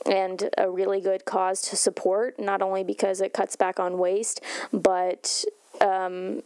and 0.04 0.50
a 0.58 0.70
really 0.70 1.00
good 1.00 1.24
cause 1.24 1.62
to 1.62 1.76
support, 1.76 2.38
not 2.38 2.60
only 2.60 2.84
because 2.84 3.20
it 3.20 3.32
cuts 3.32 3.56
back 3.56 3.80
on 3.80 3.98
waste, 3.98 4.42
but 4.72 5.44
um, 5.80 6.42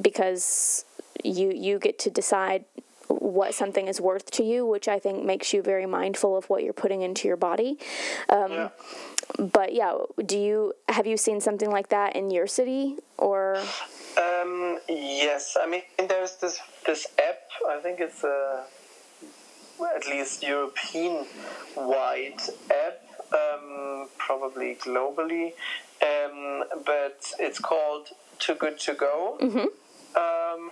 because 0.00 0.84
you 1.24 1.52
you 1.54 1.78
get 1.78 1.98
to 2.00 2.10
decide 2.10 2.64
what 3.22 3.54
something 3.54 3.86
is 3.88 4.00
worth 4.00 4.30
to 4.32 4.42
you, 4.42 4.66
which 4.66 4.88
I 4.88 4.98
think 4.98 5.24
makes 5.24 5.52
you 5.52 5.62
very 5.62 5.86
mindful 5.86 6.36
of 6.36 6.50
what 6.50 6.64
you're 6.64 6.72
putting 6.72 7.02
into 7.02 7.28
your 7.28 7.36
body. 7.36 7.78
Um, 8.28 8.52
Yeah. 8.52 8.68
But 9.38 9.72
yeah, 9.72 9.92
do 10.26 10.36
you 10.38 10.72
have 10.88 11.06
you 11.06 11.16
seen 11.16 11.40
something 11.40 11.70
like 11.70 11.88
that 11.88 12.16
in 12.16 12.30
your 12.30 12.46
city 12.46 12.96
or? 13.16 13.56
Um, 14.18 14.78
yes, 14.88 15.56
I 15.62 15.66
mean 15.66 15.82
there's 16.08 16.36
this 16.36 16.58
this 16.84 17.06
app. 17.30 17.42
I 17.74 17.80
think 17.80 18.00
it's 18.00 18.24
a 18.24 18.64
at 19.96 20.06
least 20.06 20.42
European 20.42 21.24
wide 21.76 22.42
app, 22.86 22.98
um, 23.32 24.08
probably 24.18 24.74
globally, 24.74 25.54
um, 26.02 26.64
but 26.84 27.18
it's 27.38 27.58
called 27.60 28.08
Too 28.38 28.54
Good 28.54 28.78
to 28.80 28.92
Go. 28.94 29.38
Um, 30.14 30.70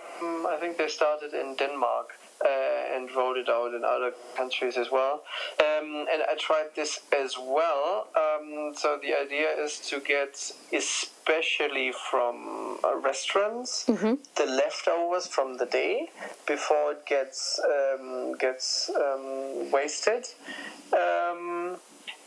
I 0.53 0.57
think 0.59 0.77
they 0.77 0.87
started 0.89 1.33
in 1.33 1.55
Denmark. 1.55 2.07
Uh, 2.43 2.95
and 2.95 3.09
rolled 3.15 3.37
it 3.37 3.47
out 3.47 3.73
in 3.73 3.83
other 3.83 4.11
countries 4.35 4.75
as 4.75 4.89
well. 4.91 5.21
Um, 5.59 6.07
and 6.11 6.23
I 6.29 6.35
tried 6.39 6.69
this 6.75 6.99
as 7.17 7.35
well. 7.37 8.07
Um, 8.15 8.73
so 8.75 8.97
the 9.01 9.13
idea 9.13 9.49
is 9.63 9.77
to 9.89 9.99
get, 9.99 10.51
especially 10.73 11.91
from 12.09 12.79
uh, 12.83 12.97
restaurants, 12.97 13.83
the 13.85 14.45
leftovers 14.45 15.27
from 15.27 15.57
the 15.57 15.67
day 15.67 16.09
before 16.47 16.93
it 16.93 17.05
gets 17.05 17.59
um, 17.63 18.33
gets 18.39 18.89
um, 18.95 19.69
wasted. 19.71 20.25
Um, 20.93 21.77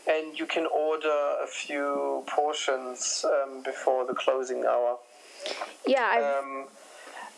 and 0.07 0.37
you 0.39 0.45
can 0.45 0.65
order 0.67 1.17
a 1.43 1.47
few 1.47 2.23
portions 2.27 3.25
um, 3.25 3.63
before 3.63 4.05
the 4.05 4.13
closing 4.13 4.63
hour. 4.65 4.97
Yeah, 5.85 6.39
Um, 6.39 6.67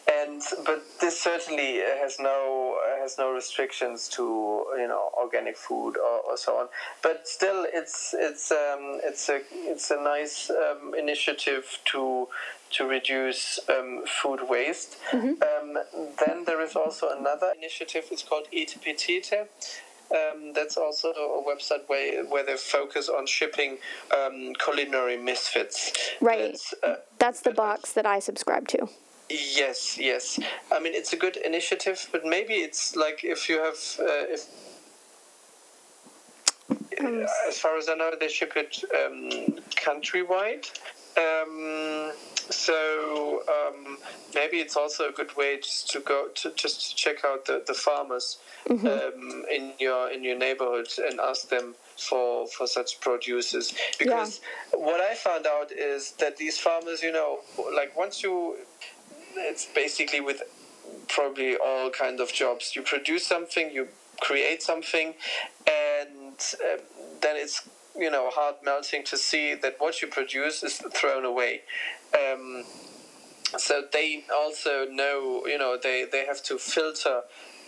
and 0.10 0.42
but 0.66 0.84
this 1.02 1.20
certainly 1.20 1.80
has 2.02 2.18
no 2.20 2.78
has 3.02 3.18
no 3.18 3.32
restrictions 3.32 4.08
to 4.10 4.66
you 4.78 4.88
know 4.88 5.10
organic 5.18 5.58
food 5.58 5.98
or, 5.98 6.20
or 6.22 6.38
so 6.38 6.58
on. 6.58 6.68
But 7.02 7.28
still, 7.28 7.66
it's 7.74 8.16
it's 8.18 8.52
um, 8.52 9.00
it's 9.04 9.28
a 9.30 9.42
it's 9.52 9.92
a 9.92 10.02
nice 10.02 10.50
um, 10.50 10.94
initiative 10.96 11.80
to 11.86 12.28
to 12.72 12.86
reduce 12.86 13.60
um, 13.70 14.04
food 14.06 14.42
waste. 14.50 14.98
Um, 15.14 15.78
then 16.26 16.44
there 16.46 16.62
is 16.62 16.76
also 16.76 17.10
another 17.18 17.54
initiative. 17.58 18.06
It's 18.12 18.24
called 18.24 18.48
Etepetete. 18.54 19.48
Um, 20.10 20.54
that's 20.54 20.78
also 20.78 21.10
a 21.10 21.44
website 21.46 21.88
where, 21.88 22.24
where 22.26 22.46
they 22.46 22.56
focus 22.56 23.10
on 23.10 23.28
shipping 23.28 23.78
um, 24.18 24.54
culinary 24.64 25.18
misfits. 25.18 25.92
Right. 26.22 26.52
That's, 26.52 26.74
uh, 26.82 26.96
that's 27.20 27.42
the 27.42 27.52
box 27.52 27.92
that 27.92 28.06
I 28.06 28.20
subscribe 28.20 28.70
to. 28.70 28.88
Yes, 29.30 29.98
yes. 30.00 30.40
I 30.72 30.80
mean, 30.80 30.94
it's 30.94 31.12
a 31.14 31.18
good 31.18 31.36
initiative, 31.38 32.08
but 32.12 32.26
maybe 32.26 32.54
it's 32.54 32.96
like 32.96 33.24
if 33.24 33.50
you 33.50 33.58
have, 33.58 33.76
uh, 34.00 34.34
if 34.34 34.48
as 37.48 37.60
far 37.60 37.78
as 37.78 37.90
I 37.90 37.96
know, 37.96 38.12
they 38.20 38.28
ship 38.28 38.54
it 38.56 38.84
um, 38.96 39.60
countrywide. 39.72 40.70
Um, 41.18 42.12
so 42.50 43.42
um, 43.50 43.98
maybe 44.36 44.58
it's 44.58 44.78
also 44.78 45.10
a 45.10 45.12
good 45.12 45.36
way 45.36 45.58
just 45.58 45.90
to 45.92 46.00
go 46.00 46.28
to 46.36 46.52
just 46.54 46.90
to 46.90 46.96
check 46.96 47.26
out 47.26 47.46
the, 47.46 47.64
the 47.66 47.74
farmers 47.74 48.38
um, 48.70 49.44
in 49.52 49.74
your 49.80 50.12
in 50.12 50.24
your 50.24 50.38
neighborhood 50.38 50.88
and 51.10 51.20
ask 51.20 51.50
them 51.50 51.76
for 51.98 52.48
for 52.48 52.68
such 52.68 53.02
produces 53.02 53.74
because 53.98 54.42
what 54.74 55.02
I 55.02 55.16
found 55.16 55.48
out 55.48 55.72
is 55.72 56.12
that 56.20 56.38
these 56.38 56.58
farmers, 56.58 57.02
you 57.02 57.12
know, 57.12 57.40
like 57.76 57.98
once 57.98 58.24
you 58.24 58.56
it's 59.38 59.66
basically 59.66 60.22
with 60.22 60.42
probably 61.08 61.56
all 61.56 61.90
kind 61.90 62.20
of 62.20 62.34
jobs. 62.34 62.76
You 62.76 62.82
produce 62.82 63.26
something, 63.26 63.72
you 63.72 63.88
create 64.22 64.62
something, 64.64 65.14
and 65.68 66.36
uh, 66.64 66.82
then 67.22 67.36
it's 67.36 67.68
you 67.96 68.12
know 68.12 68.30
hard 68.32 68.56
melting 68.64 69.04
to 69.06 69.18
see 69.18 69.56
that 69.56 69.76
what 69.80 70.02
you 70.02 70.08
produce 70.08 70.64
is 70.64 70.78
thrown 70.94 71.26
away. 71.26 71.62
Um, 72.14 72.64
so 73.58 73.84
they 73.94 74.26
also 74.34 74.86
know 74.90 75.44
you 75.46 75.58
know 75.58 75.78
they, 75.82 76.06
they 76.12 76.26
have 76.26 76.44
to 76.44 76.58
filter 76.58 77.22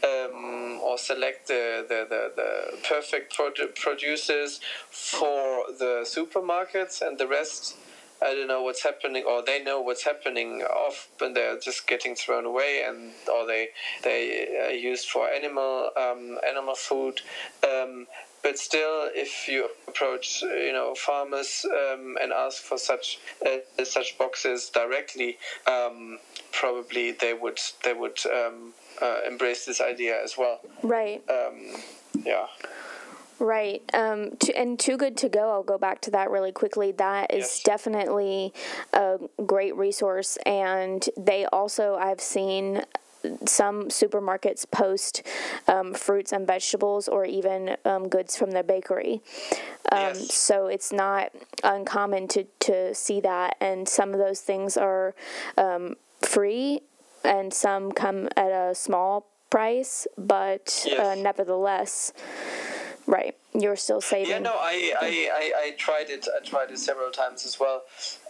um, 0.03 0.79
or 0.81 0.97
select 0.97 1.47
the, 1.47 1.85
the, 1.87 2.05
the, 2.09 2.31
the 2.35 2.77
perfect 2.87 3.35
produ- 3.35 3.75
producers 3.75 4.61
for 4.89 5.65
the 5.77 6.05
supermarkets 6.05 7.01
and 7.05 7.17
the 7.17 7.27
rest 7.27 7.75
I 8.21 8.33
don't 8.33 8.47
know 8.47 8.61
what's 8.63 8.83
happening, 8.83 9.23
or 9.27 9.43
they 9.43 9.63
know 9.63 9.81
what's 9.81 10.03
happening 10.03 10.61
often 10.63 11.33
they're 11.33 11.59
just 11.59 11.87
getting 11.87 12.15
thrown 12.15 12.45
away, 12.45 12.83
and 12.85 13.11
or 13.31 13.45
they 13.45 13.69
they 14.03 14.67
are 14.67 14.71
used 14.71 15.09
for 15.09 15.29
animal 15.29 15.91
um, 15.97 16.37
animal 16.47 16.75
food. 16.75 17.21
Um, 17.63 18.07
but 18.41 18.57
still, 18.57 19.09
if 19.13 19.47
you 19.47 19.69
approach 19.87 20.41
you 20.41 20.73
know 20.73 20.95
farmers 20.95 21.65
um, 21.65 22.17
and 22.21 22.31
ask 22.31 22.61
for 22.61 22.77
such 22.77 23.19
uh, 23.45 23.83
such 23.83 24.17
boxes 24.17 24.69
directly, 24.69 25.37
um, 25.67 26.19
probably 26.51 27.11
they 27.11 27.33
would 27.33 27.59
they 27.83 27.93
would 27.93 28.19
um, 28.25 28.73
uh, 29.01 29.19
embrace 29.27 29.65
this 29.65 29.81
idea 29.81 30.21
as 30.23 30.37
well. 30.37 30.59
Right. 30.83 31.21
Um, 31.29 31.81
yeah. 32.25 32.47
Right. 33.39 33.81
Um, 33.93 34.35
to, 34.37 34.53
and 34.57 34.77
Too 34.77 34.97
Good 34.97 35.15
to 35.17 35.29
Go, 35.29 35.49
I'll 35.51 35.63
go 35.63 35.77
back 35.77 36.01
to 36.01 36.11
that 36.11 36.29
really 36.29 36.51
quickly. 36.51 36.91
That 36.91 37.33
is 37.33 37.45
Yes. 37.45 37.63
definitely 37.63 38.53
a 38.93 39.17
great 39.45 39.75
resource. 39.75 40.37
And 40.45 41.07
they 41.17 41.45
also, 41.45 41.95
I've 41.95 42.21
seen 42.21 42.83
some 43.45 43.89
supermarkets 43.89 44.69
post 44.69 45.23
um, 45.67 45.93
fruits 45.93 46.31
and 46.31 46.47
vegetables 46.47 47.07
or 47.09 47.25
even 47.25 47.75
um, 47.85 48.07
goods 48.07 48.37
from 48.37 48.51
their 48.51 48.63
bakery. 48.63 49.21
Um, 49.91 49.99
Yes. 49.99 50.33
So 50.33 50.67
it's 50.67 50.91
not 50.91 51.31
uncommon 51.63 52.27
to, 52.29 52.45
to 52.61 52.93
see 52.95 53.19
that. 53.21 53.55
And 53.59 53.87
some 53.87 54.13
of 54.13 54.19
those 54.19 54.41
things 54.41 54.77
are 54.77 55.15
um, 55.57 55.95
free 56.21 56.81
and 57.23 57.53
some 57.53 57.91
come 57.91 58.29
at 58.37 58.51
a 58.51 58.73
small 58.73 59.27
price, 59.49 60.07
but 60.17 60.85
uh, 60.97 61.15
nevertheless 61.15 62.13
Right. 63.09 63.35
You're 63.55 63.75
still 63.75 64.01
saving. 64.01 64.29
Yeah, 64.29 64.37
no, 64.37 64.53
I, 64.53 64.93
I, 65.01 65.29
I, 65.33 65.51
I 65.65 65.71
tried 65.71 66.11
it. 66.11 66.27
I 66.27 66.45
tried 66.45 66.69
it 66.69 66.77
several 66.77 67.09
times 67.09 67.43
as 67.43 67.59
well. 67.59 67.81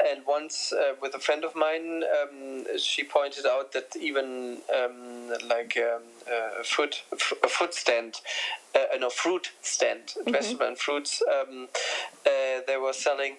And 0.09 0.25
once 0.25 0.71
uh, 0.71 0.93
with 1.01 1.13
a 1.15 1.19
friend 1.19 1.43
of 1.43 1.53
mine, 1.53 2.03
um, 2.21 2.63
she 2.77 3.03
pointed 3.03 3.45
out 3.45 3.73
that 3.73 3.97
even 3.99 4.59
um, 4.73 5.33
like 5.49 5.77
um, 5.77 6.03
a 6.57 6.63
foot 6.63 7.03
a 7.11 7.49
food 7.49 7.73
stand, 7.73 8.21
uh, 8.73 8.95
no 8.97 9.09
fruit 9.09 9.51
stand, 9.61 10.13
mm-hmm. 10.17 10.31
vegetable 10.31 10.67
and 10.67 10.77
fruits, 10.77 11.21
um, 11.27 11.67
uh, 12.25 12.61
they 12.65 12.77
were 12.77 12.93
selling. 12.93 13.35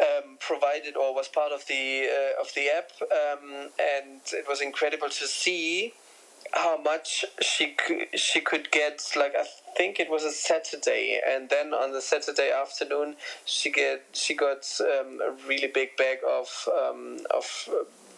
Um, 0.00 0.38
provided 0.40 0.96
or 0.96 1.14
was 1.14 1.28
part 1.28 1.52
of 1.52 1.64
the 1.68 2.08
uh, 2.10 2.42
of 2.42 2.52
the 2.56 2.66
app, 2.68 2.90
um, 3.00 3.70
and 3.78 4.20
it 4.32 4.44
was 4.48 4.60
incredible 4.60 5.08
to 5.08 5.26
see 5.28 5.94
how 6.52 6.80
much 6.80 7.24
she 7.40 7.68
could, 7.72 8.18
she 8.18 8.40
could 8.40 8.70
get 8.70 9.02
like 9.16 9.34
I 9.36 9.44
think 9.76 9.98
it 9.98 10.10
was 10.10 10.24
a 10.24 10.30
Saturday 10.30 11.20
and 11.26 11.48
then 11.48 11.74
on 11.74 11.92
the 11.92 12.00
Saturday 12.00 12.50
afternoon 12.50 13.16
she 13.44 13.70
get 13.70 14.04
she 14.12 14.34
got 14.34 14.66
um, 14.80 15.20
a 15.20 15.34
really 15.48 15.68
big 15.68 15.96
bag 15.96 16.18
of 16.28 16.68
um, 16.68 17.18
of 17.34 17.68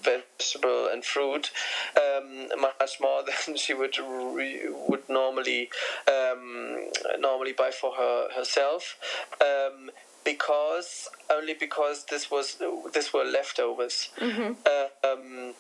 vegetable 0.02 0.88
and 0.92 1.04
fruit 1.04 1.50
um, 1.96 2.48
much 2.60 2.98
more 3.00 3.22
than 3.46 3.56
she 3.56 3.74
would 3.74 3.96
re- 3.98 4.68
would 4.88 5.08
normally 5.08 5.70
um, 6.08 6.88
normally 7.18 7.52
buy 7.52 7.70
for 7.70 7.92
her 7.94 8.28
herself 8.34 8.96
um, 9.40 9.90
because 10.24 11.08
only 11.30 11.54
because 11.54 12.04
this 12.06 12.30
was 12.30 12.58
this 12.92 13.12
were 13.12 13.24
leftovers 13.24 14.10
mm-hmm. 14.18 14.52
uh, 14.66 15.08
um, 15.08 15.54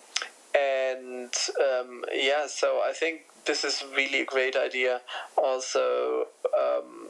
and 0.96 1.32
um, 1.60 2.04
yeah, 2.12 2.46
so 2.46 2.82
I 2.84 2.92
think 2.92 3.22
this 3.44 3.64
is 3.64 3.84
really 3.96 4.20
a 4.20 4.24
great 4.24 4.56
idea. 4.56 5.00
Also, 5.36 6.26
um, 6.56 7.08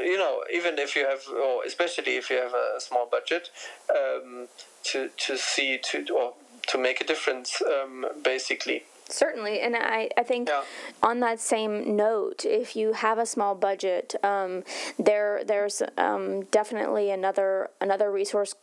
you 0.00 0.18
know, 0.18 0.42
even 0.52 0.78
if 0.78 0.94
you 0.94 1.06
have, 1.06 1.22
or 1.28 1.64
especially 1.64 2.16
if 2.16 2.30
you 2.30 2.36
have 2.36 2.54
a 2.54 2.80
small 2.80 3.06
budget, 3.06 3.50
um, 3.90 4.48
to 4.84 5.10
to 5.16 5.36
see 5.36 5.78
to 5.90 6.06
or 6.14 6.34
to 6.68 6.78
make 6.78 7.00
a 7.00 7.04
difference, 7.04 7.62
um, 7.62 8.06
basically. 8.22 8.84
Certainly, 9.08 9.60
and 9.60 9.76
I, 9.76 10.08
I 10.16 10.22
think 10.22 10.48
yeah. 10.48 10.62
on 11.02 11.20
that 11.20 11.38
same 11.38 11.96
note, 11.96 12.46
if 12.46 12.76
you 12.76 12.94
have 12.94 13.18
a 13.18 13.26
small 13.26 13.54
budget, 13.54 14.14
um, 14.22 14.64
there 14.98 15.42
there's 15.44 15.82
um, 15.98 16.44
definitely 16.44 17.10
another 17.10 17.68
another 17.80 18.10
resource 18.10 18.54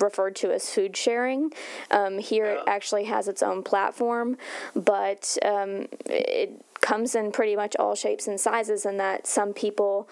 referred 0.00 0.36
to 0.36 0.52
as 0.52 0.70
food 0.70 0.96
sharing. 0.96 1.52
Um, 1.90 2.18
here 2.18 2.46
yeah. 2.46 2.60
it 2.60 2.64
actually 2.66 3.04
has 3.04 3.28
its 3.28 3.42
own 3.42 3.62
platform, 3.62 4.36
but 4.74 5.36
um, 5.42 5.86
it 6.06 6.64
comes 6.80 7.14
in 7.14 7.32
pretty 7.32 7.56
much 7.56 7.76
all 7.76 7.94
shapes 7.94 8.26
and 8.26 8.40
sizes, 8.40 8.86
and 8.86 8.98
that 9.00 9.26
some 9.26 9.52
people 9.52 10.08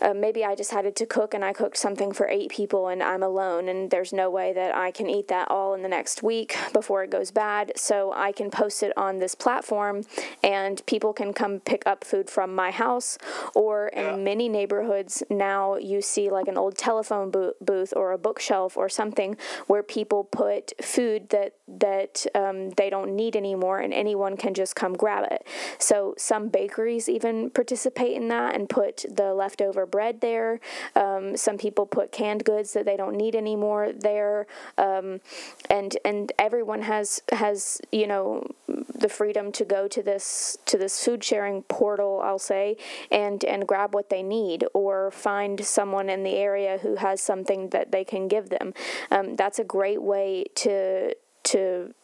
uh, 0.00 0.14
maybe 0.14 0.44
I 0.44 0.54
decided 0.54 0.96
to 0.96 1.06
cook 1.06 1.34
and 1.34 1.44
I 1.44 1.52
cooked 1.52 1.76
something 1.76 2.12
for 2.12 2.28
eight 2.28 2.50
people 2.50 2.88
and 2.88 3.02
I'm 3.02 3.22
alone 3.22 3.68
and 3.68 3.90
there's 3.90 4.12
no 4.12 4.30
way 4.30 4.52
that 4.52 4.74
I 4.74 4.90
can 4.90 5.08
eat 5.08 5.28
that 5.28 5.50
all 5.50 5.74
in 5.74 5.82
the 5.82 5.88
next 5.88 6.22
week 6.22 6.56
before 6.72 7.04
it 7.04 7.10
goes 7.10 7.30
bad. 7.30 7.72
So 7.76 8.12
I 8.14 8.32
can 8.32 8.50
post 8.50 8.82
it 8.82 8.92
on 8.96 9.18
this 9.18 9.34
platform 9.34 10.02
and 10.42 10.84
people 10.86 11.12
can 11.12 11.32
come 11.32 11.60
pick 11.60 11.86
up 11.86 12.04
food 12.04 12.28
from 12.28 12.54
my 12.54 12.70
house. 12.70 13.18
Or 13.54 13.88
in 13.88 14.04
yeah. 14.04 14.16
many 14.16 14.48
neighborhoods 14.48 15.22
now, 15.30 15.76
you 15.76 16.02
see 16.02 16.30
like 16.30 16.48
an 16.48 16.56
old 16.56 16.76
telephone 16.76 17.30
bo- 17.30 17.54
booth 17.60 17.92
or 17.96 18.12
a 18.12 18.18
bookshelf 18.18 18.76
or 18.76 18.88
something 18.88 19.36
where 19.66 19.82
people 19.82 20.24
put 20.24 20.72
food 20.82 21.30
that 21.30 21.54
that 21.68 22.26
um, 22.34 22.70
they 22.70 22.88
don't 22.88 23.14
need 23.14 23.34
anymore 23.34 23.80
and 23.80 23.92
anyone 23.92 24.36
can 24.36 24.54
just 24.54 24.76
come 24.76 24.94
grab 24.94 25.26
it. 25.30 25.46
So 25.78 26.14
some 26.16 26.48
bakeries 26.48 27.08
even 27.08 27.50
participate 27.50 28.16
in 28.16 28.28
that 28.28 28.54
and 28.54 28.68
put 28.68 29.04
the 29.10 29.34
leftover 29.34 29.84
bread 29.84 30.20
there. 30.20 30.60
Um, 30.94 31.36
some 31.36 31.58
people 31.58 31.86
put 31.86 32.12
canned 32.12 32.44
goods 32.44 32.72
that 32.74 32.84
they 32.84 32.96
don't 32.96 33.16
need 33.16 33.34
anymore 33.34 33.92
there, 33.92 34.46
um, 34.78 35.20
and 35.68 35.96
and 36.04 36.32
everyone 36.38 36.82
has 36.82 37.22
has 37.32 37.80
you 37.90 38.06
know 38.06 38.46
the 38.94 39.08
freedom 39.08 39.50
to 39.52 39.64
go 39.64 39.88
to 39.88 40.02
this 40.02 40.58
to 40.66 40.78
this 40.78 41.04
food 41.04 41.24
sharing 41.24 41.62
portal. 41.62 42.20
I'll 42.22 42.38
say 42.38 42.76
and 43.10 43.44
and 43.44 43.66
grab 43.66 43.94
what 43.94 44.08
they 44.08 44.22
need 44.22 44.64
or 44.72 45.10
find 45.10 45.64
someone 45.64 46.08
in 46.08 46.22
the 46.22 46.36
area 46.36 46.78
who 46.78 46.96
has 46.96 47.20
something 47.20 47.70
that 47.70 47.90
they 47.90 48.04
can 48.04 48.28
give 48.28 48.50
them. 48.50 48.72
Um, 49.10 49.36
that's 49.36 49.58
a 49.58 49.64
great 49.64 50.02
way 50.02 50.44
to 50.56 51.14
to 51.46 51.94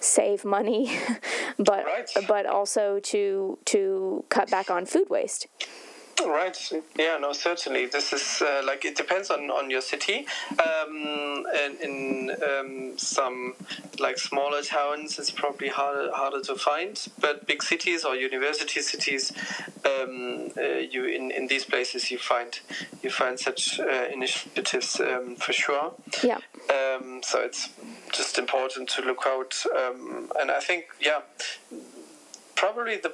save 0.00 0.44
money, 0.44 0.96
but 1.58 1.84
right. 1.84 2.08
but 2.28 2.46
also 2.46 3.00
to 3.00 3.58
to 3.66 4.24
cut 4.28 4.50
back 4.50 4.70
on 4.70 4.86
food 4.86 5.08
waste. 5.10 5.46
Right. 6.24 6.72
Yeah. 6.98 7.18
No. 7.20 7.32
Certainly. 7.32 7.86
This 7.86 8.12
is 8.12 8.42
uh, 8.42 8.62
like 8.64 8.84
it 8.84 8.96
depends 8.96 9.30
on, 9.30 9.50
on 9.50 9.70
your 9.70 9.80
city. 9.80 10.26
Um, 10.52 11.44
and 11.54 11.80
in 11.80 12.30
um, 12.42 12.98
some 12.98 13.54
like 13.98 14.18
smaller 14.18 14.62
towns, 14.62 15.18
it's 15.18 15.30
probably 15.30 15.68
harder 15.68 16.10
harder 16.12 16.42
to 16.42 16.54
find. 16.54 17.00
But 17.20 17.46
big 17.46 17.62
cities 17.62 18.04
or 18.04 18.14
university 18.14 18.80
cities, 18.80 19.32
um, 19.84 20.50
uh, 20.56 20.62
you 20.62 21.04
in, 21.06 21.30
in 21.30 21.46
these 21.48 21.64
places 21.64 22.10
you 22.10 22.18
find 22.18 22.60
you 23.02 23.10
find 23.10 23.38
such 23.38 23.80
uh, 23.80 24.06
initiatives 24.12 25.00
um, 25.00 25.36
for 25.36 25.52
sure. 25.52 25.92
Yeah. 26.22 26.38
Um, 26.70 27.20
so 27.22 27.40
it's 27.40 27.70
just 28.12 28.38
important 28.38 28.88
to 28.90 29.02
look 29.02 29.24
out. 29.26 29.64
Um, 29.76 30.30
and 30.38 30.50
I 30.50 30.60
think 30.60 30.86
yeah, 31.00 31.20
probably 32.54 32.96
the 32.96 33.12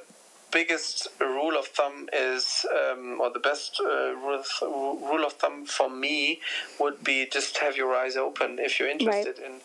biggest 0.51 1.07
rule 1.19 1.57
of 1.57 1.67
thumb 1.67 2.07
is, 2.13 2.65
um, 2.73 3.19
or 3.21 3.31
the 3.31 3.39
best 3.39 3.81
uh, 3.83 4.15
rule, 4.15 4.39
of, 4.39 4.47
rule 4.61 5.25
of 5.25 5.33
thumb 5.33 5.65
for 5.65 5.89
me 5.89 6.39
would 6.79 7.03
be 7.03 7.27
just 7.31 7.57
have 7.59 7.77
your 7.77 7.95
eyes 7.95 8.15
open 8.15 8.57
if 8.59 8.79
you're 8.79 8.89
interested 8.89 9.37
right. 9.39 9.61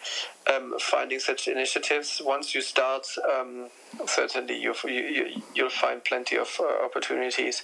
in 0.49 0.55
um, 0.55 0.75
finding 0.79 1.19
such 1.19 1.49
initiatives. 1.49 2.21
Once 2.25 2.55
you 2.55 2.61
start, 2.61 3.07
um, 3.39 3.69
certainly 4.07 4.61
you, 4.61 4.75
you, 4.85 5.43
you'll 5.55 5.71
find 5.71 6.05
plenty 6.05 6.37
of 6.37 6.61
uh, 6.61 6.85
opportunities. 6.85 7.63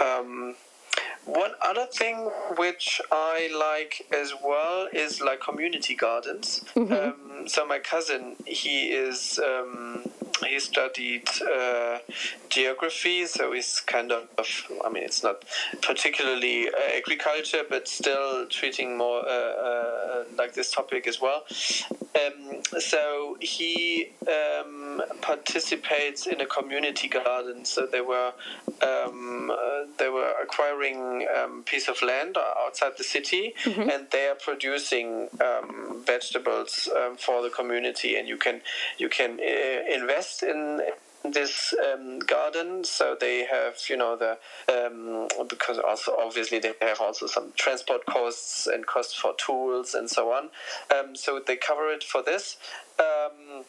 Um, 0.00 0.56
one 1.26 1.52
other 1.62 1.86
thing 1.86 2.30
which 2.56 3.00
I 3.10 3.50
like 3.56 4.06
as 4.12 4.32
well 4.44 4.88
is 4.92 5.20
like 5.20 5.40
community 5.40 5.94
gardens. 5.94 6.64
Mm-hmm. 6.74 6.92
Um, 6.92 7.48
so 7.48 7.66
my 7.66 7.78
cousin, 7.78 8.36
he 8.46 8.88
is 8.88 9.38
um, 9.38 10.04
he 10.46 10.58
studied 10.58 11.28
uh, 11.42 11.98
geography, 12.48 13.26
so 13.26 13.52
he's 13.52 13.80
kind 13.80 14.12
of, 14.12 14.28
I 14.84 14.88
mean, 14.90 15.04
it's 15.04 15.22
not 15.22 15.44
particularly 15.80 16.68
uh, 16.68 16.96
agriculture, 16.96 17.62
but 17.68 17.88
still 17.88 18.46
treating 18.46 18.96
more 18.96 19.20
uh, 19.26 19.30
uh 19.30 20.24
like 20.36 20.54
this 20.54 20.70
topic 20.70 21.06
as 21.06 21.20
well. 21.20 21.44
Um, 22.14 22.62
so 22.78 23.36
he 23.40 24.10
um, 24.26 25.02
participates 25.20 26.26
in 26.26 26.40
a 26.40 26.46
community 26.46 27.08
garden. 27.08 27.64
So 27.64 27.86
they 27.86 28.00
were 28.00 28.32
um, 28.82 29.50
uh, 29.50 29.84
they 29.98 30.08
were 30.08 30.32
acquiring 30.42 31.13
um, 31.36 31.62
piece 31.64 31.88
of 31.88 32.00
land 32.02 32.36
outside 32.64 32.92
the 32.98 33.04
city, 33.04 33.54
mm-hmm. 33.64 33.88
and 33.90 34.06
they 34.10 34.26
are 34.26 34.34
producing 34.34 35.28
um, 35.40 36.02
vegetables 36.06 36.88
um, 36.96 37.16
for 37.16 37.42
the 37.42 37.50
community, 37.50 38.16
and 38.16 38.28
you 38.28 38.36
can 38.36 38.60
you 38.98 39.08
can 39.08 39.38
uh, 39.40 39.94
invest 39.94 40.42
in 40.42 40.80
this 41.24 41.74
um, 41.86 42.18
garden. 42.20 42.84
So 42.84 43.16
they 43.18 43.46
have 43.46 43.76
you 43.88 43.96
know 43.96 44.16
the 44.16 44.38
um, 44.68 45.28
because 45.48 45.78
also 45.78 46.16
obviously 46.18 46.58
they 46.58 46.74
have 46.80 47.00
also 47.00 47.26
some 47.26 47.52
transport 47.56 48.06
costs 48.06 48.66
and 48.66 48.86
costs 48.86 49.14
for 49.14 49.34
tools 49.36 49.94
and 49.94 50.08
so 50.08 50.32
on. 50.32 50.50
Um, 50.94 51.16
so 51.16 51.40
they 51.44 51.56
cover 51.56 51.90
it 51.90 52.04
for 52.04 52.22
this. 52.22 52.56
Um, 52.98 53.64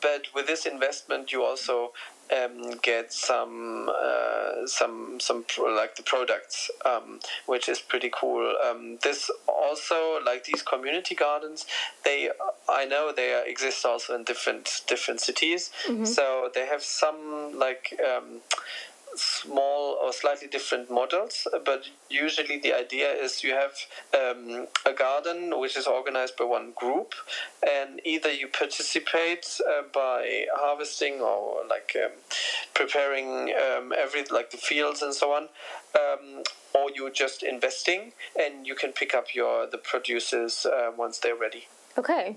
but 0.00 0.26
with 0.34 0.46
this 0.46 0.66
investment 0.66 1.32
you 1.32 1.42
also 1.42 1.92
um, 2.32 2.78
get 2.82 3.12
some 3.12 3.88
uh, 3.88 4.66
some 4.66 5.18
some 5.20 5.44
pro- 5.44 5.74
like 5.74 5.96
the 5.96 6.02
products, 6.02 6.70
um, 6.84 7.20
which 7.46 7.68
is 7.68 7.80
pretty 7.80 8.10
cool. 8.12 8.54
Um, 8.64 8.98
this 9.02 9.30
also 9.46 10.20
like 10.24 10.44
these 10.44 10.62
community 10.62 11.14
gardens, 11.14 11.66
they 12.04 12.30
I 12.68 12.84
know 12.86 13.12
they 13.14 13.42
exist 13.46 13.84
also 13.84 14.14
in 14.14 14.24
different 14.24 14.82
different 14.86 15.20
cities. 15.20 15.70
Mm-hmm. 15.86 16.04
So 16.04 16.50
they 16.54 16.66
have 16.66 16.82
some 16.82 17.58
like 17.58 17.98
um, 18.04 18.40
small 19.16 19.98
or 20.02 20.12
slightly 20.12 20.48
different 20.48 20.90
models, 20.90 21.46
but 21.64 21.88
usually 22.08 22.58
the 22.58 22.72
idea 22.72 23.12
is 23.12 23.42
you 23.42 23.52
have 23.52 23.72
um, 24.14 24.66
a 24.86 24.92
garden 24.92 25.58
which 25.58 25.76
is 25.76 25.86
organized 25.86 26.36
by 26.36 26.44
one 26.44 26.72
group, 26.76 27.14
and 27.66 28.00
either 28.04 28.32
you 28.32 28.48
participate 28.48 29.60
uh, 29.68 29.82
by 29.92 30.46
harvesting 30.54 31.20
or 31.20 31.60
like 31.68 31.96
um, 32.02 32.12
preparing 32.74 33.52
um, 33.54 33.92
every 33.96 34.24
like 34.30 34.50
the 34.50 34.56
fields 34.56 35.02
and 35.02 35.14
so 35.14 35.32
on, 35.32 35.48
um, 35.94 36.42
or 36.74 36.90
you're 36.94 37.10
just 37.10 37.42
investing 37.42 38.12
and 38.38 38.66
you 38.66 38.74
can 38.74 38.92
pick 38.92 39.14
up 39.14 39.34
your 39.34 39.66
the 39.66 39.78
producers 39.78 40.66
uh, 40.66 40.90
once 40.96 41.18
they're 41.18 41.36
ready. 41.36 41.68
Okay. 41.96 42.36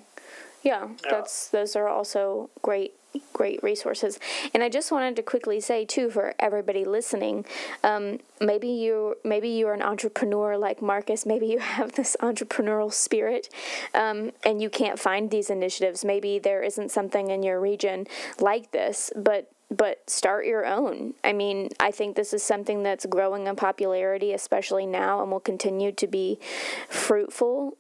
Yeah, 0.64 0.90
yeah, 1.04 1.10
that's 1.10 1.50
those 1.50 1.76
are 1.76 1.88
also 1.88 2.50
great 2.62 2.94
great 3.34 3.62
resources. 3.64 4.20
And 4.54 4.64
I 4.64 4.70
just 4.70 4.92
wanted 4.92 5.16
to 5.18 5.24
quickly 5.24 5.60
say 5.60 5.86
too 5.86 6.10
for 6.10 6.34
everybody 6.40 6.86
listening, 6.86 7.46
um, 7.84 8.20
maybe 8.40 8.70
you 8.70 9.16
maybe 9.24 9.50
you're 9.50 9.74
an 9.74 9.82
entrepreneur 9.82 10.58
like 10.58 10.82
Marcus. 10.82 11.26
Maybe 11.26 11.48
you 11.48 11.60
have 11.60 11.94
this 11.94 12.16
entrepreneurial 12.22 12.94
spirit, 12.94 13.50
um, 13.94 14.32
and 14.44 14.62
you 14.62 14.70
can't 14.70 15.00
find 15.00 15.30
these 15.32 15.50
initiatives. 15.50 16.04
Maybe 16.06 16.40
there 16.40 16.64
isn't 16.64 16.92
something 16.92 17.30
in 17.30 17.44
your 17.44 17.60
region 17.60 18.08
like 18.40 18.72
this, 18.72 19.12
but 19.16 19.52
but 19.70 20.10
start 20.10 20.46
your 20.46 20.66
own. 20.66 21.14
I 21.24 21.34
mean, 21.34 21.70
I 21.80 21.92
think 21.92 22.16
this 22.16 22.34
is 22.34 22.42
something 22.42 22.84
that's 22.84 23.06
growing 23.06 23.48
in 23.48 23.56
popularity, 23.58 24.32
especially 24.32 24.86
now, 24.86 25.22
and 25.22 25.30
will 25.30 25.42
continue 25.42 25.92
to 25.92 26.08
be 26.08 26.40
fruitful 26.88 27.78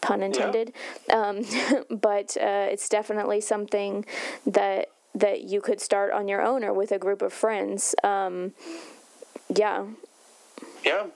pun 0.00 0.22
intended. 0.22 0.72
Yeah. 1.08 1.20
Um, 1.20 1.44
but 1.90 2.36
uh, 2.36 2.68
it's 2.70 2.88
definitely 2.88 3.40
something 3.40 4.04
that 4.46 4.88
that 5.14 5.42
you 5.42 5.60
could 5.60 5.80
start 5.80 6.12
on 6.12 6.28
your 6.28 6.40
own 6.40 6.62
or 6.62 6.72
with 6.72 6.92
a 6.92 6.98
group 6.98 7.20
of 7.20 7.32
friends. 7.32 7.94
Um, 8.04 8.52
yeah. 9.48 9.86
Yeah, 10.84 11.06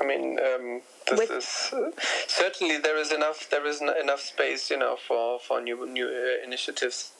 I 0.00 0.04
mean, 0.06 0.38
um, 0.38 0.80
this 1.08 1.18
with, 1.18 1.30
is 1.30 1.70
uh, 1.72 1.90
certainly 2.26 2.78
there 2.78 2.96
is 2.96 3.12
enough 3.12 3.48
there 3.50 3.66
is 3.66 3.80
enough 3.80 4.20
space, 4.20 4.70
you 4.70 4.78
know, 4.78 4.96
for 4.96 5.38
for 5.38 5.60
new 5.60 5.86
new 5.86 6.06
uh, 6.06 6.44
initiatives 6.44 7.12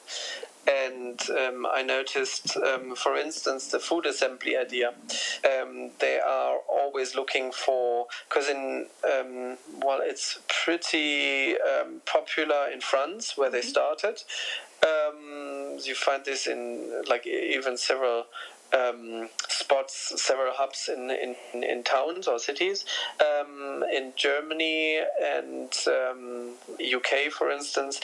and 0.67 1.19
um, 1.29 1.67
I 1.71 1.83
noticed, 1.83 2.57
um, 2.57 2.95
for 2.95 3.15
instance, 3.15 3.67
the 3.67 3.79
food 3.79 4.05
assembly 4.05 4.57
idea. 4.57 4.89
Um, 4.89 5.91
they 5.99 6.19
are 6.19 6.57
always 6.69 7.15
looking 7.15 7.51
for 7.51 8.07
because 8.27 8.49
in 8.49 8.87
um, 9.03 9.57
well, 9.83 9.99
it's 10.01 10.39
pretty 10.47 11.55
um, 11.55 12.01
popular 12.05 12.69
in 12.73 12.81
France 12.81 13.37
where 13.37 13.49
they 13.49 13.59
mm-hmm. 13.59 13.69
started. 13.69 14.23
Um, 14.83 15.77
you 15.83 15.95
find 15.95 16.25
this 16.25 16.47
in 16.47 17.03
like 17.07 17.25
even 17.25 17.77
several 17.77 18.25
um, 18.73 19.29
spots, 19.47 20.13
several 20.21 20.53
hubs 20.53 20.89
in, 20.93 21.09
in, 21.11 21.63
in 21.63 21.83
towns 21.83 22.27
or 22.27 22.39
cities. 22.39 22.85
Um, 23.19 23.83
in 23.93 24.13
Germany 24.15 24.99
and 25.21 25.73
um, 25.87 26.53
UK, 26.79 27.31
for 27.31 27.51
instance, 27.51 27.99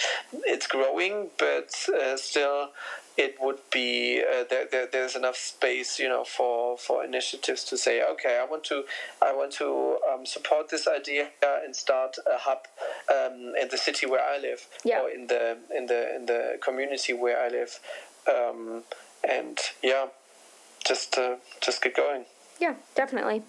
it's 0.45 0.67
growing, 0.67 1.29
but 1.37 1.73
uh, 1.93 2.17
still 2.17 2.69
it 3.17 3.35
would 3.41 3.59
be 3.71 4.21
uh, 4.21 4.43
there, 4.49 4.65
there, 4.71 4.87
there's 4.91 5.15
enough 5.15 5.35
space 5.35 5.99
you 5.99 6.07
know 6.07 6.23
for 6.23 6.77
for 6.77 7.03
initiatives 7.03 7.63
to 7.63 7.77
say 7.77 8.01
okay 8.03 8.39
i 8.41 8.45
want 8.49 8.63
to 8.63 8.83
i 9.21 9.33
want 9.33 9.51
to 9.51 9.97
um, 10.11 10.25
support 10.25 10.69
this 10.69 10.87
idea 10.87 11.27
and 11.63 11.75
start 11.75 12.15
a 12.25 12.37
hub 12.37 12.59
um, 13.09 13.53
in 13.61 13.67
the 13.69 13.77
city 13.77 14.05
where 14.05 14.23
i 14.23 14.37
live 14.39 14.65
yeah. 14.85 15.01
or 15.01 15.09
in 15.09 15.27
the 15.27 15.57
in 15.75 15.87
the 15.87 16.15
in 16.15 16.25
the 16.25 16.57
community 16.61 17.13
where 17.13 17.39
i 17.39 17.49
live 17.49 17.79
um, 18.27 18.83
and 19.29 19.59
yeah 19.83 20.05
just 20.83 21.17
uh, 21.17 21.35
just 21.61 21.81
get 21.81 21.95
going. 21.95 22.25
Yeah, 22.59 22.75
definitely. 22.95 23.43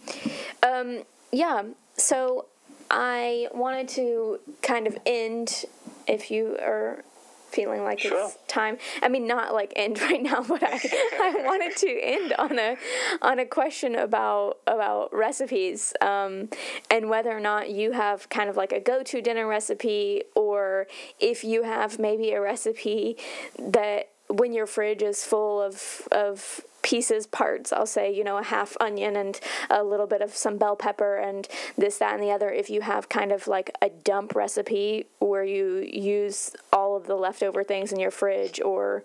Um, 0.62 1.02
yeah, 1.32 1.64
so 1.96 2.46
I 2.90 3.48
wanted 3.54 3.88
to 3.88 4.40
kind 4.62 4.86
of 4.86 4.96
end, 5.06 5.64
if 6.06 6.30
you 6.30 6.56
are 6.62 7.04
feeling 7.52 7.84
like 7.84 8.00
sure. 8.00 8.26
it's 8.26 8.38
time. 8.48 8.78
I 9.02 9.08
mean, 9.08 9.26
not 9.26 9.52
like 9.52 9.72
end 9.76 10.00
right 10.00 10.22
now, 10.22 10.42
but 10.42 10.62
I, 10.62 10.80
I 11.20 11.34
wanted 11.44 11.76
to 11.76 12.00
end 12.02 12.32
on 12.38 12.58
a 12.58 12.76
on 13.20 13.38
a 13.38 13.46
question 13.46 13.94
about 13.94 14.58
about 14.66 15.14
recipes 15.14 15.92
um, 16.00 16.48
and 16.90 17.08
whether 17.08 17.30
or 17.30 17.40
not 17.40 17.70
you 17.70 17.92
have 17.92 18.28
kind 18.30 18.48
of 18.48 18.56
like 18.56 18.72
a 18.72 18.80
go 18.80 19.02
to 19.02 19.20
dinner 19.20 19.46
recipe, 19.46 20.24
or 20.34 20.86
if 21.20 21.44
you 21.44 21.62
have 21.62 21.98
maybe 21.98 22.32
a 22.32 22.40
recipe 22.40 23.16
that 23.58 24.08
when 24.28 24.52
your 24.52 24.66
fridge 24.66 25.02
is 25.02 25.24
full 25.24 25.60
of 25.60 26.08
of 26.10 26.62
pieces, 26.82 27.26
parts. 27.26 27.72
I'll 27.72 27.86
say, 27.86 28.12
you 28.12 28.24
know, 28.24 28.38
a 28.38 28.42
half 28.42 28.76
onion 28.80 29.16
and 29.16 29.38
a 29.70 29.82
little 29.82 30.06
bit 30.06 30.20
of 30.20 30.34
some 30.34 30.58
bell 30.58 30.76
pepper 30.76 31.16
and 31.16 31.48
this, 31.78 31.98
that, 31.98 32.14
and 32.14 32.22
the 32.22 32.30
other. 32.30 32.50
If 32.50 32.68
you 32.70 32.82
have 32.82 33.08
kind 33.08 33.32
of 33.32 33.46
like 33.46 33.70
a 33.80 33.88
dump 33.88 34.34
recipe 34.34 35.06
where 35.18 35.44
you 35.44 35.78
use 35.78 36.54
all 36.72 36.96
of 36.96 37.06
the 37.06 37.16
leftover 37.16 37.64
things 37.64 37.92
in 37.92 38.00
your 38.00 38.10
fridge 38.10 38.60
or. 38.60 39.04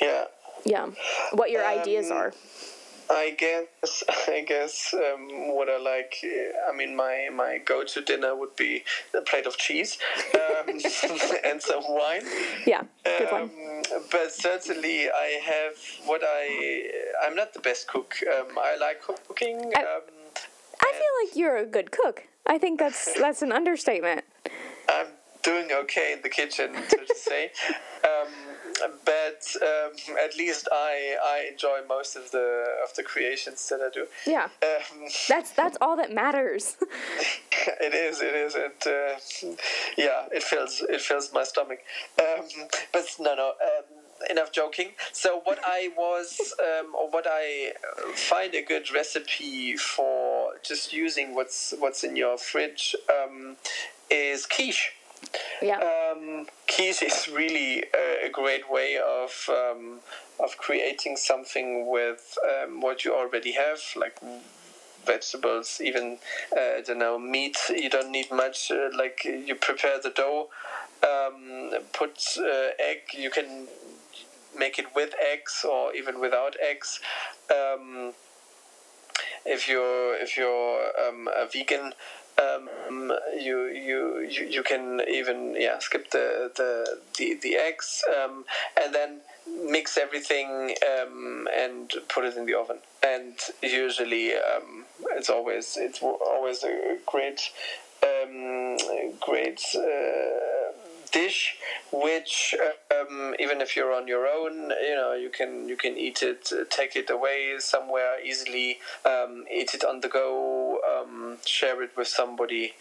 Yeah. 0.00 0.24
Yeah. 0.64 0.90
What 1.32 1.50
your 1.50 1.64
um, 1.64 1.78
ideas 1.78 2.10
are. 2.10 2.32
I 3.10 3.34
guess 3.36 4.04
I 4.28 4.44
guess 4.46 4.94
um, 4.94 5.54
what 5.54 5.68
I 5.68 5.78
like. 5.78 6.14
I 6.68 6.76
mean, 6.76 6.96
my 6.96 7.28
my 7.32 7.58
go-to 7.64 8.00
dinner 8.00 8.34
would 8.34 8.56
be 8.56 8.84
a 9.14 9.20
plate 9.22 9.46
of 9.46 9.56
cheese 9.56 9.98
um, 10.34 10.68
and 11.44 11.60
some 11.60 11.82
wine. 11.88 12.22
Yeah, 12.66 12.82
good 13.04 13.28
um, 13.28 13.40
one. 13.40 13.82
But 14.10 14.32
certainly, 14.32 15.08
I 15.08 15.40
have 15.44 15.74
what 16.06 16.22
I. 16.24 16.90
I'm 17.24 17.34
not 17.34 17.52
the 17.54 17.60
best 17.60 17.88
cook. 17.88 18.14
Um, 18.26 18.58
I 18.58 18.76
like 18.76 19.02
cooking. 19.02 19.72
I, 19.76 19.80
um, 19.80 20.02
I 20.80 20.92
feel 20.92 21.26
like 21.26 21.36
you're 21.36 21.56
a 21.56 21.66
good 21.66 21.90
cook. 21.90 22.24
I 22.46 22.58
think 22.58 22.78
that's 22.78 23.14
that's 23.20 23.42
an 23.42 23.52
understatement. 23.52 24.24
I'm 24.88 25.06
doing 25.42 25.70
okay 25.72 26.12
in 26.14 26.22
the 26.22 26.28
kitchen, 26.28 26.74
so 26.88 26.98
to 26.98 27.14
say. 27.14 27.50
But 29.04 29.42
um, 29.62 29.92
at 30.22 30.36
least 30.36 30.68
I 30.70 31.16
I 31.24 31.48
enjoy 31.50 31.80
most 31.88 32.16
of 32.16 32.30
the 32.30 32.66
of 32.82 32.94
the 32.94 33.02
creations 33.02 33.68
that 33.68 33.80
I 33.80 33.90
do. 33.90 34.06
Yeah, 34.26 34.48
um, 34.62 35.08
that's 35.28 35.50
that's 35.52 35.76
all 35.80 35.96
that 35.96 36.12
matters. 36.12 36.76
it 37.80 37.94
is, 37.94 38.20
it 38.20 38.34
is, 38.34 38.54
and 38.54 38.72
uh, 38.86 39.18
yeah, 39.96 40.26
it 40.32 40.42
fills 40.42 40.82
it 40.88 41.00
fills 41.00 41.32
my 41.32 41.44
stomach. 41.44 41.80
Um, 42.18 42.46
but 42.92 43.04
no, 43.20 43.34
no. 43.34 43.48
Um, 43.48 43.84
enough 44.30 44.52
joking. 44.52 44.90
So 45.12 45.40
what 45.44 45.58
I 45.64 45.90
was, 45.96 46.54
um, 46.60 46.94
or 46.94 47.10
what 47.10 47.26
I 47.28 47.72
find 48.14 48.54
a 48.54 48.62
good 48.62 48.92
recipe 48.92 49.76
for 49.76 50.52
just 50.62 50.92
using 50.92 51.34
what's 51.34 51.74
what's 51.78 52.04
in 52.04 52.16
your 52.16 52.38
fridge 52.38 52.94
um, 53.10 53.56
is 54.10 54.46
quiche. 54.46 54.92
Yeah. 55.60 55.78
Um, 55.78 56.46
quiche 56.66 57.02
is 57.02 57.28
really 57.28 57.84
a, 57.94 58.26
a 58.26 58.30
great 58.30 58.70
way 58.70 58.98
of 58.98 59.48
um, 59.48 60.00
of 60.40 60.56
creating 60.58 61.16
something 61.16 61.90
with 61.90 62.36
um, 62.44 62.80
what 62.80 63.04
you 63.04 63.14
already 63.14 63.52
have, 63.52 63.80
like 63.96 64.18
vegetables, 65.04 65.80
even 65.82 66.18
uh, 66.56 66.78
I 66.78 66.82
don't 66.84 66.98
know 66.98 67.18
meat. 67.18 67.56
You 67.70 67.90
don't 67.90 68.10
need 68.10 68.30
much. 68.30 68.70
Uh, 68.70 68.90
like 68.96 69.24
you 69.24 69.54
prepare 69.54 70.00
the 70.02 70.10
dough, 70.10 70.48
um, 71.02 71.72
put 71.92 72.18
uh, 72.38 72.70
egg. 72.78 73.00
You 73.16 73.30
can 73.30 73.68
make 74.56 74.78
it 74.78 74.94
with 74.94 75.14
eggs 75.20 75.64
or 75.68 75.94
even 75.94 76.20
without 76.20 76.56
eggs. 76.60 77.00
Um, 77.50 78.12
if 79.44 79.68
you're 79.68 80.14
if 80.16 80.36
you're 80.36 80.80
um, 81.00 81.28
a 81.34 81.46
vegan, 81.46 81.94
um, 82.38 82.68
you, 83.38 83.66
you 83.66 84.20
you 84.20 84.46
you 84.46 84.62
can 84.62 85.00
even 85.08 85.54
yeah 85.58 85.78
skip 85.78 86.10
the 86.10 86.50
the 86.56 86.98
the, 87.18 87.38
the 87.42 87.56
eggs 87.56 88.02
um, 88.22 88.44
and 88.80 88.94
then 88.94 89.20
mix 89.70 89.98
everything 89.98 90.74
um, 91.00 91.48
and 91.54 91.92
put 92.08 92.24
it 92.24 92.36
in 92.36 92.46
the 92.46 92.54
oven. 92.54 92.78
And 93.02 93.34
usually 93.62 94.34
um, 94.34 94.84
it's 95.12 95.28
always 95.30 95.76
it's 95.76 96.02
always 96.02 96.62
a 96.64 96.98
great 97.06 97.40
um, 98.02 98.76
great 99.20 99.60
uh, 99.76 99.80
dish 101.12 101.56
which 101.92 102.54
um, 102.90 103.34
even 103.38 103.60
if 103.60 103.76
you're 103.76 103.92
on 103.92 104.08
your 104.08 104.26
own 104.26 104.70
you 104.70 104.94
know 104.94 105.12
you 105.12 105.30
can 105.30 105.68
you 105.68 105.76
can 105.76 105.96
eat 105.96 106.22
it 106.22 106.50
uh, 106.52 106.64
take 106.70 106.96
it 106.96 107.10
away 107.10 107.54
somewhere 107.58 108.20
easily 108.24 108.78
um, 109.04 109.44
eat 109.52 109.74
it 109.74 109.84
on 109.84 110.00
the 110.00 110.08
go 110.08 110.78
um, 110.90 111.36
share 111.46 111.82
it 111.82 111.90
with 111.96 112.08
somebody 112.08 112.74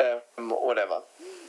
um, 0.00 0.50
whatever. 0.50 1.00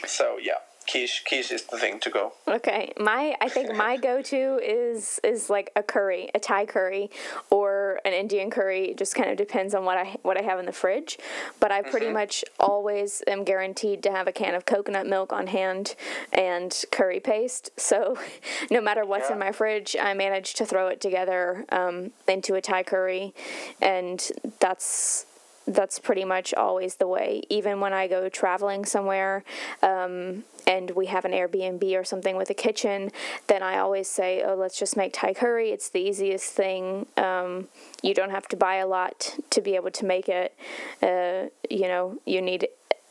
So 0.08 0.38
yeah 0.42 0.60
quiche 0.90 1.24
quiche 1.26 1.52
is 1.52 1.64
the 1.64 1.78
thing 1.78 2.00
to 2.00 2.10
go. 2.10 2.34
Okay 2.48 2.94
my 2.98 3.36
i 3.42 3.50
think 3.50 3.74
my 3.86 3.98
go-to 3.98 4.60
is 4.64 5.20
is 5.24 5.50
like 5.50 5.72
a 5.76 5.84
curry 5.84 6.30
a 6.34 6.40
thai 6.40 6.66
curry 6.66 7.10
or 7.50 8.00
an 8.06 8.14
indian 8.14 8.50
curry. 8.50 8.92
It 8.92 8.98
just 8.98 9.16
kind 9.16 9.30
of 9.30 9.38
depends 9.38 9.74
on 9.74 9.86
what 9.86 9.98
i 9.98 10.18
what 10.24 10.38
i 10.38 10.44
have 10.44 10.60
in 10.60 10.66
the 10.66 10.72
fridge. 10.72 11.18
But 11.60 11.72
i 11.72 11.82
pretty 11.82 12.08
mm-hmm. 12.08 12.16
much 12.16 12.44
always 12.60 13.24
am 13.28 13.44
guaranteed 13.44 14.04
to 14.04 14.12
have 14.12 14.28
a 14.28 14.32
can 14.32 14.56
of 14.56 14.66
coconut 14.66 15.08
milk 15.08 15.32
on 15.34 15.48
hand 15.48 15.96
and 16.34 16.84
curry 16.92 17.20
paste. 17.20 17.72
So 17.78 18.18
no 18.72 18.82
matter 18.82 19.06
what's 19.06 19.30
yeah. 19.30 19.34
in 19.34 19.40
my 19.40 19.52
fridge 19.52 19.96
i 20.02 20.14
manage 20.14 20.54
to 20.56 20.66
throw 20.66 20.88
it 20.88 21.02
together 21.02 21.66
um, 21.70 22.12
into 22.28 22.56
a 22.56 22.62
thai 22.62 22.84
curry. 22.84 23.34
And 23.82 24.20
that's 24.60 25.26
that's 25.70 26.00
pretty 26.00 26.26
much 26.26 26.54
always 26.54 26.96
the 26.96 27.08
way. 27.08 27.44
Even 27.50 27.80
when 27.80 27.94
I 27.94 28.08
go 28.08 28.28
traveling 28.28 28.86
somewhere 28.86 29.44
um, 29.84 30.44
and 30.66 30.92
we 30.92 31.06
have 31.06 31.26
an 31.26 31.32
Airbnb 31.32 31.84
or 32.00 32.04
something 32.04 32.36
with 32.36 32.50
a 32.50 32.54
kitchen, 32.56 33.12
then 33.48 33.62
I 33.62 33.78
always 33.78 34.08
say, 34.10 34.44
oh, 34.44 34.56
let's 34.56 34.78
just 34.80 34.98
make 34.98 35.14
Thai 35.14 35.34
curry. 35.36 35.70
It's 35.70 35.90
the 35.90 36.00
easiest 36.00 36.52
thing. 36.54 37.06
Um, 37.18 37.68
you 38.02 38.14
don't 38.16 38.32
have 38.32 38.48
to 38.50 38.58
buy 38.58 38.76
a 38.76 38.88
lot 38.88 39.36
to 39.52 39.62
be 39.62 39.76
able 39.76 39.92
to 39.92 40.06
make 40.06 40.28
it. 40.28 40.58
Uh, 41.04 41.50
you 41.70 41.88
know, 41.88 42.20
you 42.26 42.42
need 42.42 42.68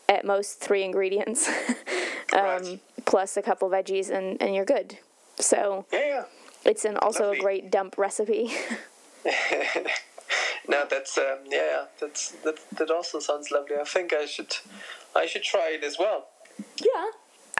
at 0.08 0.24
most 0.24 0.58
three 0.58 0.82
ingredients 0.82 1.48
um, 2.32 2.80
plus 3.06 3.36
a 3.36 3.42
couple 3.42 3.70
veggies, 3.70 4.10
and, 4.10 4.40
and 4.42 4.54
you're 4.54 4.64
good. 4.64 4.98
So 5.36 5.86
Yeah, 5.92 5.98
yeah. 6.06 6.24
it's 6.64 6.84
an 6.84 6.96
also 6.96 7.24
Lovely. 7.24 7.38
a 7.38 7.42
great 7.42 7.70
dump 7.70 7.96
recipe. 7.96 8.50
No, 10.68 10.84
that's 10.88 11.16
um, 11.16 11.38
yeah, 11.46 11.58
yeah, 11.58 11.84
that's 11.98 12.32
that. 12.44 12.58
That 12.76 12.90
also 12.90 13.20
sounds 13.20 13.50
lovely. 13.50 13.76
I 13.80 13.84
think 13.84 14.12
I 14.12 14.26
should, 14.26 14.54
I 15.16 15.26
should 15.26 15.42
try 15.42 15.70
it 15.72 15.82
as 15.82 15.98
well. 15.98 16.28
yeah. 16.78 17.10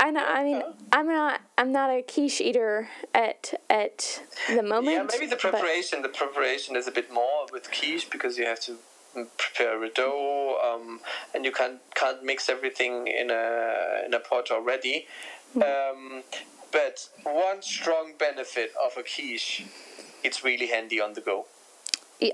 I 0.01 0.13
know, 0.13 0.25
I 0.25 0.45
mean, 0.45 0.63
I'm 0.93 1.09
not 1.09 1.41
I'm 1.57 1.73
not 1.73 1.91
a 1.91 2.03
quiche 2.03 2.41
eater 2.41 2.89
at 3.13 3.55
at 3.69 4.23
the 4.49 4.63
moment. 4.63 4.97
Yeah, 4.97 5.07
maybe 5.11 5.27
the 5.27 5.37
preparation. 5.37 6.03
The 6.03 6.09
preparation 6.09 6.77
is 6.77 6.87
a 6.87 6.93
bit 6.93 7.13
more 7.13 7.47
with 7.53 7.69
quiche 7.73 8.09
because 8.09 8.39
you 8.39 8.47
have 8.47 8.61
to 8.61 8.77
mm, 9.17 9.27
prepare 9.37 9.83
a 9.83 9.91
dough, 9.91 10.57
um, 10.63 11.01
and 11.35 11.45
you 11.45 11.51
can't 11.51 11.81
can't 11.97 12.23
mix 12.23 12.49
everything 12.49 13.09
in 13.09 13.31
a 13.33 14.05
in 14.07 14.15
a 14.15 14.21
pot 14.21 14.53
already. 14.53 15.07
Hmm. 15.55 15.63
Um, 15.63 16.23
but 16.71 17.09
one 17.25 17.63
strong 17.63 18.13
benefit 18.17 18.71
of 18.81 18.93
a 18.97 19.03
quiche, 19.03 19.65
it's 20.23 20.45
really 20.45 20.69
handy 20.69 21.01
on 21.01 21.15
the 21.15 21.23
go. 21.23 21.47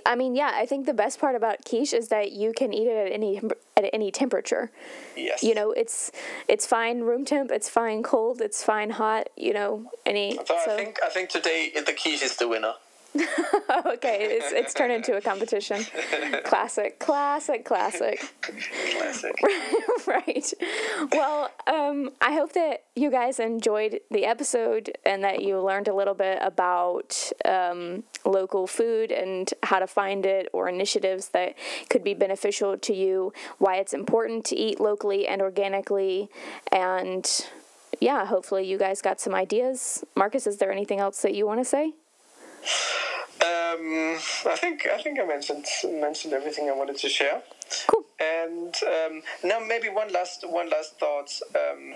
I 0.07 0.17
mean, 0.17 0.35
yeah, 0.35 0.53
I 0.55 0.67
think 0.67 0.87
the 0.87 0.95
best 0.95 1.19
part 1.19 1.35
about 1.35 1.65
quiche 1.65 1.93
is 1.93 2.09
that 2.09 2.33
you 2.33 2.53
can 2.57 2.73
eat 2.73 2.87
it 2.87 3.07
at 3.07 3.13
any 3.13 3.41
at 3.77 3.91
any 3.93 4.11
temperature. 4.11 4.71
Yes. 5.17 5.43
You 5.43 5.55
know, 5.55 5.73
it's 5.73 6.11
it's 6.49 6.67
fine 6.67 7.01
room 7.01 7.25
temp, 7.25 7.51
it's 7.51 7.69
fine 7.69 8.03
cold, 8.03 8.41
it's 8.41 8.63
fine 8.63 8.91
hot. 8.91 9.29
You 9.37 9.53
know, 9.53 9.91
any. 10.07 10.39
So, 10.47 10.57
I 10.57 10.77
think 10.77 10.99
I 11.05 11.09
think 11.09 11.29
today 11.29 11.73
the 11.75 11.93
quiche 11.93 12.23
is 12.23 12.37
the 12.37 12.49
winner. 12.49 12.75
okay, 13.87 14.27
it's 14.37 14.51
it's 14.51 14.75
turned 14.75 14.93
into 14.93 15.17
a 15.17 15.21
competition. 15.21 15.85
classic, 16.45 16.99
classic, 16.99 17.65
classic. 17.65 18.35
Classic. 18.41 19.35
right. 20.07 20.53
Well, 21.13 21.51
um, 21.69 22.11
I 22.21 22.33
hope 22.33 22.53
that 22.55 22.85
you 22.97 23.13
guys 23.13 23.39
enjoyed 23.39 24.01
the 24.11 24.25
episode 24.27 24.97
and 25.07 25.23
that 25.23 25.43
you 25.43 25.61
learned 25.61 25.87
a 25.87 25.95
little 25.95 26.15
bit 26.15 26.39
about 26.41 27.31
um, 27.45 28.03
local 28.25 28.67
food 28.67 29.13
and 29.13 29.53
how 29.63 29.79
to 29.79 29.87
find 29.87 30.27
it 30.27 30.49
or 30.53 30.69
initiatives 30.69 31.29
that 31.29 31.55
could 31.91 32.03
be 32.03 32.15
beneficial 32.15 32.77
to 32.79 32.95
you, 32.95 33.33
why 33.59 33.77
it's 33.77 33.95
important 33.95 34.45
to 34.47 34.57
eat 34.57 34.81
locally 34.81 35.29
and 35.29 35.41
organically, 35.41 36.29
and 36.73 37.47
yeah, 38.01 38.27
hopefully 38.27 38.67
you 38.67 38.77
guys 38.77 39.01
got 39.01 39.21
some 39.21 39.35
ideas. 39.35 40.05
Marcus, 40.17 40.49
is 40.49 40.59
there 40.59 40.73
anything 40.73 40.99
else 40.99 41.23
that 41.23 41.35
you 41.35 41.47
want 41.47 41.61
to 41.61 41.65
say? 41.65 41.93
Um, 43.41 44.17
I 44.47 44.57
think 44.57 44.87
I 44.87 45.01
think 45.03 45.19
I 45.21 45.25
mentioned 45.25 45.67
mentioned 45.85 46.33
everything 46.33 46.69
I 46.69 46.73
wanted 46.73 46.97
to 46.99 47.09
share. 47.09 47.43
Cool. 47.89 48.05
And 48.21 48.75
um, 48.87 49.23
now 49.43 49.59
maybe 49.61 49.89
one 49.89 50.13
last 50.13 50.45
one 50.49 50.71
last 50.71 50.99
thought. 50.99 51.31
Um, 51.55 51.95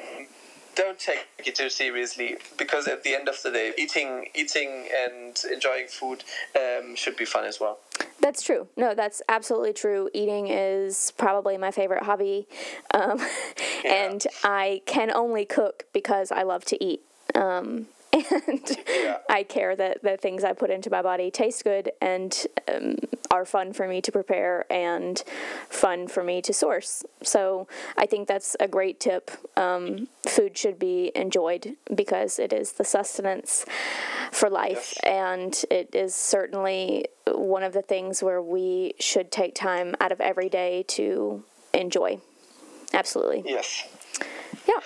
don't 0.74 0.98
take 0.98 1.26
it 1.44 1.56
too 1.56 1.68
seriously 1.68 2.36
because 2.56 2.86
at 2.86 3.02
the 3.02 3.12
end 3.12 3.28
of 3.28 3.42
the 3.42 3.50
day, 3.50 3.72
eating 3.76 4.28
eating 4.34 4.88
and 4.96 5.36
enjoying 5.52 5.88
food 5.88 6.22
um, 6.54 6.94
should 6.94 7.16
be 7.16 7.24
fun 7.24 7.44
as 7.44 7.58
well. 7.58 7.78
That's 8.20 8.42
true. 8.42 8.68
No, 8.76 8.94
that's 8.94 9.22
absolutely 9.28 9.72
true. 9.72 10.08
Eating 10.12 10.48
is 10.48 11.12
probably 11.16 11.56
my 11.56 11.70
favorite 11.70 12.04
hobby. 12.04 12.46
Um, 12.94 13.20
And 13.84 14.26
I 14.44 14.82
can 14.86 15.10
only 15.10 15.44
cook 15.44 15.84
because 15.92 16.30
I 16.32 16.42
love 16.42 16.64
to 16.66 16.84
eat. 16.84 17.02
Um, 17.34 17.86
and 18.30 18.76
Yeah. 18.88 19.18
I 19.28 19.42
care 19.42 19.74
that 19.76 20.02
the 20.02 20.16
things 20.16 20.44
I 20.44 20.52
put 20.52 20.70
into 20.70 20.90
my 20.90 21.02
body 21.02 21.30
taste 21.30 21.64
good 21.64 21.92
and 22.00 22.46
um, 22.72 22.96
are 23.30 23.44
fun 23.44 23.72
for 23.72 23.86
me 23.88 24.00
to 24.02 24.12
prepare 24.12 24.64
and 24.72 25.22
fun 25.68 26.08
for 26.08 26.22
me 26.24 26.40
to 26.42 26.52
source. 26.52 27.04
So 27.22 27.68
I 27.96 28.06
think 28.06 28.28
that's 28.28 28.56
a 28.60 28.68
great 28.68 29.00
tip. 29.00 29.30
Um, 29.56 30.08
food 30.26 30.56
should 30.56 30.78
be 30.78 31.12
enjoyed 31.14 31.76
because 31.94 32.38
it 32.38 32.52
is 32.52 32.72
the 32.72 32.84
sustenance 32.84 33.64
for 34.32 34.48
life, 34.50 34.94
Yes. 34.96 35.00
and 35.04 35.64
it 35.70 35.94
is 35.94 36.14
certainly 36.14 37.06
one 37.26 37.62
of 37.62 37.72
the 37.72 37.82
things 37.82 38.22
where 38.22 38.40
we 38.42 38.94
should 39.00 39.30
take 39.30 39.54
time 39.54 39.94
out 40.00 40.12
of 40.12 40.20
every 40.20 40.48
day 40.48 40.84
to 40.88 41.44
enjoy. 41.74 42.18
Absolutely. 42.94 43.42
Yes. 43.46 43.84
Yeah. 44.66 44.80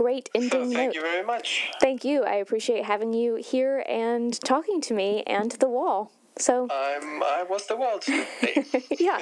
Great 0.00 0.30
ending 0.34 0.72
thank 0.72 0.72
note. 0.72 0.94
you 0.94 1.02
very 1.02 1.22
much. 1.22 1.68
Thank 1.78 2.06
you. 2.06 2.24
I 2.24 2.36
appreciate 2.36 2.86
having 2.86 3.12
you 3.12 3.34
here 3.34 3.84
and 3.86 4.32
talking 4.40 4.80
to 4.80 4.94
me 4.94 5.22
and 5.26 5.50
the 5.52 5.68
wall. 5.68 6.10
So, 6.38 6.68
I'm 6.70 7.22
I 7.22 7.44
was 7.46 7.66
the 7.66 7.76
wall 7.76 7.98
today. 7.98 8.64
yeah. 8.98 9.20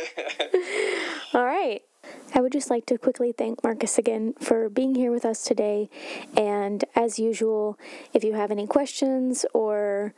All 1.34 1.44
right. 1.44 1.82
I 2.32 2.40
would 2.40 2.52
just 2.52 2.70
like 2.70 2.86
to 2.86 2.96
quickly 2.96 3.32
thank 3.32 3.64
Marcus 3.64 3.98
again 3.98 4.34
for 4.38 4.68
being 4.68 4.94
here 4.94 5.10
with 5.10 5.24
us 5.24 5.42
today. 5.42 5.90
And 6.36 6.84
as 6.94 7.18
usual, 7.18 7.76
if 8.14 8.22
you 8.22 8.34
have 8.34 8.52
any 8.52 8.68
questions 8.68 9.44
or 9.52 10.14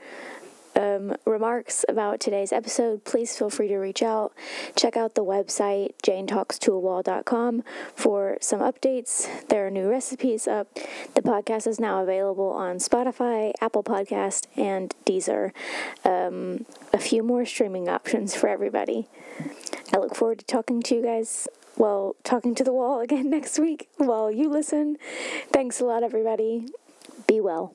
um, 0.81 1.14
remarks 1.26 1.85
about 1.89 2.20
today's 2.20 2.53
episode, 2.53 3.05
please 3.05 3.37
feel 3.37 3.51
free 3.51 3.68
to 3.68 3.76
reach 3.76 4.03
out. 4.03 4.33
Check 4.76 4.97
out 4.97 5.14
the 5.14 5.24
website, 5.24 5.93
janetalkstoawall.com, 6.03 7.62
for 7.95 8.39
some 8.41 8.61
updates. 8.61 9.28
There 9.49 9.66
are 9.66 9.70
new 9.70 9.89
recipes 9.89 10.49
up. 10.49 10.74
The 11.14 11.22
podcast 11.22 11.66
is 11.66 11.78
now 11.78 12.03
available 12.03 12.51
on 12.51 12.76
Spotify, 12.76 13.53
Apple 13.61 13.85
Podcast, 13.85 14.47
and 14.57 14.95
Deezer. 15.05 15.53
Um, 16.05 16.64
a 16.93 16.99
few 16.99 17.22
more 17.22 17.45
streaming 17.45 17.89
options 17.89 18.35
for 18.35 18.49
everybody. 18.49 19.07
I 19.93 19.99
look 19.99 20.14
forward 20.14 20.39
to 20.39 20.45
talking 20.47 20.83
to 20.83 20.95
you 20.95 21.03
guys. 21.03 21.47
Well, 21.76 22.16
talking 22.24 22.55
to 22.55 22.64
the 22.64 22.72
wall 22.72 23.01
again 23.07 23.28
next 23.28 23.59
week 23.59 23.89
while 23.99 24.31
you 24.31 24.49
listen. 24.49 24.97
Thanks 25.53 25.81
a 25.81 25.85
lot, 25.85 26.03
everybody. 26.03 26.68
Be 27.26 27.41
well. 27.41 27.74